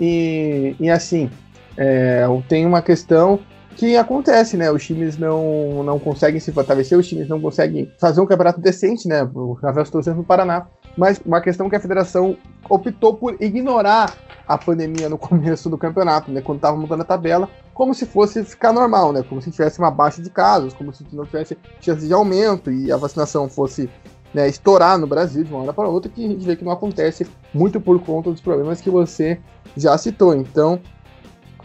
E, 0.00 0.74
e 0.80 0.90
assim, 0.90 1.30
é, 1.76 2.24
tem 2.48 2.66
uma 2.66 2.82
questão 2.82 3.38
que 3.76 3.96
acontece, 3.96 4.56
né? 4.56 4.70
Os 4.70 4.84
times 4.84 5.18
não, 5.18 5.82
não 5.84 5.98
conseguem 5.98 6.40
se 6.40 6.50
fortalecer, 6.50 6.98
os 6.98 7.06
times 7.06 7.28
não 7.28 7.40
conseguem 7.40 7.92
fazer 8.00 8.20
um 8.20 8.26
campeonato 8.26 8.60
decente, 8.60 9.06
né? 9.06 9.22
O 9.34 9.52
Rafael 9.52 9.82
estou 9.82 10.02
no 10.14 10.24
Paraná. 10.24 10.66
Mas 10.96 11.20
uma 11.24 11.42
questão 11.42 11.68
que 11.68 11.76
a 11.76 11.80
federação 11.80 12.36
optou 12.70 13.14
por 13.14 13.36
ignorar 13.38 14.14
a 14.48 14.56
pandemia 14.56 15.10
no 15.10 15.18
começo 15.18 15.68
do 15.68 15.76
campeonato, 15.76 16.30
né? 16.32 16.40
Quando 16.40 16.56
estava 16.56 16.76
mudando 16.76 17.02
a 17.02 17.04
tabela, 17.04 17.50
como 17.74 17.94
se 17.94 18.06
fosse 18.06 18.42
ficar 18.44 18.72
normal, 18.72 19.12
né? 19.12 19.22
Como 19.28 19.42
se 19.42 19.50
tivesse 19.50 19.78
uma 19.78 19.90
baixa 19.90 20.22
de 20.22 20.30
casos, 20.30 20.72
como 20.72 20.92
se 20.94 21.04
não 21.12 21.26
tivesse 21.26 21.56
chance 21.80 22.06
de 22.06 22.12
aumento 22.14 22.70
e 22.70 22.90
a 22.90 22.96
vacinação 22.96 23.46
fosse 23.46 23.90
né, 24.32 24.48
estourar 24.48 24.98
no 24.98 25.06
Brasil 25.06 25.44
de 25.44 25.52
uma 25.52 25.62
hora 25.62 25.72
para 25.72 25.88
outra, 25.88 26.10
que 26.10 26.24
a 26.24 26.28
gente 26.28 26.44
vê 26.44 26.56
que 26.56 26.64
não 26.64 26.72
acontece 26.72 27.26
muito 27.54 27.80
por 27.80 27.98
conta 28.00 28.30
dos 28.30 28.40
problemas 28.40 28.80
que 28.80 28.90
você 28.90 29.38
já 29.76 29.96
citou. 29.96 30.34
Então, 30.34 30.80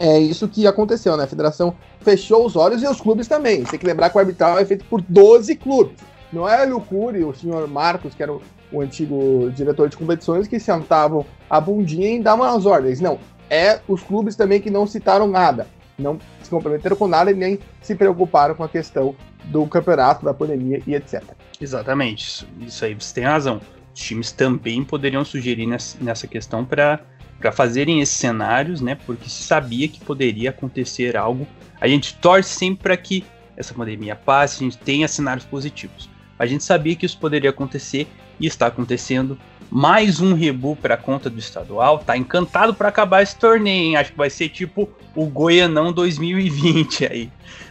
é 0.02 0.18
isso 0.18 0.48
que 0.48 0.66
aconteceu, 0.66 1.16
né? 1.16 1.22
A 1.22 1.28
federação 1.28 1.76
fechou 2.00 2.44
os 2.44 2.56
olhos 2.56 2.82
e 2.82 2.88
os 2.88 3.00
clubes 3.00 3.28
também. 3.28 3.62
Tem 3.62 3.78
que 3.78 3.86
lembrar 3.86 4.10
que 4.10 4.16
o 4.16 4.18
arbitral 4.18 4.58
é 4.58 4.64
feito 4.64 4.84
por 4.86 5.00
12 5.00 5.54
clubes. 5.54 5.96
Não 6.32 6.48
era 6.48 6.74
o 6.74 6.80
Cury, 6.80 7.22
o 7.22 7.32
senhor 7.32 7.68
Marcos, 7.68 8.12
que 8.12 8.20
era 8.20 8.32
o, 8.32 8.42
o 8.72 8.80
antigo 8.80 9.48
diretor 9.54 9.88
de 9.88 9.96
competições, 9.96 10.48
que 10.48 10.58
sentavam 10.58 11.24
a 11.48 11.60
bundinha 11.60 12.16
e 12.16 12.20
davam 12.20 12.44
as 12.44 12.66
ordens. 12.66 13.00
Não, 13.00 13.16
é 13.48 13.78
os 13.86 14.02
clubes 14.02 14.34
também 14.34 14.60
que 14.60 14.70
não 14.70 14.88
citaram 14.88 15.28
nada, 15.28 15.68
não 15.96 16.18
se 16.42 16.50
comprometeram 16.50 16.96
com 16.96 17.06
nada 17.06 17.30
e 17.30 17.34
nem 17.34 17.60
se 17.80 17.94
preocuparam 17.94 18.56
com 18.56 18.64
a 18.64 18.68
questão 18.68 19.14
do 19.44 19.68
campeonato, 19.68 20.24
da 20.24 20.34
pandemia 20.34 20.82
e 20.84 20.96
etc. 20.96 21.22
Exatamente, 21.60 22.26
isso, 22.26 22.48
isso 22.60 22.84
aí 22.84 22.94
você 22.94 23.14
tem 23.14 23.24
razão. 23.24 23.60
Os 23.94 24.00
times 24.00 24.32
também 24.32 24.82
poderiam 24.82 25.24
sugerir 25.24 25.66
nessa, 25.66 25.96
nessa 26.02 26.26
questão 26.26 26.64
para 26.64 26.98
fazerem 27.50 28.00
esses 28.00 28.16
cenários, 28.16 28.80
né? 28.80 28.96
Porque 29.06 29.28
se 29.28 29.42
sabia 29.42 29.88
que 29.88 29.98
poderia 29.98 30.50
acontecer 30.50 31.16
algo. 31.16 31.46
A 31.80 31.88
gente 31.88 32.14
torce 32.14 32.50
sempre 32.50 32.82
para 32.82 32.96
que 32.96 33.24
essa 33.56 33.74
pandemia 33.74 34.14
passe, 34.14 34.62
a 34.62 34.64
gente 34.64 34.78
tenha 34.78 35.08
cenários 35.08 35.44
positivos. 35.44 36.08
A 36.38 36.46
gente 36.46 36.62
sabia 36.64 36.94
que 36.94 37.06
isso 37.06 37.18
poderia 37.18 37.50
acontecer 37.50 38.06
e 38.38 38.46
está 38.46 38.66
acontecendo. 38.66 39.38
Mais 39.70 40.20
um 40.20 40.34
rebu 40.34 40.76
para 40.76 40.96
conta 40.96 41.30
do 41.30 41.38
estadual. 41.38 41.98
Tá 41.98 42.16
encantado 42.16 42.74
para 42.74 42.88
acabar 42.88 43.22
esse 43.22 43.36
torneio, 43.36 43.84
hein? 43.84 43.96
Acho 43.96 44.12
que 44.12 44.18
vai 44.18 44.28
ser 44.28 44.48
tipo 44.50 44.88
o 45.14 45.26
Goianão 45.26 45.92
2020 45.92 47.06
aí. 47.10 47.30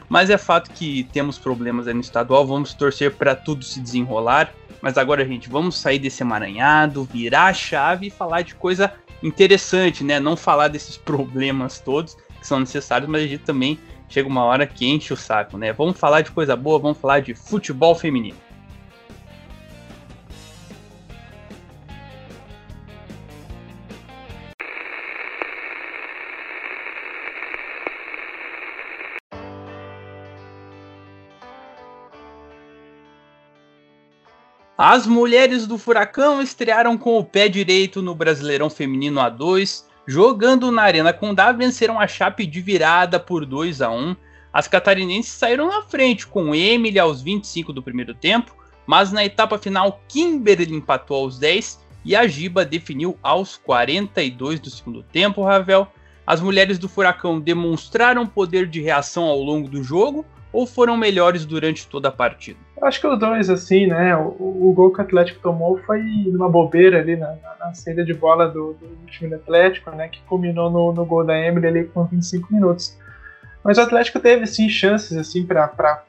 Mas 0.10 0.30
é 0.30 0.38
fato 0.38 0.72
que 0.72 1.04
temos 1.14 1.38
problemas 1.38 1.88
aí 1.88 1.94
no 1.94 2.02
estadual. 2.02 2.46
Vamos 2.46 2.74
torcer 2.74 3.12
para 3.14 3.36
tudo 3.36 3.64
se 3.64 3.80
desenrolar. 3.80 4.52
Mas 4.82 4.98
agora, 4.98 5.24
gente, 5.26 5.48
vamos 5.48 5.78
sair 5.78 6.00
desse 6.00 6.24
emaranhado, 6.24 7.04
virar 7.04 7.46
a 7.46 7.54
chave 7.54 8.08
e 8.08 8.10
falar 8.10 8.42
de 8.42 8.56
coisa 8.56 8.92
interessante, 9.24 10.04
né? 10.04 10.20
Não 10.20 10.36
falar 10.36 10.68
desses 10.68 10.98
problemas 10.98 11.80
todos 11.80 12.16
que 12.40 12.48
são 12.48 12.60
necessários, 12.60 13.10
mas 13.10 13.24
a 13.24 13.28
gente 13.28 13.44
também 13.44 13.80
chega 14.10 14.28
uma 14.28 14.44
hora 14.44 14.66
que 14.68 14.88
enche 14.88 15.14
o 15.14 15.18
saco, 15.18 15.58
né? 15.58 15.72
Vamos 15.72 15.98
falar 15.98 16.22
de 16.22 16.32
coisa 16.32 16.56
boa, 16.56 16.80
vamos 16.80 16.98
falar 16.98 17.22
de 17.22 17.34
futebol 17.34 17.96
feminino. 17.96 18.38
As 34.84 35.06
mulheres 35.06 35.68
do 35.68 35.78
Furacão 35.78 36.42
estrearam 36.42 36.98
com 36.98 37.16
o 37.16 37.24
pé 37.24 37.48
direito 37.48 38.02
no 38.02 38.16
Brasileirão 38.16 38.68
Feminino 38.68 39.22
A2, 39.22 39.86
jogando 40.08 40.72
na 40.72 40.82
Arena 40.82 41.14
Condá, 41.14 41.52
venceram 41.52 42.00
a 42.00 42.08
Chape 42.08 42.48
de 42.48 42.60
virada 42.62 43.20
por 43.20 43.46
2 43.46 43.80
a 43.84 43.92
1. 43.92 44.16
As 44.52 44.68
catarinenses 44.68 45.34
saíram 45.34 45.68
na 45.68 45.84
frente 45.84 46.26
com 46.26 46.56
Emily 46.56 46.98
aos 46.98 47.22
25 47.22 47.72
do 47.72 47.84
primeiro 47.84 48.16
tempo, 48.16 48.56
mas 48.88 49.12
na 49.12 49.24
etapa 49.24 49.60
final 49.60 50.02
Kimberly 50.08 50.74
empatou 50.74 51.26
aos 51.26 51.38
10 51.38 51.80
e 52.04 52.16
a 52.16 52.26
Giba 52.26 52.66
definiu 52.66 53.16
aos 53.22 53.58
42 53.58 54.60
do 54.60 54.72
segundo 54.72 55.04
tempo, 55.04 55.44
Ravel. 55.44 55.88
As 56.26 56.42
mulheres 56.42 56.80
do 56.80 56.90
Furacão 56.90 57.40
demonstraram 57.40 58.26
poder 58.26 58.66
de 58.66 58.82
reação 58.82 59.26
ao 59.26 59.44
longo 59.44 59.70
do 59.70 59.84
jogo, 59.84 60.26
ou 60.52 60.68
foram 60.68 60.98
melhores 60.98 61.46
durante 61.46 61.88
toda 61.88 62.10
a 62.10 62.12
partida? 62.12 62.60
Acho 62.82 63.00
que 63.00 63.08
os 63.08 63.20
dois, 63.20 63.50
assim, 63.50 63.86
né? 63.86 64.16
O, 64.16 64.70
o 64.70 64.74
gol 64.76 64.92
que 64.92 65.00
o 65.00 65.02
Atlético 65.04 65.40
tomou 65.40 65.78
foi 65.84 66.02
numa 66.02 66.50
bobeira 66.50 67.00
ali 67.00 67.16
na, 67.16 67.36
na, 67.60 67.74
saída 67.74 68.04
de 68.04 68.14
bola 68.14 68.48
do, 68.48 68.74
do, 68.74 69.06
time 69.06 69.30
do 69.30 69.36
Atlético, 69.36 69.92
né? 69.92 70.08
Que 70.08 70.20
culminou 70.24 70.70
no, 70.70 70.92
no 70.92 71.06
gol 71.06 71.24
da 71.24 71.38
Emily 71.38 71.68
ali 71.68 71.84
com 71.86 72.04
25 72.06 72.54
minutos. 72.54 72.98
Mas 73.64 73.78
o 73.78 73.82
Atlético 73.82 74.20
teve, 74.20 74.48
sim, 74.48 74.68
chances, 74.68 75.16
assim, 75.16 75.46
para 75.46 76.04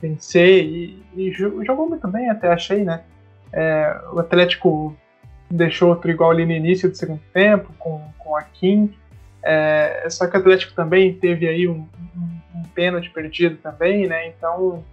vencer 0.00 0.64
e, 0.64 1.02
e, 1.16 1.32
jogou 1.32 1.88
muito 1.88 2.06
bem, 2.06 2.30
até 2.30 2.48
achei, 2.52 2.84
né? 2.84 3.02
É, 3.52 4.00
o 4.12 4.20
Atlético 4.20 4.96
deixou 5.50 5.90
outro 5.90 6.10
igual 6.10 6.30
ali 6.30 6.46
no 6.46 6.52
início 6.52 6.88
do 6.88 6.96
segundo 6.96 7.20
tempo, 7.32 7.72
com, 7.78 8.00
com 8.18 8.36
a 8.36 8.42
Kim. 8.42 8.94
É, 9.42 10.06
só 10.08 10.26
que 10.26 10.36
o 10.36 10.40
Atlético 10.40 10.74
também 10.74 11.12
teve 11.14 11.48
aí 11.48 11.66
um, 11.66 11.86
um 12.16 12.33
pênalti 12.68 13.10
perdido 13.10 13.56
também, 13.56 14.06
né? 14.06 14.28
Então 14.28 14.84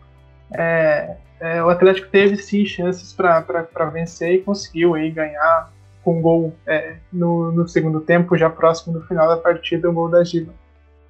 é, 0.53 1.15
é, 1.39 1.63
o 1.63 1.69
Atlético 1.69 2.09
teve 2.09 2.37
sim 2.37 2.65
chances 2.65 3.13
para 3.13 3.85
vencer 3.91 4.33
e 4.33 4.41
conseguiu 4.41 4.93
aí 4.93 5.09
ganhar 5.09 5.71
com 6.03 6.17
um 6.17 6.21
gol 6.21 6.55
é, 6.67 6.95
no, 7.11 7.51
no, 7.51 7.67
segundo 7.67 8.01
tempo, 8.01 8.37
já 8.37 8.49
próximo 8.49 8.93
do 8.93 9.05
final 9.07 9.27
da 9.27 9.37
partida, 9.37 9.89
o 9.89 9.93
gol 9.93 10.09
da 10.09 10.23
Giba. 10.23 10.53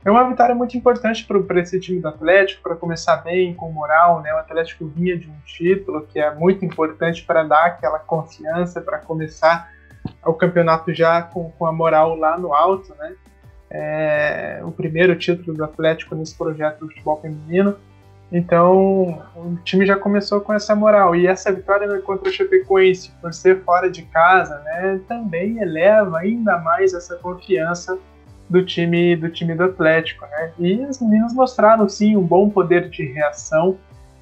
É 0.03 0.09
uma 0.09 0.28
vitória 0.28 0.55
muito 0.55 0.76
importante 0.76 1.28
para 1.28 1.62
esse 1.62 1.80
time 1.80 1.99
do 1.99 2.07
Atlético, 2.07 2.64
para 2.64 2.76
começar 2.76 3.18
bem, 3.18 3.53
com 3.53 3.72
moral. 3.72 4.22
Né? 4.22 4.34
O 4.34 4.38
Atlético 4.38 4.88
vinha 4.88 5.18
de 5.18 5.30
um 5.30 5.36
título 5.45 6.07
que 6.07 6.20
é 6.20 6.34
muito 6.34 6.66
importante 6.66 7.24
para 7.24 7.43
dar 7.43 7.66
aquela 7.66 7.99
confiança, 7.99 8.82
para 8.82 8.97
começar 8.97 9.70
o 10.26 10.34
campeonato 10.34 10.91
já 10.93 11.22
com, 11.22 11.51
com 11.51 11.66
a 11.68 11.72
moral 11.72 12.16
lá 12.16 12.38
no 12.38 12.53
alto. 12.53 12.95
Né? 12.95 13.14
É, 13.74 14.59
o 14.63 14.72
primeiro 14.72 15.15
título 15.15 15.55
do 15.55 15.63
Atlético 15.63 16.13
nesse 16.13 16.36
projeto 16.36 16.82
do 16.82 16.89
futebol 16.89 17.19
feminino. 17.22 17.78
Então, 18.30 19.24
o 19.36 19.57
time 19.63 19.86
já 19.86 19.95
começou 19.95 20.41
com 20.41 20.53
essa 20.53 20.76
moral. 20.76 21.15
E 21.15 21.26
essa 21.26 21.51
vitória 21.51 21.99
contra 22.01 22.30
o 22.30 22.32
Chapecoense, 22.32 23.11
por 23.22 23.34
ser 23.34 23.61
fora 23.63 23.89
de 23.89 24.03
casa, 24.03 24.59
né, 24.59 24.99
também 25.07 25.59
eleva 25.59 26.19
ainda 26.19 26.57
mais 26.57 26.93
essa 26.93 27.15
confiança 27.15 27.97
do 28.49 28.65
time 28.65 29.15
do 29.15 29.30
time 29.30 29.55
do 29.55 29.63
Atlético, 29.63 30.26
né? 30.26 30.51
E 30.59 30.84
as 30.84 30.99
meninas 31.01 31.34
mostraram 31.34 31.88
sim 31.88 32.17
um 32.17 32.22
bom 32.22 32.49
poder 32.49 32.89
de 32.89 33.05
reação, 33.05 33.78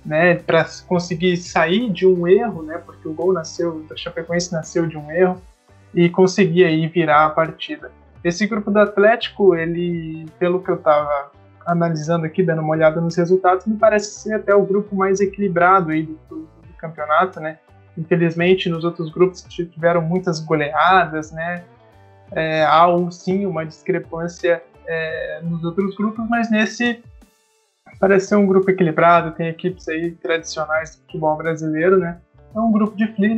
né, 0.06 0.36
para 0.36 0.66
conseguir 0.88 1.36
sair 1.38 1.90
de 1.90 2.06
um 2.06 2.28
erro, 2.28 2.62
né? 2.62 2.80
Porque 2.86 3.08
o 3.08 3.14
gol 3.14 3.34
nasceu, 3.34 3.84
o 3.90 3.98
Chapecoense 3.98 4.54
nasceu 4.54 4.86
de 4.86 4.98
um 4.98 5.10
erro 5.10 5.42
e 5.96 6.10
conseguir 6.10 6.66
aí 6.66 6.86
virar 6.88 7.26
a 7.26 7.30
partida. 7.32 7.92
Esse 8.24 8.46
grupo 8.48 8.70
do 8.70 8.80
Atlético, 8.80 9.56
ele, 9.56 10.26
pelo 10.38 10.62
que 10.62 10.70
eu 10.70 10.76
estava 10.76 11.32
analisando 11.66 12.26
aqui, 12.26 12.44
dando 12.44 12.62
uma 12.62 12.72
olhada 12.72 13.00
nos 13.00 13.16
resultados, 13.16 13.66
me 13.66 13.78
parece 13.78 14.20
ser 14.20 14.34
até 14.34 14.54
o 14.54 14.66
grupo 14.66 14.96
mais 14.96 15.20
equilibrado 15.20 15.92
aí 15.92 16.04
do, 16.04 16.20
do, 16.30 16.36
do 16.42 16.74
campeonato, 16.78 17.40
né? 17.40 17.60
Infelizmente, 17.98 18.70
nos 18.70 18.84
outros 18.84 19.12
grupos 19.12 19.42
tiveram 19.44 20.02
muitas 20.02 20.40
goleadas, 20.40 21.32
né? 21.32 21.64
É, 22.32 22.64
há 22.64 22.86
sim 23.12 23.46
uma 23.46 23.66
discrepância 23.66 24.62
é, 24.86 25.42
nos 25.44 25.64
outros 25.64 25.96
grupos, 25.96 26.28
mas 26.30 26.50
nesse 26.52 27.02
parece 28.00 28.28
ser 28.28 28.36
um 28.36 28.46
grupo 28.46 28.70
equilibrado, 28.70 29.32
tem 29.32 29.48
equipes 29.48 29.88
aí 29.90 30.12
tradicionais 30.12 30.96
do 30.96 31.02
futebol 31.02 31.38
brasileiro, 31.38 31.98
né? 31.98 32.20
É 32.56 32.60
um 32.60 32.72
grupo 32.72 32.96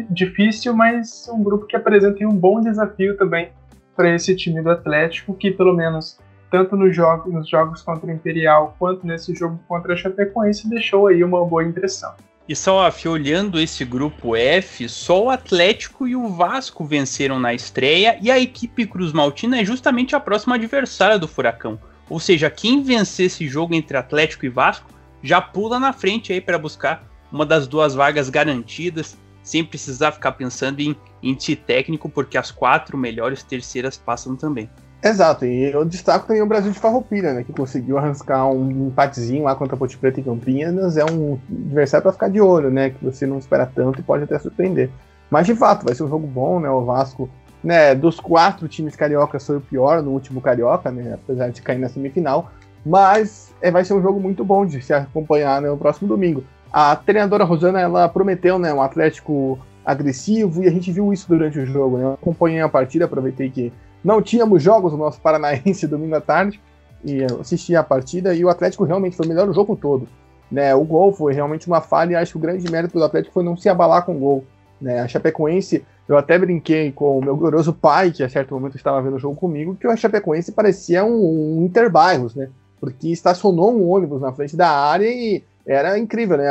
difícil, 0.10 0.74
mas 0.74 1.28
um 1.30 1.44
grupo 1.44 1.66
que 1.66 1.76
apresenta 1.76 2.26
um 2.26 2.36
bom 2.36 2.62
desafio 2.62 3.18
também 3.18 3.52
para 3.96 4.14
esse 4.14 4.36
time 4.36 4.62
do 4.62 4.70
Atlético, 4.70 5.34
que 5.34 5.52
pelo 5.52 5.74
menos 5.74 6.20
tanto 6.50 6.76
no 6.76 6.92
jogo, 6.92 7.32
nos 7.32 7.50
jogos 7.50 7.82
contra 7.82 8.08
o 8.08 8.12
Imperial 8.12 8.76
quanto 8.78 9.08
nesse 9.08 9.34
jogo 9.34 9.60
contra 9.68 9.94
a 9.94 9.98
Chapecoense 9.98 10.70
deixou 10.70 11.08
aí 11.08 11.24
uma 11.24 11.46
boa 11.46 11.64
impressão. 11.64 12.14
E 12.48 12.56
Salaf, 12.56 13.08
olhando 13.08 13.60
esse 13.60 13.86
grupo 13.86 14.36
F, 14.36 14.89
só 14.89 15.24
o 15.24 15.30
Atlético 15.30 16.06
e 16.08 16.16
o 16.16 16.28
Vasco 16.28 16.84
venceram 16.84 17.39
na 17.39 17.54
estreia 17.54 18.18
e 18.22 18.30
a 18.30 18.38
equipe 18.38 18.86
Cruz 18.86 19.14
Maltina 19.14 19.62
é 19.62 19.66
justamente 19.66 20.16
a 20.16 20.20
próxima 20.20 20.56
adversária 20.56 21.18
do 21.18 21.28
Furacão. 21.28 21.80
Ou 22.10 22.20
seja, 22.20 22.50
quem 22.50 22.84
vencer 22.84 23.28
esse 23.28 23.48
jogo 23.48 23.74
entre 23.74 23.96
Atlético 23.96 24.46
e 24.46 24.50
Vasco 24.50 24.89
já 25.24 25.39
pula 25.39 25.80
na 25.80 25.94
frente 25.94 26.34
aí 26.34 26.42
para 26.42 26.58
buscar 26.58 27.08
uma 27.32 27.46
das 27.46 27.68
duas 27.68 27.96
vagas 27.96 28.30
garantidas 28.30 29.18
sem 29.44 29.64
precisar 29.64 30.12
ficar 30.12 30.34
pensando 30.34 30.80
em, 30.80 30.96
em 31.22 31.34
ti 31.34 31.56
técnico, 31.56 32.10
porque 32.10 32.38
as 32.38 32.52
quatro 32.52 32.98
melhores 32.98 33.44
terceiras 33.44 33.98
passam 33.98 34.36
também. 34.36 34.70
Exato, 35.04 35.46
e 35.46 35.72
eu 35.72 35.84
destaco 35.84 36.28
também 36.28 36.44
o 36.44 36.46
Brasil 36.46 36.72
de 36.72 36.78
Farroupilha, 36.78 37.34
né, 37.34 37.44
que 37.44 37.52
conseguiu 37.52 37.98
arrancar 37.98 38.48
um 38.48 38.88
empatezinho 38.88 39.46
lá 39.46 39.56
contra 39.56 39.76
a 39.76 39.80
Ponte 39.80 39.98
Preta 39.98 40.20
em 40.20 40.24
Campinas, 40.24 40.96
é 40.96 41.04
um 41.04 41.39
adversário 41.50 42.04
para 42.04 42.14
ficar 42.14 42.30
de 42.30 42.39
olho, 42.39 42.70
né, 42.70 42.92
que 42.92 43.04
você 43.04 43.26
não 43.26 43.39
espera 43.39 43.66
tanto 43.66 44.00
e 44.00 44.04
pode 44.04 44.26
até 44.26 44.38
surpreender. 44.38 44.92
Mas 45.30 45.48
de 45.48 45.56
fato, 45.56 45.86
vai 45.86 45.96
ser 45.96 46.04
um 46.04 46.10
jogo 46.10 46.28
bom, 46.28 46.60
né, 46.60 46.70
o 46.70 46.86
Vasco, 46.86 47.28
né, 47.64 47.96
dos 47.96 48.20
quatro 48.20 48.68
times 48.68 48.96
cariocas 48.96 49.46
foi 49.46 49.58
o 49.58 49.62
pior 49.62 50.04
no 50.04 50.12
último 50.12 50.39
carioca, 50.39 50.92
né, 50.92 51.16
apesar 51.16 51.50
de 51.50 51.64
cair 51.64 51.80
na 51.80 51.89
semifinal, 51.89 52.52
mas 52.86 53.52
é, 53.60 53.72
vai 53.72 53.84
ser 53.84 53.96
um 53.96 54.02
jogo 54.04 54.20
muito 54.20 54.46
bom 54.46 54.68
de 54.68 54.84
se 54.84 54.94
acompanhar 54.94 55.64
né, 55.64 55.70
no 55.70 55.78
próximo 55.78 56.08
domingo. 56.08 56.44
A 56.72 56.96
treinadora 56.96 57.44
Rosana, 57.44 57.82
ela 57.82 58.08
prometeu, 58.08 58.58
né, 58.58 58.74
um 58.74 58.82
Atlético 58.82 59.60
agressivo 59.84 60.64
e 60.64 60.68
a 60.68 60.72
gente 60.72 60.92
viu 60.92 61.12
isso 61.12 61.28
durante 61.28 61.60
o 61.60 61.66
jogo, 61.66 61.98
né? 61.98 62.04
Eu 62.04 62.14
acompanhei 62.14 62.62
a 62.62 62.70
partida, 62.70 63.06
aproveitei 63.06 63.50
que 63.50 63.74
não 64.04 64.22
tínhamos 64.22 64.62
jogos 64.64 64.94
no 64.94 64.98
nosso 64.98 65.20
Paranaense 65.22 65.88
domingo 65.88 66.16
à 66.16 66.22
tarde 66.22 66.62
e 67.04 67.24
assisti 67.24 67.76
a 67.76 67.84
partida 67.84 68.34
e 68.34 68.46
o 68.46 68.50
Atlético 68.50 68.84
realmente 68.84 69.18
foi 69.18 69.28
melhor 69.28 69.50
o 69.50 69.54
jogo 69.54 69.76
todo. 69.76 70.08
Né, 70.50 70.76
o 70.76 70.84
gol 70.84 71.14
foi 71.14 71.34
realmente 71.34 71.68
uma 71.68 71.80
falha 71.80 72.12
e 72.12 72.16
acho 72.16 72.34
que 72.34 72.38
o 72.38 72.42
grande 72.42 72.70
mérito 72.70 72.98
do 72.98 73.04
Atlético 73.04 73.34
foi 73.34 73.44
não 73.44 73.56
se 73.56 73.70
abalar 73.70 74.06
com 74.06 74.16
o 74.16 74.20
gol. 74.20 74.46
Né, 74.80 75.00
a 75.00 75.08
Chapecoense, 75.08 75.86
eu 76.08 76.18
até 76.18 76.38
brinquei 76.38 76.92
com 76.92 77.20
o 77.20 77.24
meu 77.24 77.38
glorioso 77.38 77.72
pai, 77.72 78.12
que 78.12 78.24
a 78.24 78.30
certo 78.30 78.54
momento 78.54 78.76
estava 78.76 79.02
vendo 79.02 79.16
o 79.16 79.20
jogo 79.20 79.36
comigo, 79.36 79.76
que 79.76 79.88
o 79.88 79.96
Chapecoense 79.96 80.52
parecia 80.52 81.06
um, 81.06 81.60
um 81.60 81.66
Interbairros, 81.66 82.36
né? 82.36 82.50
Porque 82.80 83.10
estacionou 83.10 83.72
um 83.72 83.88
ônibus 83.88 84.20
na 84.20 84.34
frente 84.34 84.58
da 84.58 84.70
área 84.70 85.06
e 85.06 85.44
era 85.66 85.97
incrível, 85.97 86.38
né? 86.38 86.47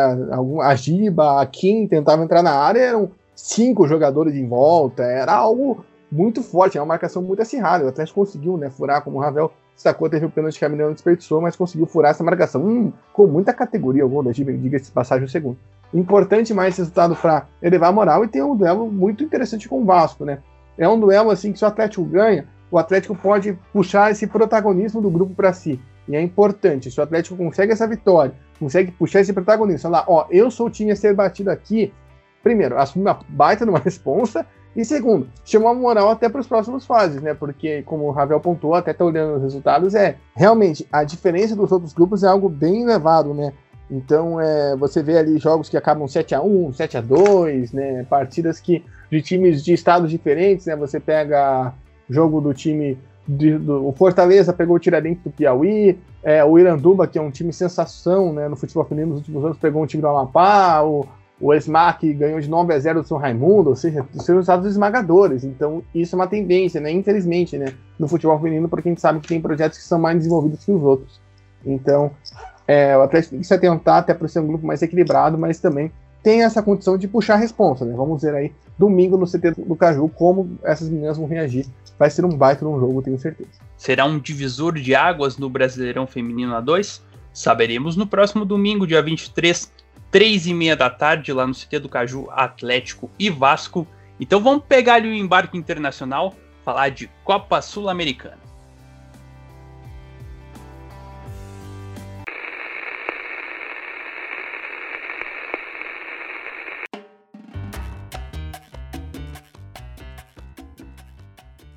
A 0.63 0.75
Giba, 0.75 1.41
a 1.41 1.47
Kim 1.47 1.87
tentavam 1.87 2.25
entrar 2.25 2.43
na 2.43 2.53
área, 2.53 2.81
eram 2.81 3.11
cinco 3.35 3.87
jogadores 3.87 4.35
em 4.35 4.47
volta, 4.47 5.03
era 5.03 5.33
algo 5.33 5.85
muito 6.11 6.43
forte, 6.43 6.77
é 6.77 6.81
uma 6.81 6.87
marcação 6.87 7.23
muito 7.23 7.43
acirrada. 7.43 7.85
O 7.85 7.89
Atlético 7.89 8.21
conseguiu, 8.21 8.57
né, 8.57 8.71
furar, 8.71 9.03
como 9.03 9.19
o 9.19 9.21
Ravel 9.21 9.51
destacou, 9.75 10.11
teve 10.11 10.27
o 10.27 10.31
pênalti 10.31 10.59
que 10.59 10.65
a 10.65 10.69
Mineirão 10.69 10.93
desperdiçou, 10.93 11.41
mas 11.41 11.57
conseguiu 11.57 11.87
furar 11.87 12.11
essa 12.11 12.25
marcação. 12.25 12.63
Hum, 12.63 12.93
com 13.13 13.27
muita 13.27 13.53
categoria 13.53 14.05
o 14.05 14.09
gol 14.09 14.23
da 14.23 14.33
Giba, 14.33 14.53
diga-se 14.53 14.91
passagem 14.91 15.25
o 15.25 15.29
segundo. 15.29 15.57
Importante 15.93 16.53
mais 16.53 16.75
esse 16.75 16.83
resultado 16.83 17.17
para 17.17 17.47
elevar 17.63 17.89
a 17.89 17.93
moral 17.93 18.25
e 18.25 18.29
tem 18.29 18.43
um 18.43 18.57
duelo 18.57 18.91
muito 18.91 19.25
interessante 19.25 19.69
com 19.69 19.81
o 19.81 19.85
Vasco, 19.85 20.25
né? 20.25 20.39
É 20.77 20.89
um 20.89 20.99
duelo 20.99 21.31
assim 21.31 21.53
que 21.53 21.59
se 21.59 21.65
o 21.65 21.69
Atlético 21.69 22.05
ganha, 22.05 22.47
o 22.71 22.79
Atlético 22.79 23.15
pode 23.15 23.59
puxar 23.73 24.11
esse 24.11 24.27
protagonismo 24.27 25.01
do 25.01 25.11
grupo 25.11 25.35
para 25.35 25.53
si. 25.53 25.81
E 26.09 26.17
é 26.17 26.21
importante, 26.21 26.91
se 26.91 26.99
o 26.99 27.03
Atlético 27.03 27.37
consegue 27.37 27.73
essa 27.73 27.87
vitória, 27.87 28.35
consegue 28.59 28.91
puxar 28.91 29.21
esse 29.21 29.33
protagonismo, 29.33 29.91
lá, 29.91 30.05
ó, 30.09 30.27
eu 30.31 30.51
sou 30.51 30.67
o 30.67 30.71
time 30.71 30.91
a 30.91 30.97
ser 30.97 31.15
batido 31.15 31.51
aqui, 31.51 31.93
primeiro, 32.43 32.79
assume 32.79 33.05
uma 33.05 33.21
baita 33.29 33.65
numa 33.65 33.79
responsa, 33.81 34.47
e 34.75 34.85
segundo, 34.85 35.29
chamar 35.45 35.75
moral 35.75 36.11
até 36.11 36.29
para 36.29 36.41
os 36.41 36.47
próximos 36.47 36.87
fases, 36.87 37.21
né? 37.21 37.35
Porque, 37.35 37.83
como 37.83 38.05
o 38.05 38.13
Ravel 38.13 38.41
pontuou, 38.41 38.75
até 38.75 38.93
tá 38.93 39.05
olhando 39.05 39.37
os 39.37 39.43
resultados, 39.43 39.95
é 39.97 40.17
realmente 40.35 40.87
a 40.93 41.03
diferença 41.03 41.57
dos 41.57 41.73
outros 41.73 41.93
grupos 41.93 42.23
é 42.23 42.29
algo 42.29 42.49
bem 42.49 42.83
elevado, 42.83 43.35
né? 43.35 43.53
Então, 43.91 44.41
é, 44.41 44.77
você 44.77 45.03
vê 45.03 45.19
ali 45.19 45.39
jogos 45.39 45.69
que 45.69 45.77
acabam 45.77 46.07
7 46.07 46.37
a 46.37 46.43
1 46.43 46.73
7 46.75 46.97
a 46.99 47.01
2 47.01 47.73
né? 47.73 48.07
Partidas 48.09 48.61
que 48.61 48.85
de 49.11 49.21
times 49.21 49.65
de 49.65 49.73
estados 49.73 50.09
diferentes, 50.09 50.67
né? 50.67 50.77
Você 50.77 51.01
pega 51.01 51.75
jogo 52.09 52.41
do 52.41 52.55
time 52.55 52.97
de, 53.27 53.59
do, 53.59 53.87
o 53.87 53.93
Fortaleza 53.93 54.53
pegou 54.53 54.77
o 54.77 54.79
Tiradentes 54.79 55.23
do 55.23 55.31
Piauí, 55.31 55.99
é, 56.23 56.45
o 56.45 56.59
Iranduba, 56.59 57.07
que 57.07 57.19
é 57.19 57.23
um 57.23 57.31
time 57.31 57.53
sensação 57.53 58.33
né, 58.33 58.49
no 58.49 58.57
futebol 58.57 58.85
feminino 58.85 59.11
nos 59.11 59.19
últimos 59.21 59.45
anos, 59.45 59.59
pegou 59.59 59.83
um 59.83 59.87
time 59.87 60.01
do 60.01 60.09
Amapá, 60.09 60.83
o, 60.83 61.07
o 61.41 61.55
Esmac 61.55 62.13
ganhou 62.13 62.41
de 62.41 62.49
9 62.49 62.75
a 62.75 62.79
0 62.79 63.03
do 63.03 63.09
São 63.09 63.17
Raimundo, 63.17 63.71
ou 63.71 63.77
seja, 63.77 64.05
são 64.15 64.35
resultados 64.35 64.67
esmagadores. 64.67 65.43
Então, 65.45 65.83
isso 65.95 66.15
é 66.15 66.19
uma 66.19 66.27
tendência, 66.27 66.81
né? 66.81 66.91
Infelizmente, 66.91 67.57
né? 67.57 67.73
No 67.99 68.07
futebol 68.07 68.39
feminino, 68.39 68.69
porque 68.69 68.89
a 68.89 68.93
gente 68.93 69.01
sabe 69.01 69.21
que 69.21 69.29
tem 69.29 69.41
projetos 69.41 69.79
que 69.79 69.85
são 69.85 69.99
mais 69.99 70.19
desenvolvidos 70.19 70.65
que 70.65 70.71
os 70.71 70.83
outros. 70.83 71.21
Então, 71.65 72.11
é, 72.69 72.97
o 72.97 73.03
Atlético 73.03 73.33
tem 73.33 73.41
que 73.41 73.47
se 73.47 73.55
atentar 73.55 73.99
até 73.99 74.13
para 74.13 74.29
ser 74.29 74.41
um 74.41 74.47
grupo 74.47 74.67
mais 74.67 74.83
equilibrado, 74.83 75.39
mas 75.39 75.59
também 75.59 75.91
tem 76.23 76.43
essa 76.43 76.63
condição 76.63 76.99
de 76.99 77.09
puxar 77.09 77.35
a 77.35 77.39
responsa, 77.39 77.85
né? 77.85 77.95
Vamos 77.97 78.23
ver 78.23 78.35
aí 78.35 78.53
domingo 78.79 79.17
no 79.17 79.27
CT 79.27 79.63
do 79.67 79.77
Caju 79.77 80.09
como 80.09 80.59
essas 80.63 80.89
meninas 80.89 81.17
vão 81.17 81.27
reagir. 81.27 81.67
Vai 81.99 82.11
ser 82.11 82.25
um 82.25 82.31
baita 82.31 82.67
um 82.67 82.79
jogo, 82.81 83.03
tenho 83.03 83.19
certeza. 83.19 83.51
Será 83.77 84.05
um 84.05 84.19
divisor 84.19 84.75
de 84.75 84.95
águas 84.95 85.37
no 85.37 85.51
Brasileirão 85.51 86.07
Feminino 86.07 86.53
A2? 86.55 87.03
Saberemos 87.33 87.97
no 87.97 88.07
próximo 88.07 88.45
domingo, 88.45 88.87
dia 88.87 89.03
23, 89.03 89.71
três 90.11 90.47
e 90.47 90.55
meia 90.55 90.77
da 90.77 90.91
tarde, 90.91 91.33
lá 91.33 91.47
no 91.47 91.55
CT 91.55 91.79
do 91.79 91.89
Caju, 91.89 92.29
Atlético 92.31 93.11
e 93.19 93.31
Vasco. 93.31 93.87
Então 94.19 94.43
vamos 94.43 94.65
pegar 94.69 94.95
ali 94.95 95.09
o 95.09 95.15
embarque 95.15 95.57
internacional, 95.57 96.35
falar 96.65 96.89
de 96.91 97.09
Copa 97.25 97.63
Sul-Americana. 97.63 98.50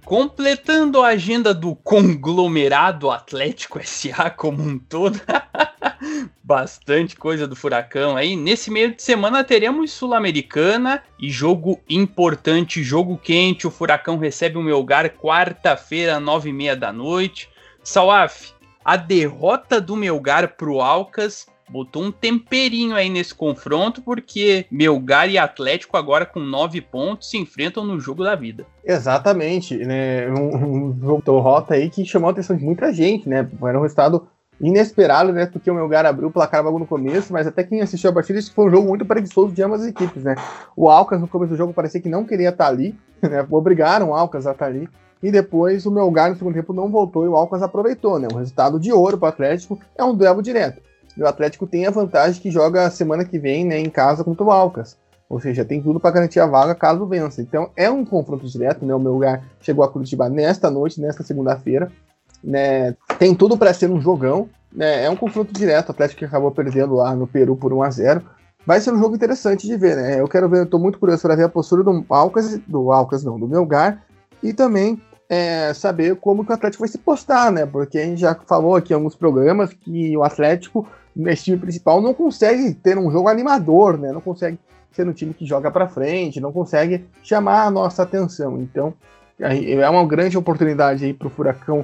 Completando 0.06 1.01
a 1.01 1.10
agenda 1.10 1.54
do 1.54 1.76
conglomerado 1.76 3.10
Atlético 3.10 3.80
SA 3.84 4.30
como 4.30 4.62
um 4.62 4.78
todo, 4.78 5.20
bastante 6.43 7.16
coisa 7.16 7.47
do 7.47 7.56
Furacão 7.56 8.18
aí. 8.18 8.36
Nesse 8.36 8.70
meio 8.70 8.93
de 8.93 9.01
semana 9.01 9.45
teremos 9.45 9.91
Sul-Americana 9.93 11.01
e 11.18 11.30
jogo 11.30 11.80
importante, 11.89 12.84
jogo 12.84 13.18
quente. 13.18 13.66
O 13.66 13.72
Furacão 13.72 14.18
recebe 14.18 14.58
o 14.58 14.62
Melgar 14.62 15.10
quarta-feira, 15.10 16.20
nove 16.20 16.49
e 16.49 16.54
meia 16.54 16.76
da 16.76 16.91
noite. 16.91 17.49
Salaf, 17.82 18.51
a 18.84 18.97
derrota 18.97 19.80
do 19.80 19.95
Melgar 19.95 20.58
pro 20.58 20.82
Alcas 20.82 21.47
botou 21.70 22.03
um 22.03 22.11
temperinho 22.11 22.95
aí 22.95 23.09
nesse 23.09 23.34
confronto, 23.34 24.01
porque 24.01 24.66
Melgar 24.72 25.30
e 25.30 25.38
Atlético 25.38 25.97
agora 25.97 26.26
com 26.26 26.39
nove 26.39 26.82
pontos 26.82 27.30
se 27.30 27.38
enfrentam 27.38 27.84
no 27.84 27.99
jogo 27.99 28.24
da 28.24 28.36
vida. 28.36 28.66
Exatamente, 28.84 29.78
né? 29.78 30.30
Um, 30.30 30.89
um 30.89 30.99
jogo 30.99 31.24
de 31.24 31.32
rota 31.32 31.74
aí 31.74 31.89
que 31.89 32.05
chamou 32.05 32.30
a 32.30 32.32
atenção 32.32 32.55
de 32.55 32.64
muita 32.64 32.91
gente, 32.93 33.28
né? 33.28 33.47
Era 33.61 33.80
um 33.80 33.84
resultado 33.84 34.28
inesperado, 34.59 35.34
né? 35.34 35.45
Porque 35.45 35.70
o 35.70 35.76
Melgar 35.76 36.05
abriu 36.05 36.30
o 36.30 36.32
placar 36.32 36.64
logo 36.64 36.80
no 36.80 36.86
começo, 36.86 37.34
mas 37.34 37.47
até 37.47 37.64
quem 37.64 37.82
assistiu 37.82 38.09
a 38.09 38.14
partida, 38.14 38.39
isso 38.39 38.53
foi 38.53 38.68
um 38.68 38.72
jogo 38.72 38.88
muito 38.88 39.05
preguiçoso 39.05 39.53
de 39.53 39.61
ambas 39.64 39.82
as 39.82 39.88
equipes, 39.88 40.24
né? 40.24 40.36
O 40.76 40.89
Alcas 40.89 41.20
no 41.20 41.28
começo 41.28 41.51
do 41.51 41.57
jogo 41.57 41.74
parecia 41.74 42.01
que 42.01 42.09
não 42.09 42.24
queria 42.24 42.49
estar 42.49 42.68
ali, 42.68 42.95
né? 43.22 43.45
Obrigaram 43.49 44.09
o 44.09 44.16
Alcas 44.16 44.47
a 44.47 44.51
estar 44.51 44.68
ali. 44.68 44.88
E 45.22 45.32
depois 45.32 45.86
o 45.86 45.91
Melgar 45.91 46.30
no 46.30 46.36
segundo 46.36 46.53
tempo 46.53 46.74
não 46.74 46.89
voltou 46.89 47.26
e 47.26 47.30
o 47.30 47.38
Alcas 47.38 47.64
aproveitou, 47.64 48.20
né? 48.20 48.28
Um 48.32 48.38
resultado 48.38 48.80
de 48.80 48.91
ouro 48.91 49.18
para 49.18 49.28
o 49.28 49.30
Atlético 49.30 49.80
é 49.97 50.03
um 50.03 50.14
duelo 50.14 50.41
direto. 50.41 50.82
E 51.18 51.22
o 51.22 51.28
Atlético 51.28 51.68
tem 51.68 51.86
a 51.86 51.91
vantagem 51.91 52.41
que 52.41 52.51
joga 52.51 52.89
semana 52.89 53.24
que 53.26 53.38
vem 53.38 53.66
né, 53.66 53.80
em 53.80 53.89
casa 53.89 54.24
contra 54.24 54.43
o 54.43 54.51
Alcas. 54.51 54.97
Ou 55.30 55.39
seja, 55.39 55.66
tem 55.66 55.82
tudo 55.82 55.99
para 55.99 56.11
garantir 56.11 56.39
a 56.39 56.45
vaga 56.45 56.76
caso 56.76 57.05
vença. 57.05 57.41
Então 57.41 57.70
é 57.76 57.89
um 57.89 58.05
confronto 58.05 58.47
direto, 58.47 58.86
né? 58.86 58.93
O 58.93 58.99
meu 58.99 59.14
lugar 59.14 59.43
chegou 59.61 59.84
a 59.84 59.89
Curitiba 59.89 60.30
nesta 60.30 60.70
noite, 60.70 61.01
nesta 61.01 61.24
segunda-feira. 61.24 61.91
Né? 62.43 62.95
Tem 63.18 63.34
tudo 63.34 63.57
para 63.57 63.74
ser 63.74 63.89
um 63.89 64.01
jogão. 64.01 64.49
Né? 64.72 65.05
É 65.05 65.09
um 65.09 65.16
confronto 65.16 65.53
direto. 65.53 65.89
O 65.89 65.91
Atlético 65.91 66.26
acabou 66.26 66.51
perdendo 66.51 66.95
lá 66.95 67.16
no 67.16 67.26
Peru 67.26 67.55
por 67.55 67.74
1 67.74 67.84
a 67.84 67.89
0 67.89 68.22
Vai 68.66 68.80
ser 68.80 68.93
um 68.93 68.99
jogo 68.99 69.16
interessante 69.16 69.68
de 69.68 69.76
ver, 69.76 69.97
né? 69.97 70.22
Eu 70.22 70.28
quero 70.28 70.47
ver, 70.47 70.59
eu 70.59 70.66
tô 70.66 70.80
muito 70.80 70.97
curioso 70.97 71.22
para 71.22 71.36
ver 71.36 71.43
a 71.43 71.49
postura 71.49 71.84
do 71.84 72.05
Alcas, 72.09 72.57
do 72.59 72.93
Alcas 72.93 73.22
não, 73.22 73.38
do 73.38 73.45
Melgar, 73.45 74.01
e 74.41 74.53
também 74.53 75.01
é, 75.30 75.74
saber 75.74 76.16
como 76.16 76.45
que 76.45 76.51
o 76.51 76.53
Atlético 76.53 76.82
vai 76.82 76.88
se 76.88 76.97
postar, 76.97 77.51
né? 77.51 77.66
Porque 77.66 77.97
a 77.97 78.05
gente 78.05 78.22
já 78.22 78.34
falou 78.47 78.76
aqui 78.76 78.93
em 78.93 78.95
alguns 78.95 79.16
programas 79.16 79.74
que 79.74 80.16
o 80.16 80.24
Atlético 80.24 80.88
nesse 81.16 81.45
time 81.45 81.57
principal 81.57 82.01
não 82.01 82.14
consegue 82.14 82.74
ter 82.74 82.97
um 82.97 83.11
jogo 83.11 83.30
animador, 83.30 83.97
né? 83.97 84.11
Não 84.11 84.22
consegue 84.22 84.57
ser 84.91 85.07
um 85.07 85.14
time 85.14 85.34
que 85.34 85.45
joga 85.45 85.72
para 85.72 85.88
frente, 85.88 86.39
não 86.39 86.51
consegue 86.51 87.05
chamar 87.24 87.66
a 87.66 87.72
nossa 87.72 88.03
atenção. 88.03 88.61
Então, 88.61 88.93
é 89.39 89.89
uma 89.89 90.05
grande 90.05 90.38
oportunidade 90.38 91.05
aí 91.05 91.14
para 91.14 91.28
o 91.28 91.32
Furacão 91.32 91.84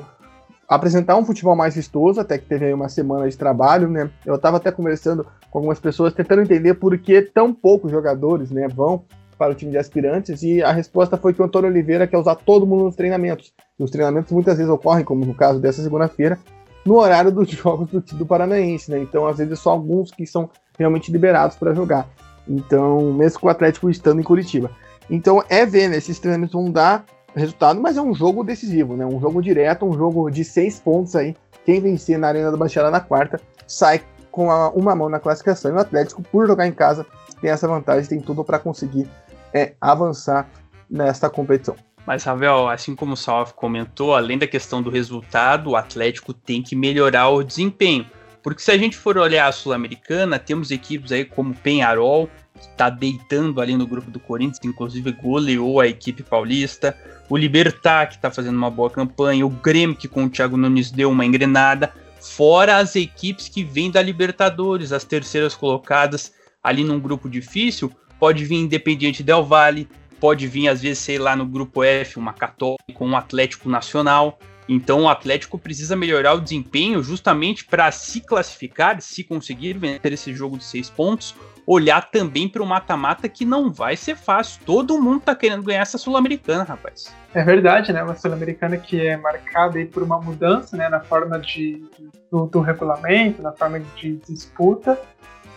apresentar 0.67 1.17
um 1.17 1.25
futebol 1.25 1.55
mais 1.55 1.75
vistoso, 1.75 2.21
até 2.21 2.37
que 2.37 2.45
teve 2.45 2.65
aí 2.65 2.73
uma 2.73 2.87
semana 2.89 3.27
de 3.27 3.35
trabalho, 3.35 3.89
né? 3.89 4.09
Eu 4.23 4.35
estava 4.35 4.57
até 4.57 4.71
conversando 4.71 5.25
com 5.49 5.57
algumas 5.57 5.79
pessoas 5.79 6.13
tentando 6.13 6.43
entender 6.43 6.75
por 6.75 6.95
que 6.99 7.23
tão 7.23 7.51
poucos 7.51 7.89
jogadores, 7.89 8.51
né, 8.51 8.67
vão 8.67 9.03
para 9.35 9.51
o 9.51 9.55
time 9.55 9.71
de 9.71 9.77
aspirantes 9.77 10.43
e 10.43 10.61
a 10.61 10.71
resposta 10.71 11.17
foi 11.17 11.33
que 11.33 11.41
o 11.41 11.45
Antônio 11.45 11.69
Oliveira 11.69 12.05
quer 12.05 12.17
usar 12.17 12.35
todo 12.35 12.67
mundo 12.67 12.83
nos 12.83 12.95
treinamentos. 12.95 13.51
E 13.79 13.83
os 13.83 13.89
treinamentos 13.89 14.31
muitas 14.31 14.57
vezes 14.57 14.71
ocorrem, 14.71 15.03
como 15.03 15.25
no 15.25 15.33
caso 15.33 15.59
dessa 15.59 15.81
segunda-feira, 15.81 16.37
no 16.85 16.95
horário 16.95 17.31
dos 17.31 17.49
jogos 17.51 17.89
do, 17.89 18.01
do 18.01 18.25
Paranaense, 18.25 18.91
né? 18.91 18.99
Então, 18.99 19.27
às 19.27 19.37
vezes, 19.37 19.59
só 19.59 19.71
alguns 19.71 20.11
que 20.11 20.25
são 20.25 20.49
realmente 20.77 21.11
liberados 21.11 21.57
para 21.57 21.73
jogar. 21.73 22.07
Então, 22.47 23.13
mesmo 23.13 23.39
com 23.39 23.47
o 23.47 23.49
Atlético 23.49 23.89
estando 23.89 24.19
em 24.19 24.23
Curitiba. 24.23 24.71
Então, 25.09 25.43
é 25.49 25.65
ver, 25.65 25.89
né? 25.89 25.97
Esses 25.97 26.19
treinamentos 26.19 26.53
vão 26.53 26.71
dar 26.71 27.05
resultado, 27.35 27.79
mas 27.79 27.97
é 27.97 28.01
um 28.01 28.13
jogo 28.13 28.43
decisivo, 28.43 28.95
né? 28.95 29.05
Um 29.05 29.19
jogo 29.19 29.41
direto, 29.41 29.85
um 29.85 29.93
jogo 29.93 30.29
de 30.29 30.43
seis 30.43 30.79
pontos 30.79 31.15
aí. 31.15 31.35
Quem 31.65 31.79
vencer 31.79 32.17
na 32.17 32.27
Arena 32.27 32.51
da 32.51 32.57
Baixada 32.57 32.89
na 32.89 32.99
quarta 32.99 33.39
sai 33.67 34.01
com 34.31 34.49
a, 34.51 34.69
uma 34.69 34.95
mão 34.95 35.09
na 35.09 35.19
classificação. 35.19 35.71
E 35.71 35.75
o 35.75 35.79
Atlético, 35.79 36.21
por 36.23 36.47
jogar 36.47 36.67
em 36.67 36.71
casa, 36.71 37.05
tem 37.41 37.51
essa 37.51 37.67
vantagem, 37.67 38.09
tem 38.09 38.19
tudo 38.19 38.43
para 38.43 38.59
conseguir 38.59 39.07
é, 39.53 39.73
avançar 39.79 40.49
nesta 40.89 41.29
competição. 41.29 41.75
Mas, 42.09 42.23
Ravel, 42.23 42.67
assim 42.67 42.95
como 42.95 43.13
o 43.13 43.15
Salve 43.15 43.53
comentou, 43.53 44.15
além 44.15 44.35
da 44.35 44.47
questão 44.47 44.81
do 44.81 44.89
resultado, 44.89 45.69
o 45.69 45.75
Atlético 45.75 46.33
tem 46.33 46.59
que 46.59 46.75
melhorar 46.75 47.29
o 47.29 47.43
desempenho. 47.43 48.03
Porque 48.41 48.63
se 48.63 48.71
a 48.71 48.77
gente 48.79 48.97
for 48.97 49.15
olhar 49.15 49.47
a 49.47 49.51
Sul-Americana, 49.51 50.39
temos 50.39 50.71
equipes 50.71 51.11
aí 51.11 51.23
como 51.23 51.53
Penharol, 51.53 52.27
que 52.59 52.65
está 52.65 52.89
deitando 52.89 53.61
ali 53.61 53.77
no 53.77 53.85
grupo 53.85 54.09
do 54.09 54.19
Corinthians, 54.19 54.59
inclusive 54.63 55.11
goleou 55.11 55.79
a 55.79 55.85
equipe 55.85 56.23
paulista, 56.23 56.97
o 57.29 57.37
Libertar, 57.37 58.07
que 58.07 58.15
está 58.15 58.31
fazendo 58.31 58.57
uma 58.57 58.71
boa 58.71 58.89
campanha, 58.89 59.45
o 59.45 59.49
Grêmio, 59.51 59.95
que 59.95 60.07
com 60.07 60.23
o 60.23 60.29
Thiago 60.31 60.57
Nunes 60.57 60.89
deu 60.89 61.11
uma 61.11 61.27
engrenada, 61.27 61.93
fora 62.19 62.77
as 62.77 62.95
equipes 62.95 63.47
que 63.47 63.63
vêm 63.63 63.91
da 63.91 64.01
Libertadores, 64.01 64.91
as 64.91 65.03
terceiras 65.03 65.53
colocadas 65.53 66.33
ali 66.63 66.83
num 66.83 66.99
grupo 66.99 67.29
difícil, 67.29 67.91
pode 68.19 68.43
vir 68.45 68.55
Independiente 68.55 69.21
Del 69.21 69.45
Valle, 69.45 69.87
pode 70.19 70.47
vir, 70.47 70.67
às 70.67 70.81
vezes, 70.81 70.99
sei 70.99 71.17
lá, 71.17 71.35
no 71.35 71.45
grupo 71.45 71.83
F, 71.83 72.19
uma 72.19 72.33
Católica, 72.33 72.79
um 73.01 73.15
Atlético 73.15 73.69
Nacional. 73.69 74.37
Então 74.67 75.01
o 75.01 75.09
Atlético 75.09 75.57
precisa 75.57 75.95
melhorar 75.95 76.33
o 76.33 76.41
desempenho 76.41 77.01
justamente 77.01 77.65
para 77.65 77.91
se 77.91 78.21
classificar, 78.21 79.01
se 79.01 79.23
conseguir 79.23 79.73
vencer 79.73 80.13
esse 80.13 80.31
jogo 80.31 80.59
de 80.59 80.63
seis 80.63 80.91
pontos, 80.91 81.35
olhar 81.65 82.11
também 82.11 82.47
para 82.47 82.61
o 82.61 82.65
mata-mata 82.67 83.27
que 83.27 83.45
não 83.45 83.71
vai 83.71 83.95
ser 83.95 84.15
fácil. 84.15 84.61
Todo 84.65 85.01
mundo 85.01 85.21
tá 85.21 85.35
querendo 85.35 85.63
ganhar 85.63 85.81
essa 85.81 85.97
Sul-Americana, 85.97 86.63
rapaz. 86.63 87.13
É 87.33 87.43
verdade, 87.43 87.91
né? 87.91 88.03
Uma 88.03 88.15
Sul-Americana 88.15 88.77
que 88.77 89.01
é 89.01 89.17
marcada 89.17 89.79
aí 89.79 89.85
por 89.85 90.03
uma 90.03 90.19
mudança 90.19 90.77
né, 90.77 90.87
na 90.87 90.99
forma 90.99 91.39
de, 91.39 91.83
do, 92.31 92.45
do 92.45 92.61
regulamento, 92.61 93.41
na 93.41 93.51
forma 93.51 93.79
de 93.95 94.17
disputa. 94.17 94.99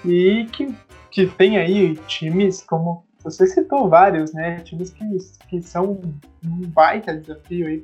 e 0.05 0.47
que, 0.53 0.75
que 1.11 1.27
tem 1.27 1.59
aí 1.59 1.97
times 2.07 2.63
como 2.63 3.05
você 3.23 3.47
citou 3.47 3.89
vários, 3.89 4.33
né? 4.33 4.61
Times 4.61 4.91
que, 4.91 5.05
que 5.49 5.63
são 5.63 6.01
um 6.45 6.67
baita 6.69 7.17
desafio 7.17 7.67
aí 7.67 7.81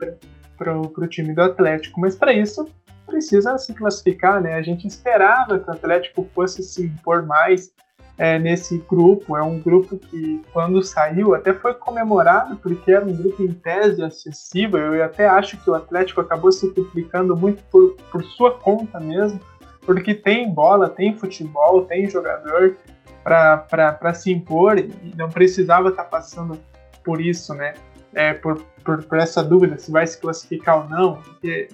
para 0.56 0.78
o 0.78 1.06
time 1.06 1.34
do 1.34 1.42
Atlético, 1.42 2.00
mas 2.00 2.16
para 2.16 2.32
isso 2.32 2.66
precisa 3.06 3.56
se 3.56 3.72
classificar, 3.72 4.40
né? 4.40 4.54
A 4.54 4.62
gente 4.62 4.86
esperava 4.86 5.58
que 5.58 5.68
o 5.68 5.72
Atlético 5.72 6.28
fosse 6.34 6.62
se 6.62 6.84
impor 6.84 7.24
mais 7.24 7.72
é, 8.18 8.38
nesse 8.38 8.78
grupo. 8.88 9.36
É 9.36 9.42
um 9.42 9.58
grupo 9.58 9.96
que, 9.96 10.42
quando 10.52 10.82
saiu, 10.82 11.34
até 11.34 11.54
foi 11.54 11.72
comemorado, 11.74 12.56
porque 12.56 12.92
era 12.92 13.04
um 13.04 13.16
grupo 13.16 13.42
em 13.42 13.52
tese 13.52 14.02
acessível. 14.02 14.94
Eu 14.94 15.04
até 15.04 15.26
acho 15.26 15.56
que 15.56 15.70
o 15.70 15.74
Atlético 15.74 16.20
acabou 16.20 16.52
se 16.52 16.68
complicando 16.74 17.36
muito 17.36 17.62
por, 17.64 17.96
por 18.10 18.22
sua 18.24 18.58
conta 18.58 19.00
mesmo, 19.00 19.40
porque 19.82 20.14
tem 20.14 20.52
bola, 20.52 20.90
tem 20.90 21.16
futebol, 21.16 21.86
tem 21.86 22.10
jogador 22.10 22.76
para 23.28 24.14
se 24.14 24.32
impor 24.32 24.78
e 24.78 24.90
não 25.16 25.28
precisava 25.28 25.90
estar 25.90 26.04
tá 26.04 26.08
passando 26.08 26.58
por 27.04 27.20
isso, 27.20 27.54
né? 27.54 27.74
É, 28.14 28.32
por, 28.32 28.62
por, 28.82 29.04
por, 29.04 29.18
essa 29.18 29.42
dúvida 29.44 29.76
se 29.78 29.92
vai 29.92 30.06
se 30.06 30.18
classificar 30.18 30.82
ou 30.82 30.88
não, 30.88 31.16
porque 31.16 31.68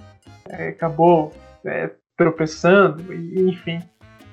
é, 0.49 0.69
acabou 0.69 1.33
é, 1.65 1.91
tropeçando, 2.17 3.13
e, 3.13 3.49
enfim. 3.49 3.81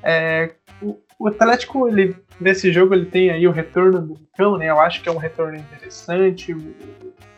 É, 0.02 0.52
o, 0.82 0.98
o, 1.20 1.28
Atlético, 1.28 1.88
ele, 1.88 2.16
nesse 2.40 2.72
jogo, 2.72 2.96
ele 2.96 3.06
tem 3.06 3.30
aí 3.30 3.48
o 3.48 3.52
retorno 3.52 4.02
do 4.02 4.14
Nicão, 4.20 4.58
né? 4.58 4.70
Eu 4.70 4.80
acho 4.80 5.04
que 5.04 5.10
é 5.10 5.12
um 5.12 5.18
retorno 5.18 5.56
interessante. 5.56 6.54
O 6.54 6.76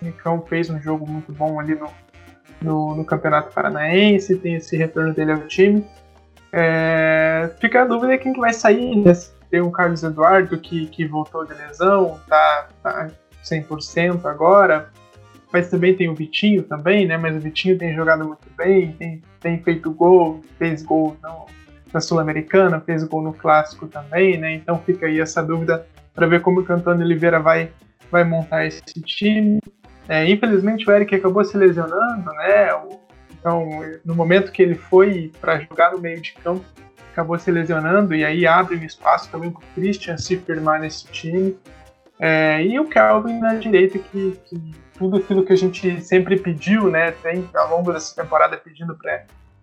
Nicão 0.02 0.42
fez 0.48 0.70
um 0.70 0.82
jogo 0.82 1.06
muito 1.10 1.34
bom 1.34 1.60
ali 1.60 1.76
no, 1.76 1.90
no, 2.62 2.96
no 2.96 3.06
Campeonato 3.06 3.54
Paranaense, 3.54 4.38
tem 4.38 4.56
esse 4.56 4.78
retorno 4.78 5.14
dele 5.14 5.34
ao 5.34 5.46
time. 5.48 5.86
É, 6.54 7.50
fica 7.60 7.82
a 7.82 7.86
dúvida 7.86 8.18
quem 8.18 8.32
que 8.32 8.40
vai 8.40 8.54
sair, 8.54 8.96
né? 8.96 9.12
Tem 9.54 9.62
o 9.62 9.70
Carlos 9.70 10.01
Eduardo 10.01 10.58
que, 10.58 10.88
que 10.88 11.06
voltou 11.06 11.45
de 11.45 11.54
lesão, 11.54 12.20
tá, 12.28 12.70
tá 12.82 13.08
100% 13.45 14.26
agora. 14.26 14.89
Mas 15.51 15.70
também 15.70 15.95
tem 15.95 16.10
o 16.10 16.16
Vitinho 16.16 16.64
também, 16.64 17.06
né? 17.06 17.18
Mas 17.18 17.36
o 17.36 17.39
Vitinho 17.39 17.78
tem 17.78 17.93
jogado 17.93 18.26
muito 18.26 18.47
bem, 18.58 18.93
tem, 18.93 19.22
tem 19.39 19.62
feito 19.62 19.91
gol, 19.91 20.41
fez 20.58 20.82
gol 20.82 21.16
no, 21.22 21.45
na 21.93 22.01
Sul-Americana, 22.01 22.82
fez 22.82 23.04
gol 23.04 23.22
no 23.22 23.32
Clássico 23.32 23.86
também, 23.88 24.39
né? 24.39 24.56
Então 24.56 24.80
fica 24.80 25.06
aí 25.06 25.20
essa 25.20 25.43
dúvida 25.43 25.86
para 26.16 26.26
ver 26.26 26.41
como 26.41 26.60
o 26.60 26.74
Antônio 26.74 27.06
Oliveira 27.06 27.39
vai, 27.39 27.70
vai 28.10 28.24
montar 28.24 28.66
esse 28.66 28.82
time. 29.04 29.60
É, 30.10 30.28
infelizmente 30.28 30.89
o 30.89 30.91
Eric 30.91 31.14
acabou 31.14 31.45
se 31.45 31.56
lesionando, 31.56 32.26
né? 32.32 32.70
Então, 33.30 33.70
no 34.04 34.16
momento 34.16 34.51
que 34.51 34.64
ele 34.64 34.74
foi 34.74 35.32
para 35.39 35.60
jogar 35.60 35.91
no 35.91 35.99
meio 35.99 36.20
de 36.20 36.34
campo, 36.34 36.66
acabou 37.14 37.38
se 37.38 37.49
lesionando 37.51 38.14
e 38.14 38.26
aí 38.26 38.45
abre 38.45 38.76
um 38.76 38.84
espaço 38.84 39.30
também 39.32 39.51
para 39.51 39.61
o 39.61 39.74
Christian 39.76 40.18
se 40.18 40.36
firmar 40.38 40.82
nesse 40.82 41.05
time. 41.05 41.55
É, 42.20 42.64
e 42.64 42.80
o 42.80 42.88
Calvin 42.88 43.39
na 43.39 43.55
direita, 43.55 43.97
que, 43.99 44.39
que, 44.45 44.72
tudo 44.97 45.18
aquilo 45.18 45.45
que 45.45 45.53
a 45.53 45.57
gente 45.57 46.01
sempre 46.01 46.39
pediu, 46.39 46.89
né, 46.89 47.11
tem 47.11 47.47
ao 47.55 47.70
longo 47.70 47.91
dessa 47.93 48.16
temporada 48.22 48.57
pedindo 48.57 48.97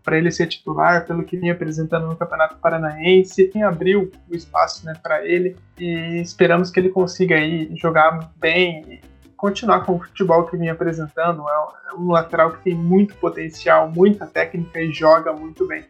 para 0.03 0.17
ele 0.17 0.31
ser 0.31 0.47
titular, 0.47 1.07
pelo 1.07 1.25
que 1.25 1.37
vinha 1.37 1.53
apresentando 1.53 2.07
no 2.07 2.17
Campeonato 2.17 2.57
Paranaense, 2.57 3.51
abriu 3.63 4.11
o 4.29 4.35
espaço 4.35 4.85
né, 4.87 4.95
para 5.03 5.25
ele 5.25 5.57
e 5.79 6.21
esperamos 6.21 6.71
que 6.71 6.81
ele 6.81 6.89
consiga 6.89 7.37
aí 7.37 7.71
jogar 7.77 8.31
bem 8.37 8.85
e 8.89 9.01
continuar 9.37 9.87
com 9.87 9.95
o 9.95 10.01
futebol 10.01 10.45
que 10.45 10.57
vinha 10.57 10.73
apresentando. 10.73 11.45
É 11.49 11.95
um 11.95 12.11
lateral 12.11 12.53
que 12.53 12.63
tem 12.63 12.75
muito 12.75 13.15
potencial, 13.17 13.91
muita 13.91 14.27
técnica 14.27 14.81
e 14.81 14.93
joga 14.93 15.33
muito 15.33 15.67
bem. 15.67 15.85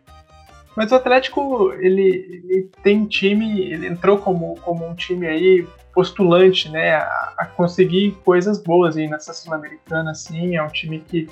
Mas 0.76 0.92
o 0.92 0.94
Atlético, 0.94 1.72
ele, 1.74 2.42
ele 2.44 2.70
tem 2.82 3.04
time, 3.06 3.60
ele 3.70 3.86
entrou 3.86 4.18
como, 4.18 4.54
como 4.60 4.86
um 4.86 4.94
time 4.94 5.26
aí 5.26 5.66
postulante, 5.92 6.68
né, 6.68 6.94
a, 6.94 7.34
a 7.38 7.46
conseguir 7.46 8.12
coisas 8.24 8.62
boas 8.62 8.96
aí 8.96 9.08
nessa 9.08 9.32
Sul-Americana, 9.32 10.12
assim, 10.12 10.56
é 10.56 10.62
um 10.62 10.68
time 10.68 11.00
que, 11.00 11.28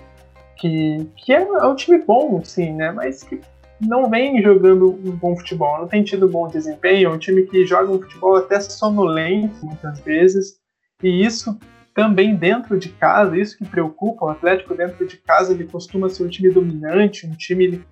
que, 0.57 1.09
que 1.17 1.33
é, 1.33 1.41
é 1.41 1.67
um 1.67 1.75
time 1.75 1.99
bom, 1.99 2.43
sim, 2.45 2.73
né, 2.75 2.91
mas 2.91 3.23
que 3.23 3.41
não 3.81 4.11
vem 4.11 4.43
jogando 4.43 4.91
um 4.91 5.13
bom 5.13 5.37
futebol, 5.37 5.79
não 5.79 5.87
tem 5.87 6.03
tido 6.03 6.29
bom 6.29 6.49
desempenho, 6.49 7.11
é 7.11 7.13
um 7.13 7.19
time 7.19 7.45
que 7.45 7.65
joga 7.65 7.93
um 7.93 8.03
futebol 8.03 8.37
até 8.37 8.59
sonolento 8.61 9.65
muitas 9.65 10.01
vezes, 10.01 10.59
e 11.03 11.25
isso 11.25 11.57
também 11.95 12.35
dentro 12.35 12.79
de 12.79 12.89
casa, 12.91 13.37
isso 13.37 13.57
que 13.59 13.65
preocupa, 13.65 14.27
o 14.27 14.29
Atlético 14.31 14.75
dentro 14.75 15.07
de 15.07 15.17
casa 15.17 15.53
ele 15.53 15.65
costuma 15.65 16.09
ser 16.09 16.25
um 16.25 16.29
time 16.29 16.51
dominante, 16.51 17.27
um 17.27 17.33
time 17.33 17.85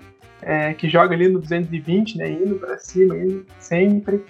é, 0.42 0.74
que 0.74 0.88
joga 0.88 1.14
ali 1.14 1.28
no 1.28 1.40
220, 1.40 2.18
né, 2.18 2.30
indo 2.30 2.56
para 2.56 2.78
cima, 2.78 3.16
indo 3.16 3.44
sempre, 3.58 4.24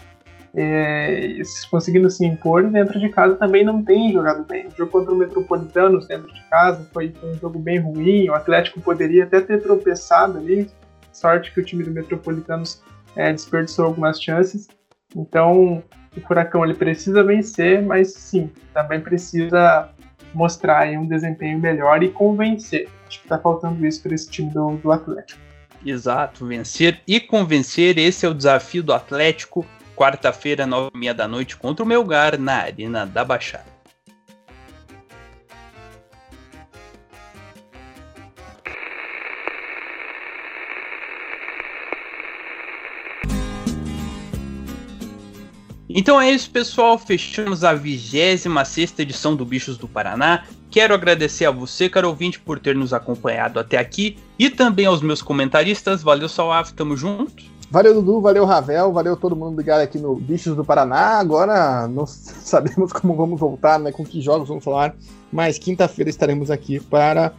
é, 0.59 1.43
conseguindo 1.71 2.09
se 2.09 2.25
impor 2.25 2.67
dentro 2.71 2.99
de 2.99 3.11
casa 3.11 3.35
também 3.35 3.63
não 3.63 3.85
tem 3.85 4.11
jogado 4.11 4.43
bem. 4.45 4.67
O 4.67 4.71
jogo 4.71 4.91
contra 4.91 5.13
o 5.13 5.17
Metropolitanos 5.17 6.09
dentro 6.09 6.33
de 6.33 6.43
casa 6.49 6.89
foi, 6.95 7.13
foi, 7.13 7.31
um 7.31 7.35
jogo 7.35 7.59
bem 7.59 7.79
ruim. 7.79 8.31
O 8.31 8.35
Atlético 8.35 8.81
poderia 8.81 9.25
até 9.25 9.43
ter 9.43 9.61
tropeçado 9.61 10.39
ali. 10.39 10.71
Sorte 11.13 11.53
que 11.53 11.61
o 11.61 11.65
time 11.65 11.85
do 11.85 11.91
Metropolitanos 11.91 12.83
é, 13.15 13.31
desperdiçou 13.33 13.85
algumas 13.85 14.21
chances. 14.21 14.67
Então 15.15 15.83
o 16.17 16.21
Furacão 16.27 16.65
ele 16.65 16.75
precisa 16.75 17.23
vencer, 17.23 17.83
mas 17.83 18.15
sim, 18.15 18.51
também 18.73 18.99
precisa 18.99 19.91
mostrar 20.33 20.89
um 20.89 21.07
desempenho 21.07 21.59
melhor 21.59 22.03
e 22.03 22.09
convencer. 22.09 22.89
Acho 23.07 23.19
que 23.19 23.27
está 23.27 23.39
faltando 23.39 23.87
isso 23.87 24.03
para 24.03 24.15
esse 24.15 24.31
time 24.31 24.51
do, 24.51 24.77
do 24.77 24.91
Atlético. 24.91 25.46
Exato, 25.87 26.45
vencer 26.45 27.01
e 27.07 27.21
convencer, 27.21 27.97
esse 27.97 28.27
é 28.27 28.29
o 28.29 28.35
desafio 28.35 28.83
do 28.83 28.93
Atlético, 28.93 29.65
quarta-feira, 29.95 30.67
nove 30.67 30.91
e 30.93 30.99
meia 30.99 31.15
da 31.15 31.29
noite, 31.29 31.57
contra 31.57 31.85
o 31.85 31.87
Melgar, 31.87 32.37
na 32.41 32.55
Arena 32.55 33.07
da 33.07 33.25
Baixada. 33.25 33.77
Então 45.89 46.21
é 46.21 46.31
isso, 46.31 46.51
pessoal. 46.51 46.99
Fechamos 46.99 47.63
a 47.63 47.73
26 47.73 48.99
edição 48.99 49.37
do 49.37 49.47
Bichos 49.47 49.79
do 49.79 49.87
Paraná. 49.87 50.45
Quero 50.77 50.93
agradecer 50.93 51.47
a 51.47 51.51
você, 51.51 51.89
caro 51.89 52.09
ouvinte, 52.09 52.39
por 52.39 52.59
ter 52.59 52.75
nos 52.75 52.93
acompanhado 52.93 53.59
até 53.59 53.79
aqui 53.79 54.19
e 54.39 54.51
também 54.51 54.85
aos 54.85 55.01
meus 55.01 55.23
comentaristas. 55.23 56.03
Valeu, 56.03 56.29
Salaf, 56.29 56.71
tamo 56.75 56.95
junto. 56.95 57.33
Valeu, 57.71 57.95
Dudu, 57.95 58.21
valeu, 58.21 58.45
Ravel, 58.45 58.93
valeu 58.93 59.17
todo 59.17 59.35
mundo 59.35 59.57
ligado 59.57 59.81
aqui 59.81 59.99
no 59.99 60.15
Bichos 60.17 60.55
do 60.55 60.63
Paraná. 60.63 61.19
Agora 61.19 61.89
não 61.89 62.05
sabemos 62.05 62.93
como 62.93 63.17
vamos 63.17 63.41
voltar, 63.41 63.79
né, 63.79 63.91
com 63.91 64.05
que 64.05 64.21
jogos 64.21 64.49
vamos 64.49 64.63
falar, 64.63 64.95
mas 65.33 65.59
quinta-feira 65.59 66.11
estaremos 66.11 66.51
aqui 66.51 66.79
para 66.79 67.33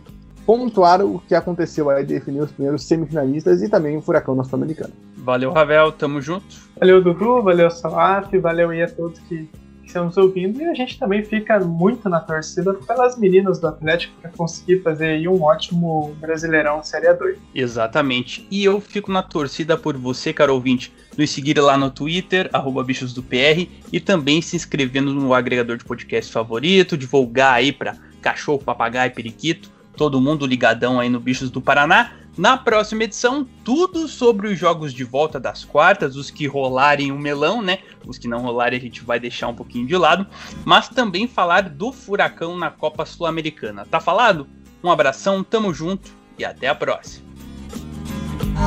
pontuar 0.43 1.03
o 1.03 1.19
que 1.19 1.35
aconteceu 1.35 1.91
aí, 1.91 2.03
definir 2.03 2.41
os 2.41 2.51
primeiros 2.51 2.85
semifinalistas 2.85 3.61
e 3.61 3.69
também 3.69 3.97
o 3.97 4.01
Furacão 4.01 4.33
Norte-Americano. 4.33 4.93
Valeu, 5.15 5.51
Ravel, 5.51 5.91
tamo 5.91 6.19
junto. 6.23 6.55
Valeu, 6.79 7.03
Dudu, 7.03 7.43
valeu, 7.43 7.69
Salaf, 7.69 8.35
valeu 8.39 8.71
aí 8.71 8.81
a 8.81 8.89
todos 8.89 9.19
que 9.19 9.47
estamos 9.87 10.15
ouvindo. 10.17 10.61
E 10.61 10.65
a 10.65 10.73
gente 10.73 10.97
também 10.99 11.23
fica 11.23 11.59
muito 11.59 12.07
na 12.07 12.19
torcida 12.19 12.73
pelas 12.73 13.17
meninas 13.17 13.59
do 13.59 13.67
Atlético 13.67 14.13
para 14.21 14.29
conseguir 14.31 14.81
fazer 14.81 15.27
um 15.27 15.41
ótimo 15.41 16.15
Brasileirão 16.19 16.83
Série 16.83 17.07
A2. 17.07 17.37
Exatamente. 17.55 18.45
E 18.51 18.63
eu 18.63 18.79
fico 18.79 19.11
na 19.11 19.23
torcida 19.23 19.77
por 19.77 19.97
você, 19.97 20.31
caro 20.31 20.53
ouvinte, 20.53 20.93
nos 21.17 21.29
seguir 21.29 21.59
lá 21.59 21.77
no 21.77 21.89
Twitter, 21.89 22.49
arroba 22.53 22.83
bichos 22.83 23.13
do 23.13 23.23
PR, 23.23 23.67
e 23.91 23.99
também 23.99 24.41
se 24.41 24.55
inscrevendo 24.55 25.13
no 25.13 25.33
agregador 25.33 25.77
de 25.77 25.83
podcast 25.83 26.31
favorito, 26.31 26.97
divulgar 26.97 27.53
aí 27.53 27.71
para 27.71 27.95
cachorro, 28.21 28.59
papagaio, 28.59 29.13
periquito, 29.13 29.71
todo 29.95 30.21
mundo 30.21 30.45
ligadão 30.45 30.99
aí 30.99 31.09
no 31.09 31.19
Bichos 31.19 31.49
do 31.49 31.59
Paraná. 31.59 32.11
Na 32.37 32.55
próxima 32.55 33.03
edição, 33.03 33.47
tudo 33.63 34.07
sobre 34.07 34.47
os 34.47 34.59
jogos 34.59 34.93
de 34.93 35.03
volta 35.03 35.39
das 35.39 35.65
quartas, 35.65 36.15
os 36.15 36.29
que 36.29 36.45
rolarem 36.45 37.11
o 37.11 37.17
melão, 37.17 37.63
né? 37.63 37.79
Os 38.05 38.19
que 38.19 38.27
não 38.27 38.41
rolarem 38.41 38.77
a 38.77 38.81
gente 38.81 39.03
vai 39.03 39.19
deixar 39.19 39.47
um 39.47 39.55
pouquinho 39.55 39.87
de 39.87 39.97
lado, 39.97 40.27
mas 40.63 40.87
também 40.87 41.27
falar 41.27 41.67
do 41.67 41.91
furacão 41.91 42.55
na 42.55 42.69
Copa 42.69 43.05
Sul-Americana. 43.07 43.87
Tá 43.89 43.99
falado? 43.99 44.47
Um 44.83 44.91
abração, 44.91 45.43
tamo 45.43 45.73
junto 45.73 46.11
e 46.37 46.45
até 46.45 46.67
a 46.67 46.75
próxima. 46.75 47.25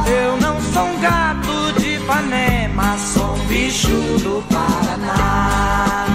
Eu 0.07 0.37
não 0.39 0.61
sou 0.61 0.83
um 0.83 1.01
gato 1.01 1.81
de 1.81 1.95
Ipanema, 1.95 2.99
sou 2.99 3.35
um 3.35 3.47
bicho 3.47 3.89
do 3.89 4.45
Paraná. 4.53 6.11